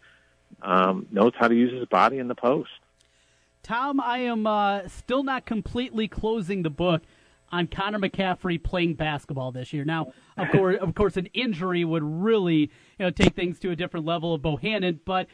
um, 0.61 1.07
knows 1.11 1.33
how 1.35 1.47
to 1.47 1.55
use 1.55 1.73
his 1.73 1.87
body 1.87 2.19
in 2.19 2.27
the 2.27 2.35
post. 2.35 2.69
Tom, 3.63 3.99
I 3.99 4.19
am 4.19 4.45
uh, 4.45 4.87
still 4.87 5.23
not 5.23 5.45
completely 5.45 6.07
closing 6.07 6.63
the 6.63 6.69
book 6.69 7.01
on 7.51 7.67
Connor 7.67 7.99
McCaffery 7.99 8.61
playing 8.61 8.95
basketball 8.95 9.51
this 9.51 9.73
year. 9.73 9.83
Now, 9.85 10.13
of 10.37 10.49
course, 10.51 10.77
of 10.79 10.95
course, 10.95 11.17
an 11.17 11.27
injury 11.33 11.83
would 11.83 12.03
really 12.03 12.59
you 12.59 12.69
know 12.99 13.09
take 13.09 13.35
things 13.35 13.59
to 13.59 13.71
a 13.71 13.75
different 13.75 14.05
level 14.05 14.33
of 14.33 14.41
Bohannon. 14.41 14.99
But 15.05 15.27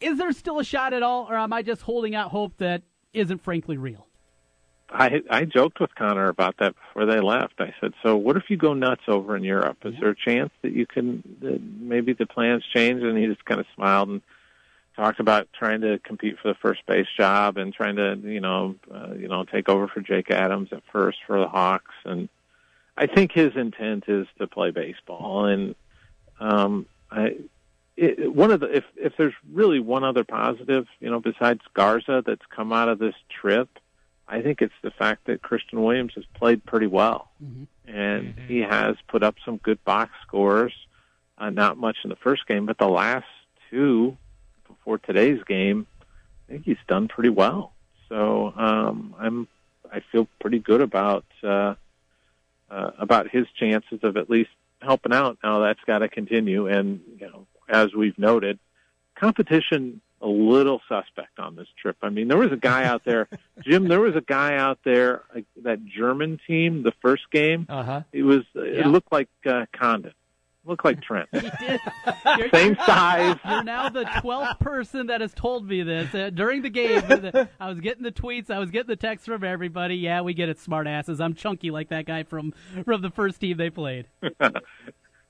is 0.00 0.18
there 0.18 0.32
still 0.32 0.58
a 0.58 0.64
shot 0.64 0.92
at 0.92 1.02
all, 1.02 1.26
or 1.28 1.36
am 1.36 1.52
I 1.52 1.62
just 1.62 1.82
holding 1.82 2.14
out 2.14 2.30
hope 2.30 2.56
that 2.58 2.82
isn't 3.12 3.42
frankly 3.42 3.76
real? 3.76 4.06
I 4.92 5.22
I 5.30 5.44
joked 5.44 5.80
with 5.80 5.94
Connor 5.94 6.28
about 6.28 6.56
that 6.58 6.74
before 6.74 7.06
they 7.06 7.20
left. 7.20 7.54
I 7.60 7.74
said, 7.80 7.92
"So 8.02 8.16
what 8.16 8.36
if 8.36 8.44
you 8.48 8.56
go 8.56 8.74
nuts 8.74 9.02
over 9.06 9.36
in 9.36 9.44
Europe? 9.44 9.78
Is 9.84 9.94
there 10.00 10.10
a 10.10 10.16
chance 10.16 10.50
that 10.62 10.72
you 10.72 10.86
can 10.86 11.22
that 11.40 11.60
maybe 11.62 12.12
the 12.12 12.26
plans 12.26 12.64
change?" 12.74 13.02
And 13.02 13.16
he 13.16 13.26
just 13.26 13.44
kind 13.44 13.60
of 13.60 13.66
smiled 13.74 14.08
and 14.08 14.22
talked 14.96 15.20
about 15.20 15.48
trying 15.52 15.80
to 15.82 15.98
compete 15.98 16.38
for 16.40 16.48
the 16.48 16.54
first 16.54 16.84
base 16.86 17.06
job 17.16 17.56
and 17.56 17.72
trying 17.72 17.96
to 17.96 18.18
you 18.22 18.40
know 18.40 18.76
uh, 18.92 19.14
you 19.14 19.28
know 19.28 19.44
take 19.44 19.68
over 19.68 19.88
for 19.88 20.00
Jake 20.00 20.30
Adams 20.30 20.68
at 20.72 20.82
first 20.92 21.18
for 21.26 21.38
the 21.38 21.48
Hawks. 21.48 21.94
And 22.04 22.28
I 22.96 23.06
think 23.06 23.32
his 23.32 23.56
intent 23.56 24.04
is 24.08 24.26
to 24.38 24.46
play 24.46 24.70
baseball. 24.70 25.46
And 25.46 25.74
um, 26.38 26.86
I 27.10 27.36
it, 27.96 28.34
one 28.34 28.50
of 28.50 28.60
the 28.60 28.76
if 28.76 28.84
if 28.96 29.14
there's 29.16 29.34
really 29.52 29.80
one 29.80 30.04
other 30.04 30.24
positive, 30.24 30.86
you 31.00 31.10
know, 31.10 31.20
besides 31.20 31.60
Garza 31.74 32.22
that's 32.26 32.44
come 32.50 32.72
out 32.72 32.88
of 32.88 32.98
this 32.98 33.14
trip 33.28 33.68
I 34.30 34.42
think 34.42 34.62
it's 34.62 34.74
the 34.82 34.92
fact 34.92 35.26
that 35.26 35.42
Christian 35.42 35.82
Williams 35.82 36.12
has 36.14 36.24
played 36.34 36.64
pretty 36.64 36.86
well, 36.86 37.30
mm-hmm. 37.44 37.64
and 37.92 38.36
mm-hmm. 38.36 38.46
he 38.46 38.60
has 38.60 38.94
put 39.08 39.24
up 39.24 39.34
some 39.44 39.56
good 39.56 39.84
box 39.84 40.12
scores. 40.22 40.72
Uh, 41.36 41.50
not 41.50 41.78
much 41.78 41.96
in 42.04 42.10
the 42.10 42.16
first 42.16 42.46
game, 42.46 42.66
but 42.66 42.78
the 42.78 42.88
last 42.88 43.26
two 43.70 44.16
before 44.90 44.98
today's 45.14 45.42
game, 45.44 45.86
I 46.48 46.52
think 46.52 46.64
he's 46.64 46.76
done 46.88 47.06
pretty 47.06 47.28
well. 47.28 47.72
So 48.08 48.52
um, 48.56 49.14
I'm 49.18 49.46
I 49.92 50.02
feel 50.10 50.26
pretty 50.40 50.58
good 50.58 50.80
about 50.80 51.24
uh, 51.44 51.74
uh, 52.68 52.90
about 52.98 53.30
his 53.30 53.46
chances 53.56 54.00
of 54.02 54.16
at 54.16 54.28
least 54.28 54.50
helping 54.82 55.12
out. 55.12 55.38
Now 55.44 55.60
that's 55.60 55.80
got 55.86 55.98
to 55.98 56.08
continue, 56.08 56.66
and 56.66 57.00
you 57.20 57.28
know, 57.28 57.46
as 57.68 57.94
we've 57.94 58.18
noted, 58.18 58.58
competition 59.14 60.00
a 60.20 60.26
little 60.26 60.82
suspect 60.88 61.38
on 61.38 61.54
this 61.54 61.68
trip. 61.80 61.96
I 62.02 62.10
mean, 62.10 62.26
there 62.26 62.36
was 62.36 62.52
a 62.52 62.56
guy 62.56 62.84
out 62.84 63.04
there, 63.04 63.28
Jim. 63.64 63.86
There 63.86 64.00
was 64.00 64.16
a 64.16 64.20
guy 64.20 64.56
out 64.56 64.80
there, 64.84 65.22
like, 65.34 65.46
that 65.62 65.86
German 65.86 66.40
team, 66.46 66.82
the 66.82 66.92
first 67.00 67.30
game. 67.30 67.66
Uh-huh. 67.68 68.02
It 68.12 68.24
was. 68.24 68.40
Yeah. 68.54 68.62
It 68.64 68.86
looked 68.88 69.12
like 69.12 69.28
uh, 69.46 69.66
Condon. 69.72 70.14
Looked 70.70 70.84
like 70.84 71.02
Trent. 71.02 71.28
He 71.32 71.40
did. 71.40 71.80
Same 72.54 72.76
size. 72.86 73.36
You're 73.44 73.64
now 73.64 73.88
the 73.88 74.04
twelfth 74.20 74.60
person 74.60 75.08
that 75.08 75.20
has 75.20 75.34
told 75.34 75.66
me 75.66 75.82
this 75.82 76.14
uh, 76.14 76.30
during 76.30 76.62
the 76.62 76.70
game. 76.70 77.02
I 77.58 77.68
was 77.68 77.80
getting 77.80 78.04
the 78.04 78.12
tweets, 78.12 78.50
I 78.50 78.60
was 78.60 78.70
getting 78.70 78.86
the 78.86 78.94
texts 78.94 79.26
from 79.26 79.42
everybody. 79.42 79.96
Yeah, 79.96 80.20
we 80.20 80.32
get 80.32 80.48
it, 80.48 80.58
smartasses. 80.58 81.20
I'm 81.20 81.34
chunky 81.34 81.72
like 81.72 81.88
that 81.88 82.06
guy 82.06 82.22
from 82.22 82.54
from 82.84 83.02
the 83.02 83.10
first 83.10 83.40
team 83.40 83.56
they 83.56 83.68
played. 83.68 84.06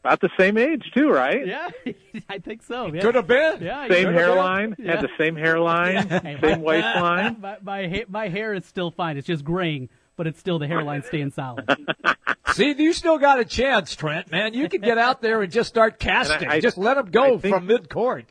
About 0.05 0.21
the 0.21 0.31
same 0.39 0.59
age 0.59 0.91
too, 0.95 1.11
right? 1.11 1.47
Yeah, 1.47 1.69
I 2.29 2.39
think 2.39 2.63
so. 2.63 2.93
Yeah. 2.93 3.01
Could 3.01 3.15
have 3.15 3.27
been. 3.27 3.63
Yeah, 3.63 3.89
same 3.89 4.13
hairline. 4.13 4.77
Yeah. 4.79 4.97
Had 4.97 5.05
the 5.05 5.11
same 5.19 5.37
hairline. 5.37 6.07
Hey, 6.21 6.39
same 6.41 6.41
my, 6.41 6.59
waistline. 6.59 7.37
My, 7.41 7.57
my 7.63 8.05
my 8.09 8.29
hair 8.29 8.53
is 8.53 8.67
still 8.67 8.91
fine. 8.91 9.17
It's 9.17 9.27
just 9.27 9.45
graying, 9.45 9.89
but 10.21 10.27
it's 10.27 10.39
still 10.39 10.59
the 10.59 10.67
hairline 10.67 11.03
staying 11.03 11.31
solid. 11.31 11.67
See, 12.53 12.75
you 12.77 12.93
still 12.93 13.17
got 13.17 13.41
a 13.41 13.45
chance, 13.47 13.97
Trent. 13.97 14.31
Man, 14.31 14.53
you 14.53 14.69
can 14.69 14.83
get 14.83 14.99
out 14.99 15.23
there 15.23 15.41
and 15.41 15.51
just 15.51 15.71
start 15.71 15.99
casting. 15.99 16.47
I, 16.47 16.57
I, 16.57 16.61
just 16.61 16.77
let 16.77 16.99
him 16.99 17.11
go 17.11 17.39
think, 17.39 17.55
from 17.55 17.67
mid 17.67 17.89
court. 17.89 18.27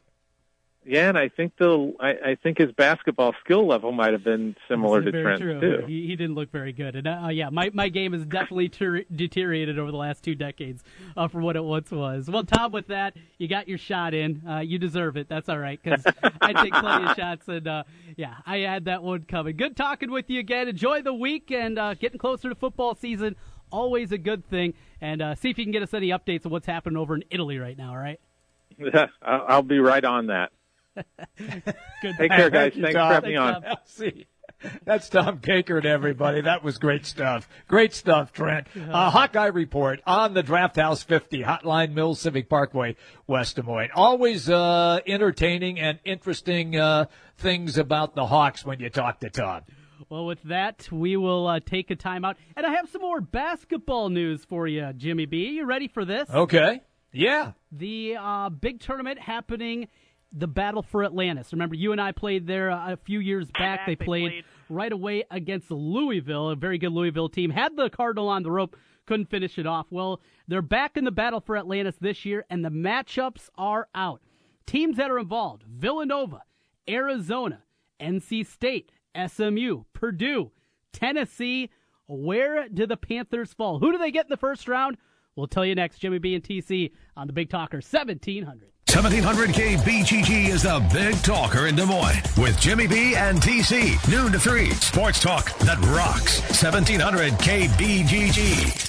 Yeah, 0.86 1.10
and 1.10 1.18
I 1.18 1.28
think 1.28 1.58
the 1.58 1.94
I, 2.00 2.10
I 2.32 2.36
think 2.42 2.58
his 2.58 2.72
basketball 2.72 3.36
skill 3.44 3.68
level 3.68 3.92
might 3.92 4.14
have 4.14 4.24
been 4.24 4.56
similar 4.70 5.02
to 5.02 5.12
Trent 5.12 5.42
true. 5.42 5.60
too. 5.60 5.84
He, 5.86 6.08
he 6.08 6.16
didn't 6.16 6.36
look 6.36 6.52
very 6.52 6.72
good, 6.72 6.96
and 6.96 7.06
uh, 7.06 7.28
yeah, 7.28 7.50
my, 7.50 7.70
my 7.74 7.90
game 7.90 8.14
has 8.14 8.26
definitely 8.26 8.70
ter- 8.70 9.04
deteriorated 9.14 9.78
over 9.78 9.92
the 9.92 9.98
last 9.98 10.24
two 10.24 10.36
decades 10.36 10.82
uh, 11.18 11.28
from 11.28 11.44
what 11.44 11.58
it 11.58 11.64
once 11.64 11.92
was. 11.92 12.30
Well, 12.30 12.46
Tom, 12.46 12.72
with 12.72 12.88
that, 12.88 13.16
you 13.38 13.50
got 13.50 13.68
your 13.68 13.78
shot 13.78 14.14
in. 14.14 14.42
Uh, 14.50 14.60
you 14.60 14.80
deserve 14.80 15.18
it. 15.18 15.28
That's 15.28 15.50
all 15.50 15.60
right 15.60 15.80
because 15.84 16.02
I 16.42 16.54
take 16.54 16.74
plenty 16.74 17.10
of 17.10 17.16
shots, 17.18 17.48
and 17.50 17.68
uh, 17.68 17.84
yeah, 18.16 18.36
I 18.46 18.60
had 18.60 18.86
that 18.86 19.04
one 19.04 19.24
coming. 19.24 19.58
Good 19.58 19.76
talking 19.76 20.10
with 20.12 20.30
you 20.30 20.40
again. 20.40 20.70
Enjoy 20.70 21.02
the 21.02 21.14
week 21.14 21.52
and 21.52 21.78
uh, 21.78 21.94
getting 21.96 22.20
closer 22.20 22.48
to 22.48 22.56
football 22.56 22.96
season. 22.96 23.36
Always 23.70 24.14
a 24.14 24.18
good 24.18 24.50
thing, 24.50 24.76
and 25.02 25.22
uh, 25.22 25.36
see 25.36 25.50
if 25.50 25.58
you 25.58 25.66
can 25.66 25.74
get 25.74 25.84
us 25.84 25.94
any 25.94 26.10
updates 26.10 26.46
on 26.46 26.54
what's 26.54 26.68
happening 26.68 26.96
over 26.96 27.16
in 27.16 27.26
Italy 27.30 27.60
right 27.60 27.78
now. 27.78 27.92
All 27.92 27.98
right. 27.98 28.20
I'll 29.22 29.62
be 29.62 29.80
right 29.80 30.04
on 30.06 30.28
that. 30.28 30.52
Good. 31.38 32.16
Take 32.18 32.32
care, 32.32 32.50
guys. 32.50 32.76
you, 32.76 32.82
Thanks 32.84 32.96
Tom. 32.96 33.10
for 33.10 33.14
having 33.14 33.32
me 33.32 33.36
on. 33.38 33.64
See. 33.86 34.28
That's 34.84 35.08
Tom 35.08 35.40
Kakert, 35.40 35.86
everybody. 35.86 36.42
That 36.42 36.64
was 36.64 36.78
great 36.80 37.06
stuff. 37.06 37.48
Great 37.68 37.94
stuff, 37.94 38.34
Trent. 38.34 38.68
Uh, 38.76 39.10
Hawkeye 39.10 39.48
Report 39.48 40.02
on 40.06 40.34
the 40.34 40.44
Draft 40.44 40.76
House 40.76 41.02
50, 41.02 41.44
Hotline 41.44 41.94
Mills 41.94 42.20
Civic 42.20 42.50
Parkway, 42.50 42.98
West 43.26 43.56
Des 43.56 43.62
Moines. 43.62 43.92
Always 43.96 44.50
uh, 44.50 45.00
entertaining 45.08 45.80
and 45.80 46.00
interesting 46.04 46.76
uh, 46.76 47.06
things 47.38 47.78
about 47.78 48.16
the 48.16 48.26
Hawks 48.26 48.66
when 48.66 48.82
you 48.82 48.90
talk 48.90 49.22
to 49.22 49.30
Tom. 49.30 49.62
Well, 50.10 50.26
with 50.26 50.42
that, 50.44 50.92
we 50.92 51.16
will 51.16 51.48
uh, 51.48 51.60
take 51.66 51.90
a 51.92 51.96
timeout. 51.96 52.36
And 52.58 52.66
I 52.66 52.74
have 52.74 52.90
some 52.90 53.02
more 53.02 53.22
basketball 53.22 54.10
news 54.10 54.44
for 54.44 54.68
you, 54.68 54.92
Jimmy 54.98 55.26
B. 55.26 55.52
You 55.52 55.66
ready 55.66 55.88
for 55.88 56.04
this? 56.04 56.30
Okay. 56.30 56.82
Yeah. 57.12 57.54
The 57.72 58.18
uh, 58.20 58.50
big 58.50 58.80
tournament 58.82 59.20
happening 59.20 59.88
the 60.32 60.48
battle 60.48 60.84
for 60.84 61.04
Atlantis. 61.04 61.52
Remember, 61.52 61.76
UNI 61.76 62.12
played 62.14 62.46
there 62.46 62.70
uh, 62.72 62.94
a 62.94 62.98
few 62.98 63.20
years 63.20 63.50
back. 63.52 63.86
They, 63.86 63.96
played, 63.96 64.30
played 64.30 64.46
right 64.70 64.92
away 64.92 65.24
against 65.32 65.72
Louisville, 65.72 66.50
a 66.50 66.56
very 66.56 66.78
good 66.78 66.92
Louisville 66.92 67.30
team. 67.30 67.50
Had 67.50 67.76
the 67.76 67.90
Cardinal 67.90 68.30
on 68.30 68.44
the 68.44 68.52
rope, 68.52 68.76
couldn't 69.06 69.30
finish 69.30 69.58
it 69.58 69.66
off. 69.66 69.88
Well, 69.90 70.22
they're 70.48 70.62
back 70.62 70.98
in 70.98 71.04
the 71.04 71.12
battle 71.12 71.42
for 71.42 71.58
Atlantis 71.58 71.96
this 72.00 72.26
year, 72.26 72.46
and 72.50 72.64
the 72.64 72.70
matchups 72.70 73.50
are 73.58 73.88
out. 73.96 74.22
Teams 74.66 74.98
that 74.98 75.10
are 75.10 75.18
involved 75.18 75.64
Villanova, 75.64 76.44
Arizona, 76.88 77.64
NC 78.00 78.46
State, 78.46 78.92
SMU, 79.28 79.84
Purdue, 79.94 80.52
Tennessee. 80.94 81.70
Where 82.08 82.68
do 82.70 82.88
the 82.88 82.98
Panthers 82.98 83.54
fall? 83.54 83.80
Who 83.80 83.92
do 83.92 83.98
they 83.98 84.12
get 84.12 84.26
in 84.26 84.30
the 84.30 84.38
first 84.38 84.68
round? 84.68 84.98
We'll 85.36 85.48
tell 85.48 85.66
you 85.66 85.76
next. 85.76 86.00
Jimmy 86.00 86.18
B 86.18 86.36
and 86.36 86.44
TC 86.44 86.92
on 87.16 87.28
the 87.28 87.34
Big 87.34 87.50
Talker 87.50 87.78
1700. 87.78 88.72
1700 88.90 89.52
KBGG 89.52 90.50
is 90.50 90.64
the 90.64 90.84
big 90.92 91.16
talker 91.22 91.68
in 91.68 91.76
Des 91.76 91.86
Moines 91.86 92.24
with 92.36 92.60
Jimmy 92.60 92.88
B 92.88 93.16
and 93.16 93.40
TC. 93.40 93.96
Noon 94.10 94.32
to 94.32 94.40
3. 94.40 94.72
Sports 94.72 95.20
talk 95.20 95.56
that 95.60 95.78
rocks. 95.96 96.42
1700 96.60 97.34
KBGG. 97.34 98.89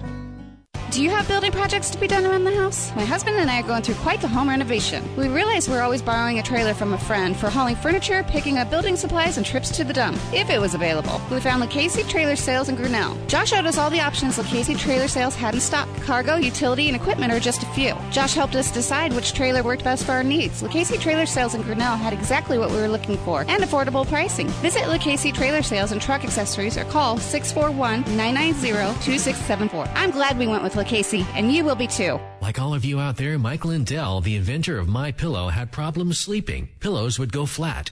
Do 0.91 1.01
you 1.01 1.09
have 1.09 1.25
building 1.25 1.53
projects 1.53 1.89
to 1.91 1.97
be 1.97 2.05
done 2.05 2.25
around 2.25 2.43
the 2.43 2.53
house? 2.53 2.93
My 2.97 3.05
husband 3.05 3.37
and 3.37 3.49
I 3.49 3.61
are 3.61 3.63
going 3.65 3.81
through 3.81 3.95
quite 3.95 4.19
the 4.19 4.27
home 4.27 4.49
renovation. 4.49 5.01
We 5.15 5.29
realize 5.29 5.69
we're 5.69 5.81
always 5.81 6.01
borrowing 6.01 6.39
a 6.39 6.43
trailer 6.43 6.73
from 6.73 6.91
a 6.91 6.97
friend 6.97 7.33
for 7.33 7.49
hauling 7.49 7.77
furniture, 7.77 8.23
picking 8.23 8.57
up 8.57 8.69
building 8.69 8.97
supplies, 8.97 9.37
and 9.37 9.45
trips 9.45 9.71
to 9.77 9.85
the 9.85 9.93
dump, 9.93 10.19
if 10.33 10.49
it 10.49 10.59
was 10.59 10.73
available. 10.73 11.21
We 11.31 11.39
found 11.39 11.61
Lucchese 11.61 12.03
Trailer 12.03 12.35
Sales 12.35 12.67
in 12.67 12.75
Grinnell. 12.75 13.17
Josh 13.27 13.51
showed 13.51 13.65
us 13.67 13.77
all 13.77 13.89
the 13.89 14.01
options 14.01 14.37
Lucchese 14.37 14.75
Trailer 14.75 15.07
Sales 15.07 15.33
had 15.33 15.53
in 15.53 15.61
stock. 15.61 15.87
Cargo, 16.01 16.35
utility, 16.35 16.87
and 16.87 16.95
equipment 16.97 17.31
are 17.31 17.39
just 17.39 17.63
a 17.63 17.67
few. 17.67 17.95
Josh 18.11 18.33
helped 18.33 18.57
us 18.57 18.69
decide 18.69 19.13
which 19.13 19.31
trailer 19.31 19.63
worked 19.63 19.85
best 19.85 20.03
for 20.03 20.11
our 20.11 20.23
needs. 20.23 20.61
Lucchese 20.61 20.97
Trailer 20.97 21.25
Sales 21.25 21.55
in 21.55 21.61
Grinnell 21.61 21.95
had 21.95 22.11
exactly 22.11 22.57
what 22.57 22.69
we 22.69 22.75
were 22.75 22.89
looking 22.89 23.15
for 23.19 23.45
and 23.47 23.63
affordable 23.63 24.05
pricing. 24.05 24.49
Visit 24.59 24.89
Lucchese 24.89 25.31
Trailer 25.31 25.61
Sales 25.61 25.93
and 25.93 26.01
Truck 26.01 26.25
Accessories 26.25 26.77
or 26.77 26.83
call 26.83 27.17
641 27.17 28.01
990 28.17 28.71
2674. 29.05 29.87
I'm 29.95 30.11
glad 30.11 30.37
we 30.37 30.47
went 30.47 30.63
with 30.63 30.80
And 31.35 31.51
you 31.51 31.63
will 31.63 31.75
be 31.75 31.87
too. 31.87 32.19
Like 32.41 32.59
all 32.59 32.73
of 32.73 32.83
you 32.83 32.99
out 32.99 33.17
there, 33.17 33.37
Mike 33.37 33.65
Lindell, 33.65 34.21
the 34.21 34.35
inventor 34.35 34.77
of 34.77 34.87
My 34.87 35.11
Pillow, 35.11 35.49
had 35.49 35.71
problems 35.71 36.19
sleeping. 36.19 36.69
Pillows 36.79 37.19
would 37.19 37.31
go 37.31 37.45
flat. 37.45 37.91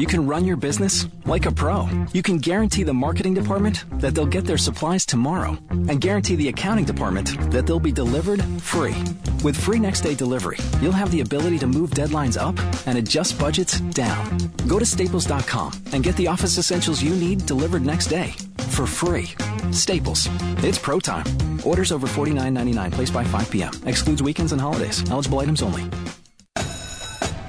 you 0.00 0.06
can 0.06 0.26
run 0.26 0.46
your 0.46 0.56
business 0.56 1.06
like 1.26 1.44
a 1.44 1.52
pro. 1.52 1.86
You 2.14 2.22
can 2.22 2.38
guarantee 2.38 2.84
the 2.84 2.94
marketing 2.94 3.34
department 3.34 3.84
that 4.00 4.14
they'll 4.14 4.24
get 4.24 4.46
their 4.46 4.56
supplies 4.56 5.04
tomorrow 5.04 5.58
and 5.70 6.00
guarantee 6.00 6.36
the 6.36 6.48
accounting 6.48 6.86
department 6.86 7.38
that 7.50 7.66
they'll 7.66 7.78
be 7.78 7.92
delivered 7.92 8.42
free. 8.62 8.96
With 9.44 9.54
free 9.54 9.78
next 9.78 10.00
day 10.00 10.14
delivery, 10.14 10.56
you'll 10.80 10.92
have 10.92 11.10
the 11.10 11.20
ability 11.20 11.58
to 11.58 11.66
move 11.66 11.90
deadlines 11.90 12.40
up 12.40 12.58
and 12.86 12.96
adjust 12.96 13.38
budgets 13.38 13.80
down. 13.80 14.38
Go 14.66 14.78
to 14.78 14.86
staples.com 14.86 15.72
and 15.92 16.02
get 16.02 16.16
the 16.16 16.28
office 16.28 16.56
essentials 16.56 17.02
you 17.02 17.14
need 17.14 17.44
delivered 17.44 17.84
next 17.84 18.06
day 18.06 18.32
for 18.70 18.86
free. 18.86 19.28
Staples. 19.70 20.30
It's 20.64 20.78
pro 20.78 20.98
time. 20.98 21.26
Orders 21.62 21.92
over 21.92 22.06
$49.99 22.06 22.92
placed 22.92 23.12
by 23.12 23.22
5 23.22 23.50
p.m. 23.50 23.72
Excludes 23.84 24.22
weekends 24.22 24.52
and 24.52 24.60
holidays. 24.60 25.04
Eligible 25.10 25.40
items 25.40 25.60
only. 25.60 25.84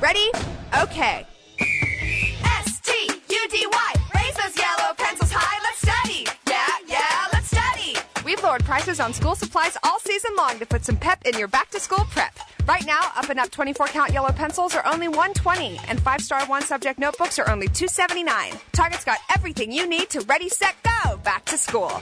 Ready? 0.01 0.29
Okay. 0.81 1.25
Prices 8.59 8.99
on 8.99 9.13
school 9.13 9.35
supplies 9.35 9.77
all 9.83 9.99
season 9.99 10.31
long 10.35 10.59
to 10.59 10.65
put 10.65 10.83
some 10.83 10.97
pep 10.97 11.25
in 11.25 11.37
your 11.39 11.47
back 11.47 11.69
to 11.71 11.79
school 11.79 12.05
prep. 12.09 12.37
Right 12.67 12.85
now, 12.85 12.99
up 13.15 13.29
and 13.29 13.39
up 13.39 13.49
24 13.49 13.87
count 13.87 14.11
yellow 14.11 14.31
pencils 14.31 14.75
are 14.75 14.85
only 14.85 15.07
120 15.07 15.79
and 15.87 16.01
5 16.01 16.21
star 16.21 16.45
one 16.47 16.61
subject 16.61 16.99
notebooks 16.99 17.39
are 17.39 17.49
only 17.49 17.67
279. 17.67 18.53
Target's 18.73 19.05
got 19.05 19.19
everything 19.33 19.71
you 19.71 19.87
need 19.87 20.09
to 20.09 20.21
ready, 20.21 20.49
set, 20.49 20.75
go 20.83 21.17
back 21.17 21.45
to 21.45 21.57
school. 21.57 22.01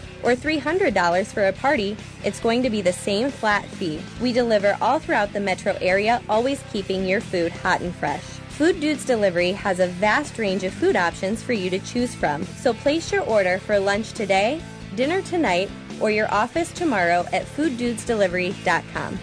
or 0.23 0.35
$300 0.35 1.27
for 1.27 1.47
a 1.47 1.53
party, 1.53 1.97
it's 2.23 2.39
going 2.39 2.63
to 2.63 2.69
be 2.69 2.81
the 2.81 2.93
same 2.93 3.29
flat 3.29 3.65
fee. 3.65 4.01
We 4.21 4.31
deliver 4.31 4.77
all 4.81 4.99
throughout 4.99 5.33
the 5.33 5.39
metro 5.39 5.77
area, 5.81 6.21
always 6.29 6.63
keeping 6.71 7.05
your 7.05 7.21
food 7.21 7.51
hot 7.51 7.81
and 7.81 7.93
fresh. 7.95 8.23
Food 8.49 8.79
Dudes 8.79 9.05
Delivery 9.05 9.53
has 9.53 9.79
a 9.79 9.87
vast 9.87 10.37
range 10.37 10.63
of 10.63 10.73
food 10.73 10.95
options 10.95 11.41
for 11.41 11.53
you 11.53 11.69
to 11.69 11.79
choose 11.79 12.13
from. 12.13 12.43
So 12.43 12.73
place 12.73 13.11
your 13.11 13.23
order 13.23 13.57
for 13.59 13.79
lunch 13.79 14.13
today, 14.13 14.61
dinner 14.95 15.21
tonight, 15.21 15.69
or 15.99 16.11
your 16.11 16.31
office 16.33 16.71
tomorrow 16.71 17.25
at 17.31 17.45
fooddudesdelivery.com. 17.45 19.19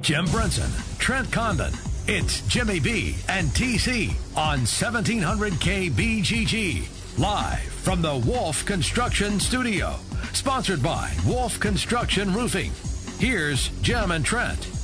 Jim 0.00 0.24
Brunson, 0.26 0.70
Trent 0.98 1.32
Condon. 1.32 1.72
It's 2.06 2.42
Jimmy 2.42 2.78
B 2.78 3.16
and 3.28 3.48
TC 3.48 4.10
on 4.36 4.60
1700 4.60 5.54
KBGG. 5.54 6.95
Live 7.18 7.72
from 7.72 8.02
the 8.02 8.14
Wolf 8.26 8.66
Construction 8.66 9.40
Studio. 9.40 9.94
Sponsored 10.34 10.82
by 10.82 11.10
Wolf 11.26 11.58
Construction 11.58 12.30
Roofing. 12.34 12.72
Here's 13.18 13.68
Jim 13.80 14.10
and 14.10 14.22
Trent. 14.22 14.75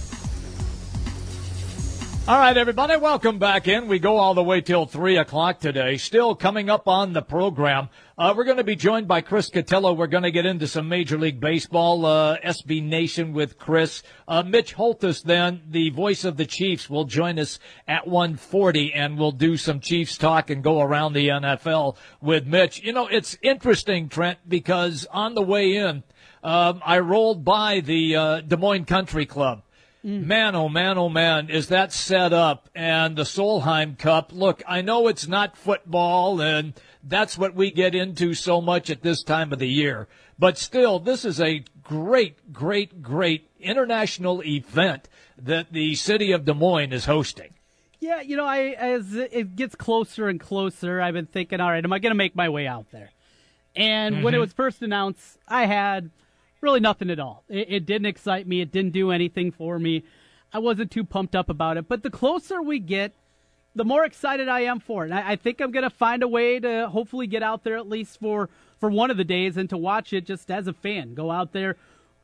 All 2.29 2.39
right, 2.39 2.57
everybody, 2.57 2.97
welcome 2.97 3.41
back 3.41 3.67
in. 3.67 3.89
We 3.89 3.99
go 3.99 4.17
all 4.17 4.35
the 4.35 4.45
way 4.45 4.61
till 4.61 4.87
3 4.87 5.17
o'clock 5.17 5.59
today. 5.59 5.97
Still 5.97 6.37
coming 6.37 6.71
up 6.71 6.87
on 6.87 7.15
the 7.15 7.21
program. 7.21 7.89
Uh, 8.17 8.33
we're 8.37 8.45
going 8.45 8.59
to 8.59 8.65
be 8.65 8.77
joined 8.77 9.09
by 9.09 9.23
Chris 9.23 9.51
Cotillo. 9.51 9.97
We're 9.97 10.07
going 10.07 10.23
to 10.23 10.31
get 10.31 10.47
into 10.47 10.69
some 10.69 10.89
Major 10.89 11.19
League 11.19 11.41
Baseball, 11.41 12.07
uh, 12.07 12.39
SB 12.39 12.81
Nation 12.81 13.33
with 13.33 13.59
Chris. 13.59 14.05
Uh, 14.29 14.45
Mitch 14.45 14.75
Holthus, 14.75 15.21
then, 15.25 15.63
the 15.69 15.91
voice 15.91 16.25
of 16.25 16.37
the 16.37 16.47
Chiefs, 16.47 16.89
will 16.89 17.07
join 17.07 17.41
us 17.41 17.59
at 17.89 18.07
140 18.07 18.95
and 18.95 19.19
we'll 19.19 19.33
do 19.33 19.57
some 19.57 19.81
Chiefs 19.81 20.17
talk 20.17 20.49
and 20.49 20.63
go 20.63 20.81
around 20.81 21.15
the 21.15 21.27
NFL 21.27 21.97
with 22.21 22.47
Mitch. 22.47 22.85
You 22.85 22.93
know, 22.93 23.09
it's 23.09 23.37
interesting, 23.43 24.09
Trent, 24.09 24.39
because 24.49 25.09
on 25.11 25.35
the 25.35 25.43
way 25.43 25.75
in, 25.75 26.05
um, 26.45 26.81
I 26.87 27.01
rolled 27.01 27.45
by 27.45 27.81
the 27.81 28.15
uh, 28.15 28.41
Des 28.43 28.57
Moines 28.57 28.85
Country 28.85 29.27
Club 29.27 29.63
Mm. 30.05 30.25
Man, 30.25 30.57
oh 30.57 30.69
man, 30.69 30.99
oh 30.99 31.09
man, 31.09 31.49
is 31.49 31.69
that 31.69 31.93
set 31.93 32.33
up? 32.33 32.69
And 32.75 33.17
the 33.17 33.23
Solheim 33.23 33.97
Cup. 33.97 34.33
Look, 34.33 34.63
I 34.67 34.83
know 34.83 35.07
it's 35.07 35.29
not 35.29 35.57
football, 35.57 36.41
and 36.41 36.75
that's 37.05 37.39
what 37.39 37.55
we 37.55 37.71
get 37.71 37.95
into 37.95 38.35
so 38.35 38.61
much 38.61 38.91
at 38.91 39.03
this 39.03 39.23
time 39.23 39.53
of 39.53 39.61
the 39.61 39.69
year. 39.69 40.09
But 40.39 40.59
still, 40.59 40.99
this 40.99 41.25
is 41.25 41.41
a 41.41 41.65
great, 41.85 42.53
great, 42.53 43.01
great 43.01 43.49
international 43.61 44.43
event 44.43 45.09
that 45.39 45.73
the 45.73 45.95
city 45.95 46.33
of 46.33 46.45
Des 46.45 46.55
Moines 46.55 46.93
is 46.93 47.05
hosting. 47.05 47.55
Yeah, 48.01 48.21
you 48.21 48.37
know, 48.37 48.47
I 48.47 48.71
as 48.71 49.15
it 49.15 49.55
gets 49.55 49.77
closer 49.77 50.29
and 50.29 50.41
closer, 50.41 51.01
I've 51.01 51.15
been 51.15 51.27
thinking, 51.27 51.61
all 51.61 51.71
right, 51.71 51.85
am 51.85 51.93
I 51.93 52.01
going 52.01 52.11
to 52.11 52.17
make 52.17 52.35
my 52.35 52.49
way 52.49 52.67
out 52.67 52.91
there? 52.91 53.13
And 53.77 54.17
mm-hmm. 54.17 54.25
when 54.25 54.35
it 54.35 54.39
mm-hmm. 54.39 54.43
was 54.43 54.53
first 54.53 54.83
announced, 54.83 55.39
I 55.47 55.67
had 55.67 56.11
really 56.63 56.81
nothing 56.81 57.11
at 57.11 57.21
all. 57.21 57.45
It, 57.49 57.67
it 57.69 57.87
didn't 57.87 58.07
excite 58.07 58.47
me. 58.47 58.61
It 58.61 58.73
didn't 58.73 58.93
do 58.93 59.11
anything 59.11 59.51
for 59.51 59.79
me. 59.79 60.05
I 60.53 60.59
wasn't 60.59 60.91
too 60.91 61.05
pumped 61.05 61.35
up 61.35 61.51
about 61.51 61.77
it. 61.77 61.89
But 61.89 62.03
the 62.03 62.11
closer 62.11 62.63
we 62.63 62.79
get, 62.79 63.15
the 63.75 63.85
more 63.85 64.05
excited 64.05 64.49
I 64.49 64.61
am 64.61 64.81
for 64.81 65.05
it. 65.05 65.11
And 65.11 65.19
I, 65.19 65.33
I 65.33 65.37
think 65.37 65.61
I'm 65.61 65.71
going 65.71 65.83
to 65.83 65.91
find 65.91 66.23
a 66.23 66.29
way 66.29 66.61
to 66.61 66.89
hopefully 66.89 67.27
get 67.27 67.43
out 67.43 67.65
there 67.65 67.77
at 67.77 67.89
least 67.89 68.21
for 68.21 68.49
for 68.79 68.91
one 68.91 69.11
of 69.11 69.17
the 69.17 69.25
days 69.25 69.57
and 69.57 69.71
to 69.71 69.77
watch 69.77 70.13
it 70.13 70.27
just 70.27 70.51
as 70.51 70.67
a 70.67 70.73
fan. 70.73 71.15
Go 71.15 71.31
out 71.31 71.53
there, 71.53 71.77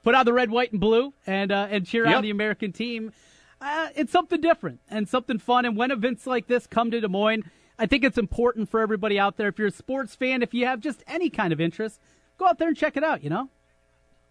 put 0.03 0.15
on 0.15 0.27
the 0.27 0.33
red, 0.33 0.51
white, 0.51 0.73
and 0.73 0.81
blue, 0.81 1.15
and 1.27 1.53
uh, 1.53 1.69
and 1.71 1.87
cheer 1.87 2.05
yep. 2.05 2.17
on 2.17 2.23
the 2.23 2.31
American 2.31 2.73
team. 2.73 3.13
Uh, 3.61 3.89
it's 3.97 4.13
something 4.13 4.41
different 4.41 4.81
and 4.89 5.09
something 5.09 5.39
fun. 5.39 5.65
And 5.65 5.77
when 5.77 5.91
events 5.91 6.27
like 6.27 6.47
this 6.47 6.67
come 6.67 6.91
to 6.91 7.01
Des 7.01 7.09
Moines, 7.09 7.45
I 7.79 7.87
think 7.87 8.05
it's 8.05 8.19
important 8.19 8.69
for 8.69 8.81
everybody 8.81 9.19
out 9.19 9.37
there. 9.37 9.49
If 9.49 9.59
you're 9.59 9.69
a 9.69 9.73
sports 9.73 10.15
fan, 10.15 10.43
if 10.43 10.53
you 10.53 10.67
have 10.67 10.81
just 10.81 11.03
any 11.07 11.31
kind 11.31 11.53
of 11.53 11.61
interest, 11.61 12.01
go 12.39 12.47
out 12.47 12.59
there 12.59 12.69
and 12.69 12.77
check 12.77 12.97
it 12.97 13.03
out. 13.03 13.25
You 13.25 13.31
know. 13.31 13.49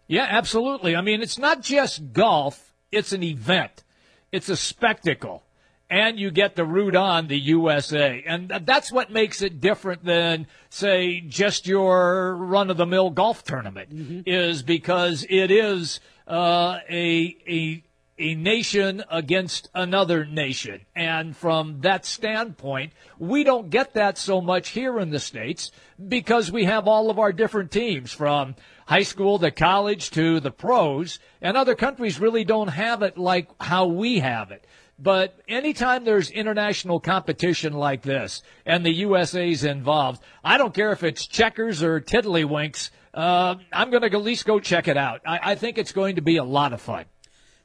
Yeah, 0.07 0.25
absolutely. 0.29 0.95
I 0.95 1.01
mean, 1.01 1.21
it's 1.21 1.37
not 1.37 1.61
just 1.61 2.13
golf; 2.13 2.73
it's 2.91 3.11
an 3.11 3.23
event. 3.23 3.83
It's 4.31 4.49
a 4.49 4.57
spectacle 4.57 5.43
and 5.89 6.19
you 6.19 6.31
get 6.31 6.55
to 6.55 6.65
root 6.65 6.95
on 6.95 7.27
the 7.27 7.39
USA. 7.39 8.23
And 8.25 8.49
that's 8.65 8.91
what 8.91 9.11
makes 9.11 9.41
it 9.41 9.61
different 9.61 10.03
than, 10.03 10.47
say, 10.69 11.21
just 11.21 11.67
your 11.67 12.35
run 12.35 12.69
of 12.69 12.77
the 12.77 12.85
mill 12.85 13.09
golf 13.09 13.43
tournament, 13.43 13.93
mm-hmm. 13.93 14.21
is 14.25 14.63
because 14.63 15.25
it 15.29 15.49
is 15.49 15.99
uh, 16.27 16.79
a, 16.89 17.37
a, 17.47 17.83
a 18.19 18.35
nation 18.35 19.03
against 19.09 19.69
another 19.73 20.25
nation. 20.25 20.81
And 20.95 21.35
from 21.35 21.81
that 21.81 22.05
standpoint, 22.05 22.91
we 23.17 23.43
don't 23.43 23.69
get 23.69 23.93
that 23.93 24.17
so 24.17 24.41
much 24.41 24.69
here 24.69 24.99
in 24.99 25.11
the 25.11 25.19
States 25.19 25.71
because 26.05 26.51
we 26.51 26.65
have 26.65 26.87
all 26.87 27.09
of 27.09 27.17
our 27.17 27.31
different 27.31 27.71
teams 27.71 28.11
from 28.11 28.55
high 28.87 29.03
school 29.03 29.37
to 29.37 29.51
college 29.51 30.09
to 30.11 30.39
the 30.39 30.49
pros, 30.49 31.19
and 31.41 31.55
other 31.55 31.75
countries 31.75 32.19
really 32.19 32.43
don't 32.43 32.69
have 32.69 33.01
it 33.03 33.17
like 33.17 33.49
how 33.61 33.85
we 33.85 34.19
have 34.19 34.49
it. 34.51 34.65
But 34.99 35.39
anytime 35.47 36.05
there's 36.05 36.31
international 36.31 36.99
competition 36.99 37.73
like 37.73 38.01
this 38.01 38.41
and 38.65 38.83
the 38.83 38.93
USA's 38.93 39.63
involved, 39.63 40.23
I 40.43 40.57
don't 40.57 40.73
care 40.73 40.91
if 40.91 41.03
it's 41.03 41.27
checkers 41.27 41.83
or 41.83 42.01
tiddlywinks. 42.01 42.89
Uh, 43.13 43.55
I'm 43.71 43.91
going 43.91 44.01
to 44.01 44.11
at 44.11 44.23
least 44.23 44.45
go 44.45 44.59
check 44.59 44.87
it 44.87 44.97
out. 44.97 45.21
I, 45.25 45.51
I 45.51 45.55
think 45.55 45.77
it's 45.77 45.91
going 45.91 46.15
to 46.15 46.21
be 46.21 46.37
a 46.37 46.43
lot 46.43 46.73
of 46.73 46.81
fun. 46.81 47.05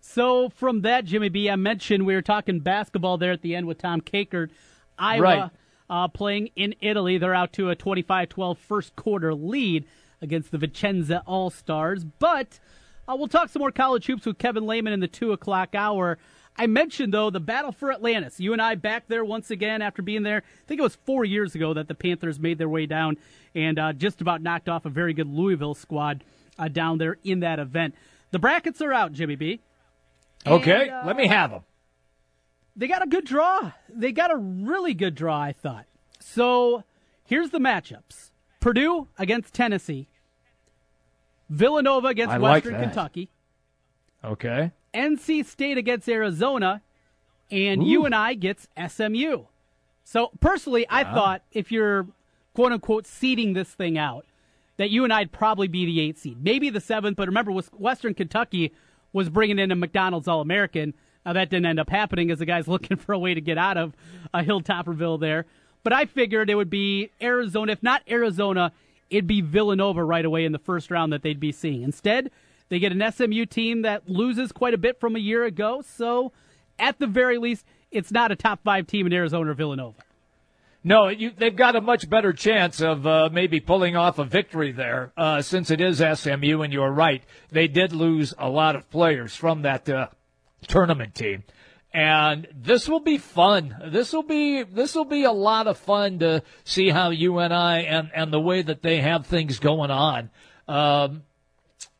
So 0.01 0.51
from 0.51 0.83
that, 0.83 1.05
Jimmy 1.05 1.31
B, 1.31 1.49
I 1.49 1.57
mentioned 1.57 2.05
we 2.05 2.15
were 2.15 2.23
talking 2.23 2.61
basketball 2.61 3.17
there 3.17 3.33
at 3.33 3.41
the 3.41 3.55
end 3.55 3.67
with 3.67 3.79
Tom 3.79 4.01
Kakert. 4.01 4.51
Iowa 4.99 5.23
right. 5.23 5.51
uh, 5.89 6.09
playing 6.09 6.51
in 6.57 6.75
Italy. 6.81 7.17
They're 7.17 7.35
out 7.35 7.53
to 7.55 7.71
a 7.71 7.77
25-12 7.77 8.59
first 8.59 8.95
quarter 8.97 9.35
lead 9.35 9.87
against 10.23 10.51
the 10.51 10.59
Vicenza 10.59 11.23
All 11.27 11.51
Stars. 11.51 12.05
But 12.05 12.59
uh, 13.07 13.17
we'll 13.17 13.29
talk 13.29 13.51
some 13.51 13.61
more 13.61 13.73
college 13.73 14.07
hoops 14.07 14.25
with 14.25 14.39
Kevin 14.39 14.67
Lehman 14.67 14.93
in 14.93 15.01
the 15.01 15.09
two 15.09 15.33
o'clock 15.33 15.75
hour. 15.75 16.19
I 16.57 16.67
mentioned, 16.67 17.15
though, 17.15 17.31
the 17.31 17.41
battle 17.41 17.73
for 17.73 17.91
Atlantis. 17.93 18.39
UNI 18.39 18.77
back 18.77 19.09
there 19.09 19.25
once 19.25 19.51
again 19.51 19.81
after 19.83 20.03
being 20.03 20.23
there. 20.23 20.39
I 20.39 20.67
think 20.67 20.81
it 20.81 20.83
was 20.83 20.97
four 21.07 21.25
years 21.25 21.55
ago 21.55 21.75
that 21.75 21.89
the 21.89 21.95
Panthers 21.95 22.39
made 22.39 22.59
their 22.59 22.69
way 22.69 22.87
down 22.87 23.17
and 23.55 23.79
uh, 23.79 23.93
just 23.93 24.21
about 24.21 24.43
knocked 24.43 24.69
off 24.69 24.85
a 24.85 24.91
very 24.91 25.15
good 25.15 25.29
Louisville 25.29 25.75
squad 25.75 26.25
uh, 26.59 26.69
down 26.69 26.99
there 26.99 27.19
in 27.25 27.41
that 27.41 27.59
event. 27.59 27.95
The 28.31 28.39
brackets 28.39 28.81
are 28.83 28.93
out, 28.93 29.13
Jimmy 29.13 29.37
B. 29.37 29.61
Okay, 30.47 30.89
and, 30.89 30.91
uh, 30.91 31.03
let 31.07 31.17
me 31.17 31.27
have 31.27 31.51
them. 31.51 31.63
They 32.77 32.87
got 32.87 33.03
a 33.03 33.07
good 33.07 33.25
draw. 33.25 33.73
They 33.89 34.13
got 34.13 34.31
a 34.31 34.37
really 34.37 34.95
good 34.95 35.15
draw, 35.15 35.41
I 35.41 35.53
thought. 35.53 35.87
So 36.21 36.85
here's 37.25 37.51
the 37.51 37.59
matchups 37.59 38.31
Purdue 38.61 39.09
against 39.19 39.55
Tennessee, 39.55 40.09
Villanova 41.53 42.09
against 42.09 42.35
I 42.35 42.39
Western 42.39 42.73
like 42.73 42.83
Kentucky. 42.83 43.29
Okay. 44.25 44.73
NC 44.95 45.45
State 45.45 45.79
against 45.79 46.09
Arizona, 46.09 46.83
and 47.51 47.83
Ooh. 47.83 48.09
I 48.13 48.35
gets 48.35 48.69
SMU. 48.89 49.45
So 50.05 50.31
personally, 50.41 50.87
I 50.89 51.05
thought 51.05 51.43
if 51.53 51.71
you're 51.71 52.07
quote 52.55 52.73
unquote 52.73 53.07
seeding 53.07 53.53
this 53.53 53.69
thing 53.69 53.99
out, 53.99 54.27
that 54.79 54.91
UNI'd 54.91 55.31
probably 55.33 55.69
be 55.69 55.85
the 55.85 56.01
eighth 56.01 56.21
seed, 56.21 56.43
maybe 56.43 56.71
the 56.71 56.81
seventh. 56.81 57.17
But 57.17 57.29
remember, 57.29 57.53
Western 57.53 58.15
Kentucky 58.15 58.73
was 59.13 59.29
bringing 59.29 59.59
in 59.59 59.71
a 59.71 59.77
McDonald's 59.77 60.29
All 60.29 60.41
American. 60.41 60.95
Now 61.25 61.35
that 61.35 61.51
didn't 61.51 61.67
end 61.67 61.79
up 61.79 61.91
happening 61.91 62.31
as 62.31 62.39
the 62.39 62.47
guy's 62.47 62.67
looking 62.69 62.97
for 62.97 63.13
a 63.13 63.19
way 63.19 63.35
to 63.35 63.41
get 63.41 63.59
out 63.59 63.77
of 63.77 63.95
a 64.33 64.39
uh, 64.39 64.43
Hilltopperville 64.43 65.21
there. 65.21 65.47
But 65.85 65.93
I 65.93 66.07
figured 66.07 66.49
it 66.49 66.55
would 66.55 66.71
be 66.71 67.11
Arizona. 67.21 67.73
If 67.73 67.83
not 67.83 68.03
Arizona, 68.09 68.73
it'd 69.13 69.27
be 69.27 69.41
Villanova 69.41 70.03
right 70.03 70.25
away 70.25 70.45
in 70.45 70.53
the 70.53 70.59
first 70.59 70.91
round 70.91 71.13
that 71.13 71.23
they'd 71.23 71.41
be 71.41 71.53
seeing. 71.53 71.83
Instead, 71.83 72.31
they 72.69 72.79
get 72.79 72.93
an 72.93 73.13
SMU 73.13 73.45
team 73.47 73.83
that 73.83 74.09
loses 74.09 74.51
quite 74.51 74.75
a 74.75 74.79
bit 74.79 74.99
from 74.99 75.15
a 75.15 75.19
year 75.19 75.45
ago. 75.45 75.83
So, 75.87 76.33
at 76.79 76.99
the 76.99 77.07
very 77.07 77.39
least, 77.39 77.67
it's 77.91 78.11
not 78.11 78.33
a 78.33 78.37
top 78.37 78.61
five 78.65 78.87
team 78.87 79.07
in 79.07 79.13
Arizona 79.13 79.51
or 79.51 79.55
Villanova. 79.55 80.03
No, 80.85 81.09
you, 81.09 81.31
they've 81.37 81.55
got 81.55 81.77
a 81.77 81.81
much 81.81 82.09
better 82.11 82.33
chance 82.33 82.81
of 82.81 83.07
uh, 83.07 83.29
maybe 83.31 83.61
pulling 83.61 83.95
off 83.95 84.19
a 84.19 84.25
victory 84.25 84.73
there, 84.73 85.13
uh, 85.17 85.41
since 85.43 85.71
it 85.71 85.81
is 85.81 85.99
SMU. 85.99 86.63
And 86.63 86.73
you're 86.73 86.91
right, 86.91 87.23
they 87.51 87.69
did 87.69 87.93
lose 87.93 88.35
a 88.37 88.49
lot 88.49 88.75
of 88.75 88.91
players 88.91 89.37
from 89.37 89.63
that 89.63 89.89
uh, 89.89 90.09
tournament 90.67 91.15
team, 91.15 91.45
and 91.95 92.49
this 92.55 92.89
will 92.89 93.01
be 93.01 93.19
fun. 93.19 93.77
This 93.87 94.13
will 94.13 94.23
be 94.23 94.63
this 94.63 94.95
will 94.95 95.05
be 95.05 95.25
a 95.25 95.33
lot 95.33 95.67
of 95.67 95.77
fun 95.79 96.21
to 96.21 96.43
see 96.65 96.89
how 96.89 97.11
UNI 97.11 97.87
and 97.87 98.33
the 98.33 98.41
way 98.41 98.63
that 98.63 98.83
they 98.83 99.01
have 99.01 99.27
things 99.27 99.59
going 99.59 99.91
on. 99.91 100.31
Um, 100.69 101.23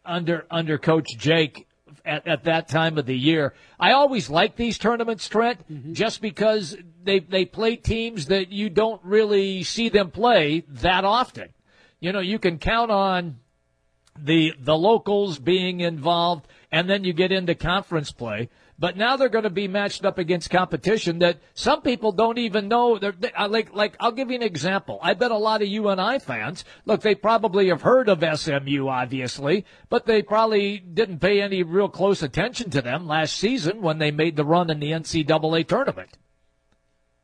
under 0.05 0.47
under 0.51 0.79
Coach 0.79 1.17
Jake 1.19 1.67
at, 2.05 2.27
at 2.27 2.45
that 2.45 2.69
time 2.69 2.99
of 2.99 3.07
the 3.07 3.17
year. 3.17 3.55
I 3.79 3.93
always 3.93 4.31
like 4.31 4.57
these 4.57 4.79
tournaments, 4.79 5.29
Trent, 5.29 5.61
mm-hmm. 5.71 5.93
just 5.93 6.21
because 6.21 6.77
they 7.03 7.21
they 7.21 7.45
play 7.45 7.77
teams 7.77 8.27
that 8.27 8.51
you 8.51 8.71
don't 8.71 9.03
really 9.05 9.63
see 9.63 9.89
them 9.89 10.11
play 10.11 10.65
that 10.69 11.05
often. 11.05 11.51
You 12.01 12.13
know, 12.13 12.21
you 12.21 12.39
can 12.39 12.59
count 12.59 12.91
on 12.91 13.39
the 14.19 14.55
the 14.59 14.77
locals 14.77 15.39
being 15.39 15.81
involved, 15.81 16.49
and 16.71 16.89
then 16.89 17.05
you 17.05 17.13
get 17.13 17.33
into 17.33 17.55
conference 17.55 18.11
play. 18.11 18.49
But 18.79 18.97
now 18.97 19.17
they're 19.17 19.29
going 19.29 19.45
to 19.45 19.51
be 19.51 19.69
matched 19.69 20.05
up 20.05 20.19
against 20.19 20.51
competition 20.51 21.21
that 21.21 21.39
some 21.55 21.83
people 21.83 22.11
don't 22.11 22.39
even 22.39 22.69
know. 22.69 22.99
They're, 22.99 23.13
they, 23.13 23.31
like, 23.49 23.73
like 23.73 23.97
I'll 24.01 24.13
give 24.13 24.31
you 24.31 24.37
an 24.37 24.43
example. 24.43 24.99
I 25.03 25.15
bet 25.15 25.31
a 25.31 25.37
lot 25.37 25.63
of 25.63 25.69
UNI 25.69 26.19
fans, 26.19 26.65
look, 26.85 27.03
they 27.03 27.15
probably 27.15 27.69
have 27.69 27.83
heard 27.83 28.09
of 28.09 28.25
SMU, 28.39 28.89
obviously, 28.89 29.65
but 29.89 30.07
they 30.07 30.23
probably 30.23 30.79
didn't 30.79 31.21
pay 31.21 31.41
any 31.41 31.63
real 31.63 31.89
close 31.89 32.23
attention 32.23 32.71
to 32.71 32.83
them 32.83 33.07
last 33.07 33.37
season 33.37 33.83
when 33.83 33.99
they 33.99 34.11
made 34.11 34.37
the 34.37 34.45
run 34.45 34.69
in 34.71 34.81
the 34.81 34.91
NCAA 34.91 35.67
tournament. 35.67 36.19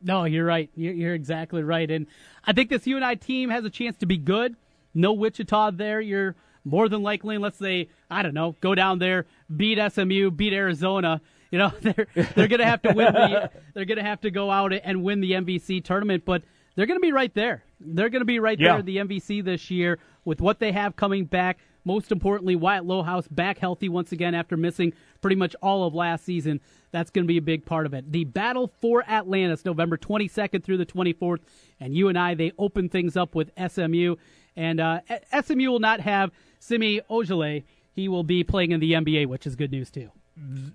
No, 0.01 0.25
you're 0.25 0.45
right. 0.45 0.71
You're, 0.77 0.95
you're 0.95 1.15
exactly 1.15 1.63
right. 1.63 1.91
And 1.91 2.07
I 2.45 2.53
think 2.53 2.71
this 2.71 2.87
UNI 2.87 3.17
team 3.17 3.51
has 3.51 3.65
a 3.65 3.71
chance 3.71 3.97
to 3.99 4.07
be 4.07 4.17
good. 4.17 4.55
No 4.95 5.13
Wichita 5.13 5.73
there. 5.73 6.01
You're 6.01 6.37
more 6.65 6.89
than 6.89 7.03
likely, 7.03 7.35
unless 7.35 7.57
they, 7.57 7.89
I 8.11 8.23
don't 8.23 8.35
know, 8.35 8.55
go 8.61 8.75
down 8.75 8.99
there, 8.99 9.27
beat 9.55 9.79
SMU, 9.93 10.31
beat 10.31 10.53
Arizona 10.53 11.21
you 11.51 11.59
know, 11.59 11.73
they're 11.81 12.07
they're 12.15 12.49
going 12.49 12.61
to 12.61 12.67
have 12.67 12.83
to 12.83 12.93
win 12.93 13.13
the 13.13 13.51
they're 13.75 13.85
going 13.85 13.99
to 13.99 14.05
have 14.05 14.21
to 14.23 14.31
go 14.31 14.51
out 14.51 14.73
and 14.73 15.03
win 15.03 15.21
the 15.21 15.33
MVC 15.33 15.85
tournament, 15.85 16.25
but 16.25 16.43
they're 16.75 16.87
going 16.87 16.99
to 16.99 17.03
be 17.03 17.13
right 17.13 17.35
there. 17.35 17.65
They're 17.81 18.09
going 18.09 18.21
to 18.21 18.27
be 18.27 18.39
right 18.39 18.59
yeah. 18.59 18.69
there 18.69 18.81
in 18.81 18.87
the 18.87 18.97
MVC 18.99 19.45
this 19.45 19.71
year 19.71 19.99
with 20.25 20.41
what 20.41 20.61
they 20.61 20.73
have 20.73 20.97
coming 20.97 21.25
back. 21.25 21.59
Most 21.85 22.13
importantly, 22.13 22.55
Wyatt 22.55 22.85
Lohaus 22.85 23.27
back 23.31 23.59
healthy 23.59 23.89
once 23.89 24.13
again 24.13 24.35
after 24.35 24.57
missing 24.57 24.93
pretty 25.23 25.37
much 25.37 25.57
all 25.63 25.87
of 25.87 25.95
last 25.95 26.25
season. 26.25 26.61
That's 26.91 27.11
going 27.11 27.25
to 27.25 27.29
be 27.29 27.39
a 27.39 27.43
big 27.43 27.65
part 27.65 27.87
of 27.87 27.95
it. 27.95 28.13
The 28.13 28.25
battle 28.25 28.71
for 28.81 29.03
Atlantis, 29.09 29.65
November 29.65 29.97
22nd 29.97 30.63
through 30.63 30.77
the 30.77 30.87
24th, 30.87 31.41
and 31.81 31.97
UNI 31.97 32.35
they 32.35 32.53
open 32.59 32.89
things 32.89 33.17
up 33.17 33.35
with 33.35 33.51
SMU, 33.57 34.17
and 34.55 34.81
uh, 34.81 35.01
SMU 35.43 35.71
will 35.71 35.81
not 35.81 36.01
have 36.01 36.31
Semi 36.59 37.01
Ojeleye. 37.11 37.65
He 37.93 38.09
will 38.09 38.25
be 38.25 38.45
playing 38.45 38.73
in 38.73 38.81
the 38.81 38.93
NBA, 38.93 39.27
which 39.27 39.47
is 39.47 39.57
good 39.57 39.73
news 39.73 39.91
too. 39.91 40.11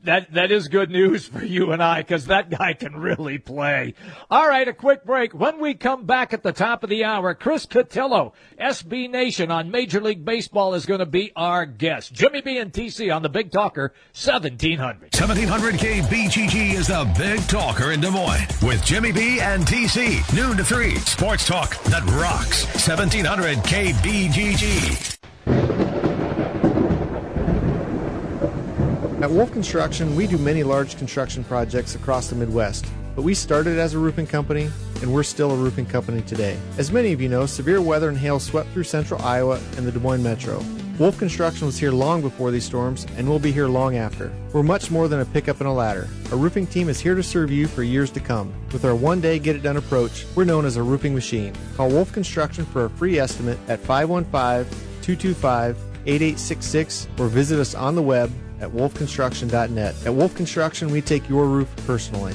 That 0.04 0.34
that 0.34 0.52
is 0.52 0.68
good 0.68 0.90
news 0.90 1.26
for 1.30 1.44
UNI 1.44 2.00
because 2.00 2.26
that 2.26 2.50
guy 2.50 2.74
can 2.74 2.96
really 2.96 3.38
play. 3.38 3.94
All 4.30 4.48
right, 4.48 4.68
a 4.68 4.74
quick 4.74 5.06
break. 5.06 5.34
When 5.34 5.60
we 5.60 5.74
come 5.74 6.06
back 6.06 6.34
at 6.34 6.44
the 6.44 6.52
top 6.52 6.84
of 6.84 6.90
the 6.90 7.06
hour, 7.06 7.34
Chris 7.34 7.66
Cotillo, 7.66 8.34
SB 8.60 9.10
Nation 9.10 9.50
on 9.52 9.72
Major 9.72 10.02
League 10.02 10.26
Baseball 10.26 10.74
is 10.74 10.86
going 10.86 11.00
to 11.00 11.06
be 11.06 11.32
our 11.36 11.66
guest. 11.66 12.14
Jimmy 12.14 12.42
B 12.42 12.58
and 12.58 12.74
TC 12.74 13.16
on 13.16 13.22
the 13.22 13.30
Big 13.30 13.52
Talker 13.52 13.94
1700. 14.14 15.14
1700 15.14 15.76
KBGG 15.76 16.74
is 16.74 16.88
the 16.88 17.10
Big 17.18 17.40
Talker 17.48 17.92
in 17.92 18.02
Des 18.02 18.12
Moines 18.12 18.48
with 18.62 18.84
Jimmy 18.84 19.12
B 19.14 19.40
and 19.40 19.66
TC 19.66 20.36
noon 20.36 20.58
to 20.58 20.66
three. 20.66 20.96
Sports 20.96 21.48
talk 21.48 21.82
that 21.84 22.04
rocks. 22.12 22.66
1700 22.88 23.58
KBGG. 23.60 25.14
At 29.24 29.32
Wolf 29.32 29.54
Construction, 29.54 30.18
we 30.18 30.28
do 30.28 30.38
many 30.38 30.64
large 30.64 30.98
construction 30.98 31.46
projects 31.46 31.96
across 31.96 32.28
the 32.28 32.36
Midwest, 32.36 32.86
but 33.16 33.22
we 33.22 33.34
started 33.34 33.80
as 33.80 33.94
a 33.94 33.98
roofing 33.98 34.28
company 34.28 34.70
and 35.02 35.14
we're 35.14 35.24
still 35.24 35.52
a 35.52 35.56
roofing 35.56 35.86
company 35.86 36.22
today. 36.24 36.58
As 36.78 36.92
many 36.92 37.14
of 37.14 37.22
you 37.22 37.30
know, 37.30 37.46
severe 37.46 37.82
weather 37.82 38.10
and 38.10 38.18
hail 38.18 38.38
swept 38.38 38.72
through 38.72 38.84
central 38.84 39.22
Iowa 39.22 39.62
and 39.78 39.88
the 39.88 39.94
Des 39.94 40.00
Moines 40.00 40.22
metro. 40.22 40.62
Wolf 41.00 41.18
Construction 41.18 41.68
was 41.68 41.78
here 41.78 41.94
long 41.94 42.22
before 42.22 42.52
these 42.52 42.66
storms 42.66 43.08
and 43.16 43.26
will 43.26 43.40
be 43.40 43.54
here 43.54 43.70
long 43.70 43.96
after. 43.96 44.30
We're 44.52 44.62
much 44.62 44.92
more 44.92 45.08
than 45.08 45.22
a 45.22 45.26
pickup 45.26 45.62
and 45.62 45.70
a 45.70 45.72
ladder. 45.72 46.10
Our 46.30 46.38
roofing 46.38 46.68
team 46.68 46.90
is 46.90 47.00
here 47.00 47.16
to 47.16 47.24
serve 47.24 47.50
you 47.50 47.68
for 47.68 47.82
years 47.82 48.12
to 48.12 48.20
come. 48.20 48.54
With 48.74 48.84
our 48.84 48.94
one 48.94 49.22
day 49.22 49.40
get 49.40 49.56
it 49.56 49.64
done 49.64 49.78
approach, 49.78 50.26
we're 50.36 50.44
known 50.44 50.66
as 50.66 50.76
a 50.76 50.84
roofing 50.84 51.16
machine. 51.16 51.54
Call 51.78 51.88
Wolf 51.88 52.12
Construction 52.12 52.66
for 52.66 52.84
a 52.84 52.90
free 52.90 53.20
estimate 53.20 53.58
at 53.70 53.80
515 53.80 54.70
225 55.02 55.78
8866 56.06 57.08
or 57.18 57.28
visit 57.30 57.58
us 57.58 57.74
on 57.74 57.96
the 57.96 58.02
web 58.02 58.30
at 58.64 58.70
wolfconstruction.net. 58.72 59.96
At 60.06 60.14
Wolf 60.14 60.34
Construction, 60.36 60.90
we 60.90 61.02
take 61.02 61.30
your 61.30 61.46
roof 61.46 61.70
personally. 61.86 62.34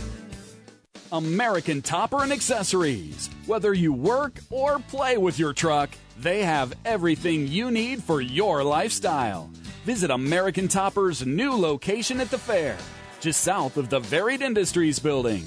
American 1.12 1.80
Topper 1.82 2.22
and 2.22 2.32
Accessories. 2.32 3.30
Whether 3.46 3.72
you 3.72 3.92
work 3.92 4.40
or 4.50 4.78
play 4.78 5.16
with 5.16 5.38
your 5.38 5.52
truck, 5.52 5.90
they 6.18 6.42
have 6.44 6.74
everything 6.84 7.46
you 7.46 7.70
need 7.70 8.02
for 8.02 8.20
your 8.20 8.62
lifestyle. 8.62 9.50
Visit 9.84 10.10
American 10.10 10.68
Topper's 10.68 11.24
new 11.24 11.52
location 11.52 12.20
at 12.20 12.30
the 12.30 12.38
fair, 12.38 12.76
just 13.20 13.40
south 13.40 13.76
of 13.78 13.88
the 13.88 14.00
Varied 14.00 14.42
Industries 14.42 14.98
building. 14.98 15.46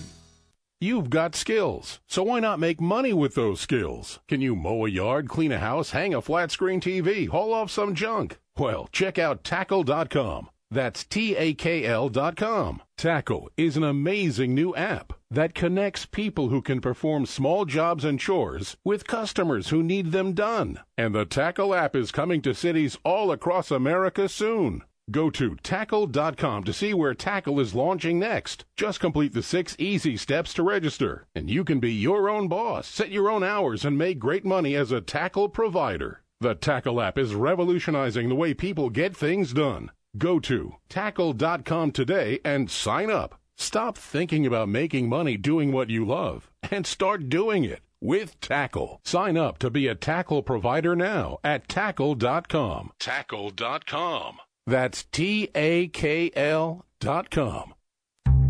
You've 0.79 1.11
got 1.11 1.35
skills, 1.35 1.99
so 2.07 2.23
why 2.23 2.39
not 2.39 2.59
make 2.59 2.81
money 2.81 3.13
with 3.13 3.35
those 3.35 3.61
skills? 3.61 4.19
Can 4.27 4.41
you 4.41 4.55
mow 4.55 4.87
a 4.87 4.89
yard, 4.89 5.29
clean 5.29 5.51
a 5.51 5.59
house, 5.59 5.91
hang 5.91 6.15
a 6.15 6.23
flat 6.23 6.49
screen 6.49 6.81
TV, 6.81 7.27
haul 7.27 7.53
off 7.53 7.69
some 7.69 7.93
junk? 7.93 8.39
Well, 8.57 8.89
check 8.91 9.19
out 9.19 9.43
takl.com. 9.43 10.49
That's 10.73 11.03
T 11.03 11.35
A 11.35 11.53
K 11.53 11.85
L 11.85 12.07
dot 12.07 12.37
com. 12.37 12.81
Takl 12.97 13.47
is 13.57 13.75
an 13.75 13.83
amazing 13.83 14.55
new 14.55 14.73
app 14.73 15.11
that 15.29 15.53
connects 15.53 16.05
people 16.05 16.47
who 16.47 16.61
can 16.61 16.79
perform 16.79 17.25
small 17.25 17.65
jobs 17.65 18.05
and 18.05 18.17
chores 18.17 18.77
with 18.85 19.05
customers 19.05 19.67
who 19.67 19.83
need 19.83 20.13
them 20.13 20.31
done. 20.31 20.79
And 20.97 21.13
the 21.13 21.25
Takl 21.25 21.77
app 21.77 21.93
is 21.93 22.11
coming 22.11 22.41
to 22.43 22.53
cities 22.53 22.97
all 23.03 23.31
across 23.31 23.69
America 23.69 24.29
soon. 24.29 24.83
Go 25.09 25.29
to 25.31 25.57
takl.com 25.57 26.63
to 26.63 26.71
see 26.71 26.93
where 26.93 27.13
Takl 27.13 27.59
is 27.59 27.75
launching 27.75 28.17
next. 28.17 28.63
Just 28.77 29.01
complete 29.01 29.33
the 29.33 29.43
six 29.43 29.75
easy 29.77 30.15
steps 30.15 30.53
to 30.53 30.63
register, 30.63 31.27
and 31.35 31.49
you 31.49 31.65
can 31.65 31.81
be 31.81 31.91
your 31.91 32.29
own 32.29 32.47
boss, 32.47 32.87
set 32.87 33.11
your 33.11 33.29
own 33.29 33.43
hours, 33.43 33.83
and 33.83 33.97
make 33.97 34.19
great 34.19 34.45
money 34.45 34.75
as 34.75 34.93
a 34.93 35.01
Takl 35.01 35.51
provider. 35.51 36.21
The 36.39 36.55
Takl 36.55 37.05
app 37.05 37.17
is 37.17 37.35
revolutionizing 37.35 38.29
the 38.29 38.35
way 38.35 38.53
people 38.53 38.89
get 38.89 39.17
things 39.17 39.51
done. 39.51 39.91
Go 40.17 40.39
to 40.41 40.75
takl.com 40.89 41.91
today 41.91 42.39
and 42.43 42.69
sign 42.69 43.09
up. 43.09 43.35
Stop 43.57 43.97
thinking 43.97 44.45
about 44.45 44.69
making 44.69 45.07
money 45.07 45.37
doing 45.37 45.71
what 45.71 45.89
you 45.89 46.05
love 46.05 46.49
and 46.71 46.85
start 46.85 47.29
doing 47.29 47.63
it 47.63 47.81
with 48.01 48.39
Takl. 48.41 48.97
Sign 49.05 49.37
up 49.37 49.59
to 49.59 49.69
be 49.69 49.87
a 49.87 49.95
Takl 49.95 50.43
provider 50.43 50.95
now 50.95 51.37
at 51.43 51.67
takl.com. 51.67 52.91
Takl.com. 52.99 54.37
That's 54.67 55.03
T 55.05 55.49
A 55.55 55.87
K 55.87 56.31
L 56.35 56.85
dot 56.99 57.29
com. 57.29 57.73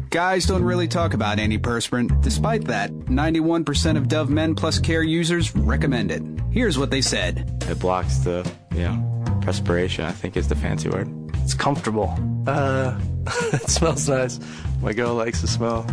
Guys 0.09 0.45
don't 0.45 0.63
really 0.63 0.89
talk 0.89 1.13
about 1.13 1.37
antiperspirant. 1.37 2.21
Despite 2.21 2.65
that, 2.65 2.91
91% 2.91 3.95
of 3.95 4.09
Dove 4.09 4.29
Men 4.29 4.55
Plus 4.55 4.77
Care 4.77 5.03
users 5.03 5.55
recommend 5.55 6.11
it. 6.11 6.21
Here's 6.51 6.77
what 6.77 6.91
they 6.91 6.99
said. 7.01 7.63
It 7.69 7.79
blocks 7.79 8.17
the, 8.17 8.49
you 8.73 8.81
know, 8.81 9.39
perspiration, 9.41 10.03
I 10.03 10.11
think 10.11 10.35
is 10.35 10.49
the 10.49 10.55
fancy 10.55 10.89
word. 10.89 11.07
It's 11.51 11.61
comfortable. 11.61 12.17
Uh, 12.47 12.97
it 13.51 13.69
smells 13.69 14.07
nice. 14.07 14.39
My 14.81 14.93
girl 14.93 15.15
likes 15.15 15.41
the 15.41 15.49
smell. 15.49 15.85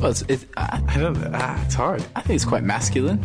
Well, 0.00 0.10
it's, 0.10 0.22
it, 0.22 0.46
I, 0.56 0.82
I 0.88 0.98
don't 0.98 1.18
ah, 1.34 1.62
it's 1.66 1.74
hard. 1.74 2.02
I 2.16 2.22
think 2.22 2.36
it's 2.36 2.46
quite 2.46 2.62
masculine. 2.62 3.20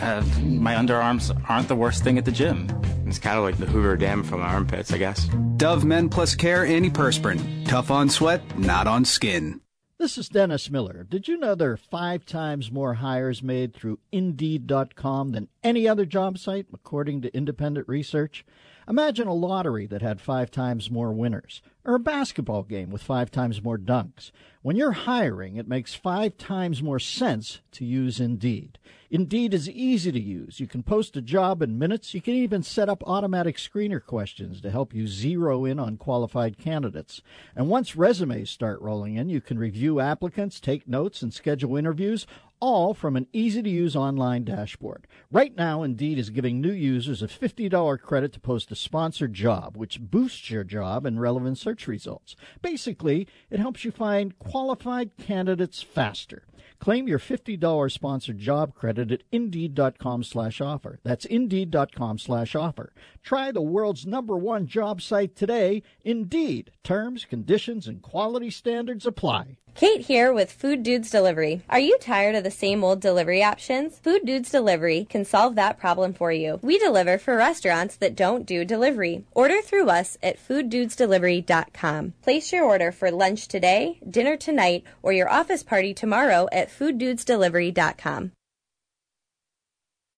Uh, 0.00 0.24
my 0.40 0.74
underarms 0.74 1.36
aren't 1.50 1.66
the 1.66 1.74
worst 1.74 2.04
thing 2.04 2.16
at 2.16 2.24
the 2.24 2.30
gym. 2.30 2.68
It's 3.08 3.18
kind 3.18 3.36
of 3.36 3.42
like 3.42 3.58
the 3.58 3.66
Hoover 3.66 3.96
Dam 3.96 4.22
from 4.22 4.38
my 4.38 4.46
armpits, 4.46 4.92
I 4.92 4.98
guess. 4.98 5.28
Dove 5.56 5.84
Men 5.84 6.08
Plus 6.08 6.36
Care 6.36 6.64
Antiperspirant. 6.64 7.66
Tough 7.66 7.90
on 7.90 8.08
sweat, 8.08 8.40
not 8.56 8.86
on 8.86 9.04
skin. 9.04 9.60
This 9.98 10.16
is 10.16 10.28
Dennis 10.28 10.70
Miller. 10.70 11.04
Did 11.10 11.26
you 11.26 11.38
know 11.38 11.56
there 11.56 11.72
are 11.72 11.76
five 11.76 12.24
times 12.24 12.70
more 12.70 12.94
hires 12.94 13.42
made 13.42 13.74
through 13.74 13.98
Indeed.com 14.12 15.32
than 15.32 15.48
any 15.64 15.88
other 15.88 16.06
job 16.06 16.38
site, 16.38 16.66
according 16.72 17.22
to 17.22 17.36
independent 17.36 17.88
research? 17.88 18.44
Imagine 18.88 19.28
a 19.28 19.34
lottery 19.34 19.86
that 19.86 20.02
had 20.02 20.20
five 20.20 20.50
times 20.50 20.90
more 20.90 21.12
winners, 21.12 21.62
or 21.84 21.94
a 21.94 22.00
basketball 22.00 22.62
game 22.62 22.90
with 22.90 23.02
five 23.02 23.30
times 23.30 23.62
more 23.62 23.78
dunks. 23.78 24.30
When 24.62 24.76
you're 24.76 24.92
hiring, 24.92 25.56
it 25.56 25.68
makes 25.68 25.94
five 25.94 26.36
times 26.36 26.82
more 26.82 26.98
sense 26.98 27.60
to 27.72 27.84
use 27.84 28.20
Indeed. 28.20 28.78
Indeed 29.10 29.52
is 29.52 29.68
easy 29.68 30.10
to 30.10 30.20
use. 30.20 30.58
You 30.58 30.66
can 30.66 30.82
post 30.82 31.16
a 31.16 31.20
job 31.20 31.60
in 31.60 31.78
minutes. 31.78 32.14
You 32.14 32.22
can 32.22 32.34
even 32.34 32.62
set 32.62 32.88
up 32.88 33.02
automatic 33.06 33.56
screener 33.56 34.02
questions 34.02 34.60
to 34.62 34.70
help 34.70 34.94
you 34.94 35.06
zero 35.06 35.64
in 35.64 35.78
on 35.78 35.98
qualified 35.98 36.56
candidates. 36.56 37.20
And 37.54 37.68
once 37.68 37.94
resumes 37.94 38.48
start 38.48 38.80
rolling 38.80 39.16
in, 39.16 39.28
you 39.28 39.42
can 39.42 39.58
review 39.58 40.00
applicants, 40.00 40.60
take 40.60 40.88
notes, 40.88 41.20
and 41.20 41.34
schedule 41.34 41.76
interviews 41.76 42.26
all 42.62 42.94
from 42.94 43.16
an 43.16 43.26
easy 43.32 43.60
to 43.60 43.68
use 43.68 43.96
online 43.96 44.44
dashboard. 44.44 45.08
Right 45.32 45.54
now, 45.56 45.82
Indeed 45.82 46.16
is 46.16 46.30
giving 46.30 46.60
new 46.60 46.70
users 46.70 47.20
a 47.20 47.26
$50 47.26 48.00
credit 48.00 48.32
to 48.34 48.40
post 48.40 48.70
a 48.70 48.76
sponsored 48.76 49.34
job, 49.34 49.76
which 49.76 50.00
boosts 50.00 50.48
your 50.48 50.62
job 50.62 51.04
and 51.04 51.20
relevant 51.20 51.58
search 51.58 51.88
results. 51.88 52.36
Basically, 52.62 53.26
it 53.50 53.58
helps 53.58 53.84
you 53.84 53.90
find 53.90 54.38
qualified 54.38 55.10
candidates 55.16 55.82
faster. 55.82 56.44
Claim 56.78 57.08
your 57.08 57.18
$50 57.18 57.90
sponsored 57.90 58.38
job 58.38 58.74
credit 58.74 59.10
at 59.10 59.22
Indeed.com 59.32 60.22
slash 60.22 60.60
offer. 60.60 61.00
That's 61.02 61.24
Indeed.com 61.24 62.18
slash 62.18 62.54
offer. 62.54 62.92
Try 63.24 63.50
the 63.50 63.60
world's 63.62 64.06
number 64.06 64.36
one 64.36 64.66
job 64.66 65.02
site 65.02 65.34
today, 65.34 65.82
Indeed. 66.04 66.70
Terms, 66.84 67.24
conditions, 67.24 67.88
and 67.88 68.02
quality 68.02 68.50
standards 68.50 69.04
apply. 69.06 69.58
Kate 69.74 70.02
here 70.02 70.32
with 70.32 70.52
Food 70.52 70.82
Dudes 70.82 71.10
Delivery. 71.10 71.62
Are 71.68 71.80
you 71.80 71.96
tired 71.98 72.34
of 72.34 72.44
the 72.44 72.50
same 72.50 72.84
old 72.84 73.00
delivery 73.00 73.42
options? 73.42 73.98
Food 73.98 74.24
Dudes 74.24 74.50
Delivery 74.50 75.06
can 75.08 75.24
solve 75.24 75.54
that 75.54 75.78
problem 75.78 76.12
for 76.12 76.30
you. 76.30 76.60
We 76.62 76.78
deliver 76.78 77.18
for 77.18 77.36
restaurants 77.36 77.96
that 77.96 78.14
don't 78.14 78.46
do 78.46 78.64
delivery. 78.64 79.24
Order 79.32 79.62
through 79.62 79.88
us 79.88 80.18
at 80.22 80.38
fooddudesdelivery.com. 80.38 82.12
Place 82.22 82.52
your 82.52 82.64
order 82.64 82.92
for 82.92 83.10
lunch 83.10 83.48
today, 83.48 83.98
dinner 84.08 84.36
tonight, 84.36 84.84
or 85.02 85.12
your 85.12 85.30
office 85.30 85.62
party 85.62 85.94
tomorrow 85.94 86.48
at 86.52 86.68
fooddudesdelivery.com. 86.68 88.32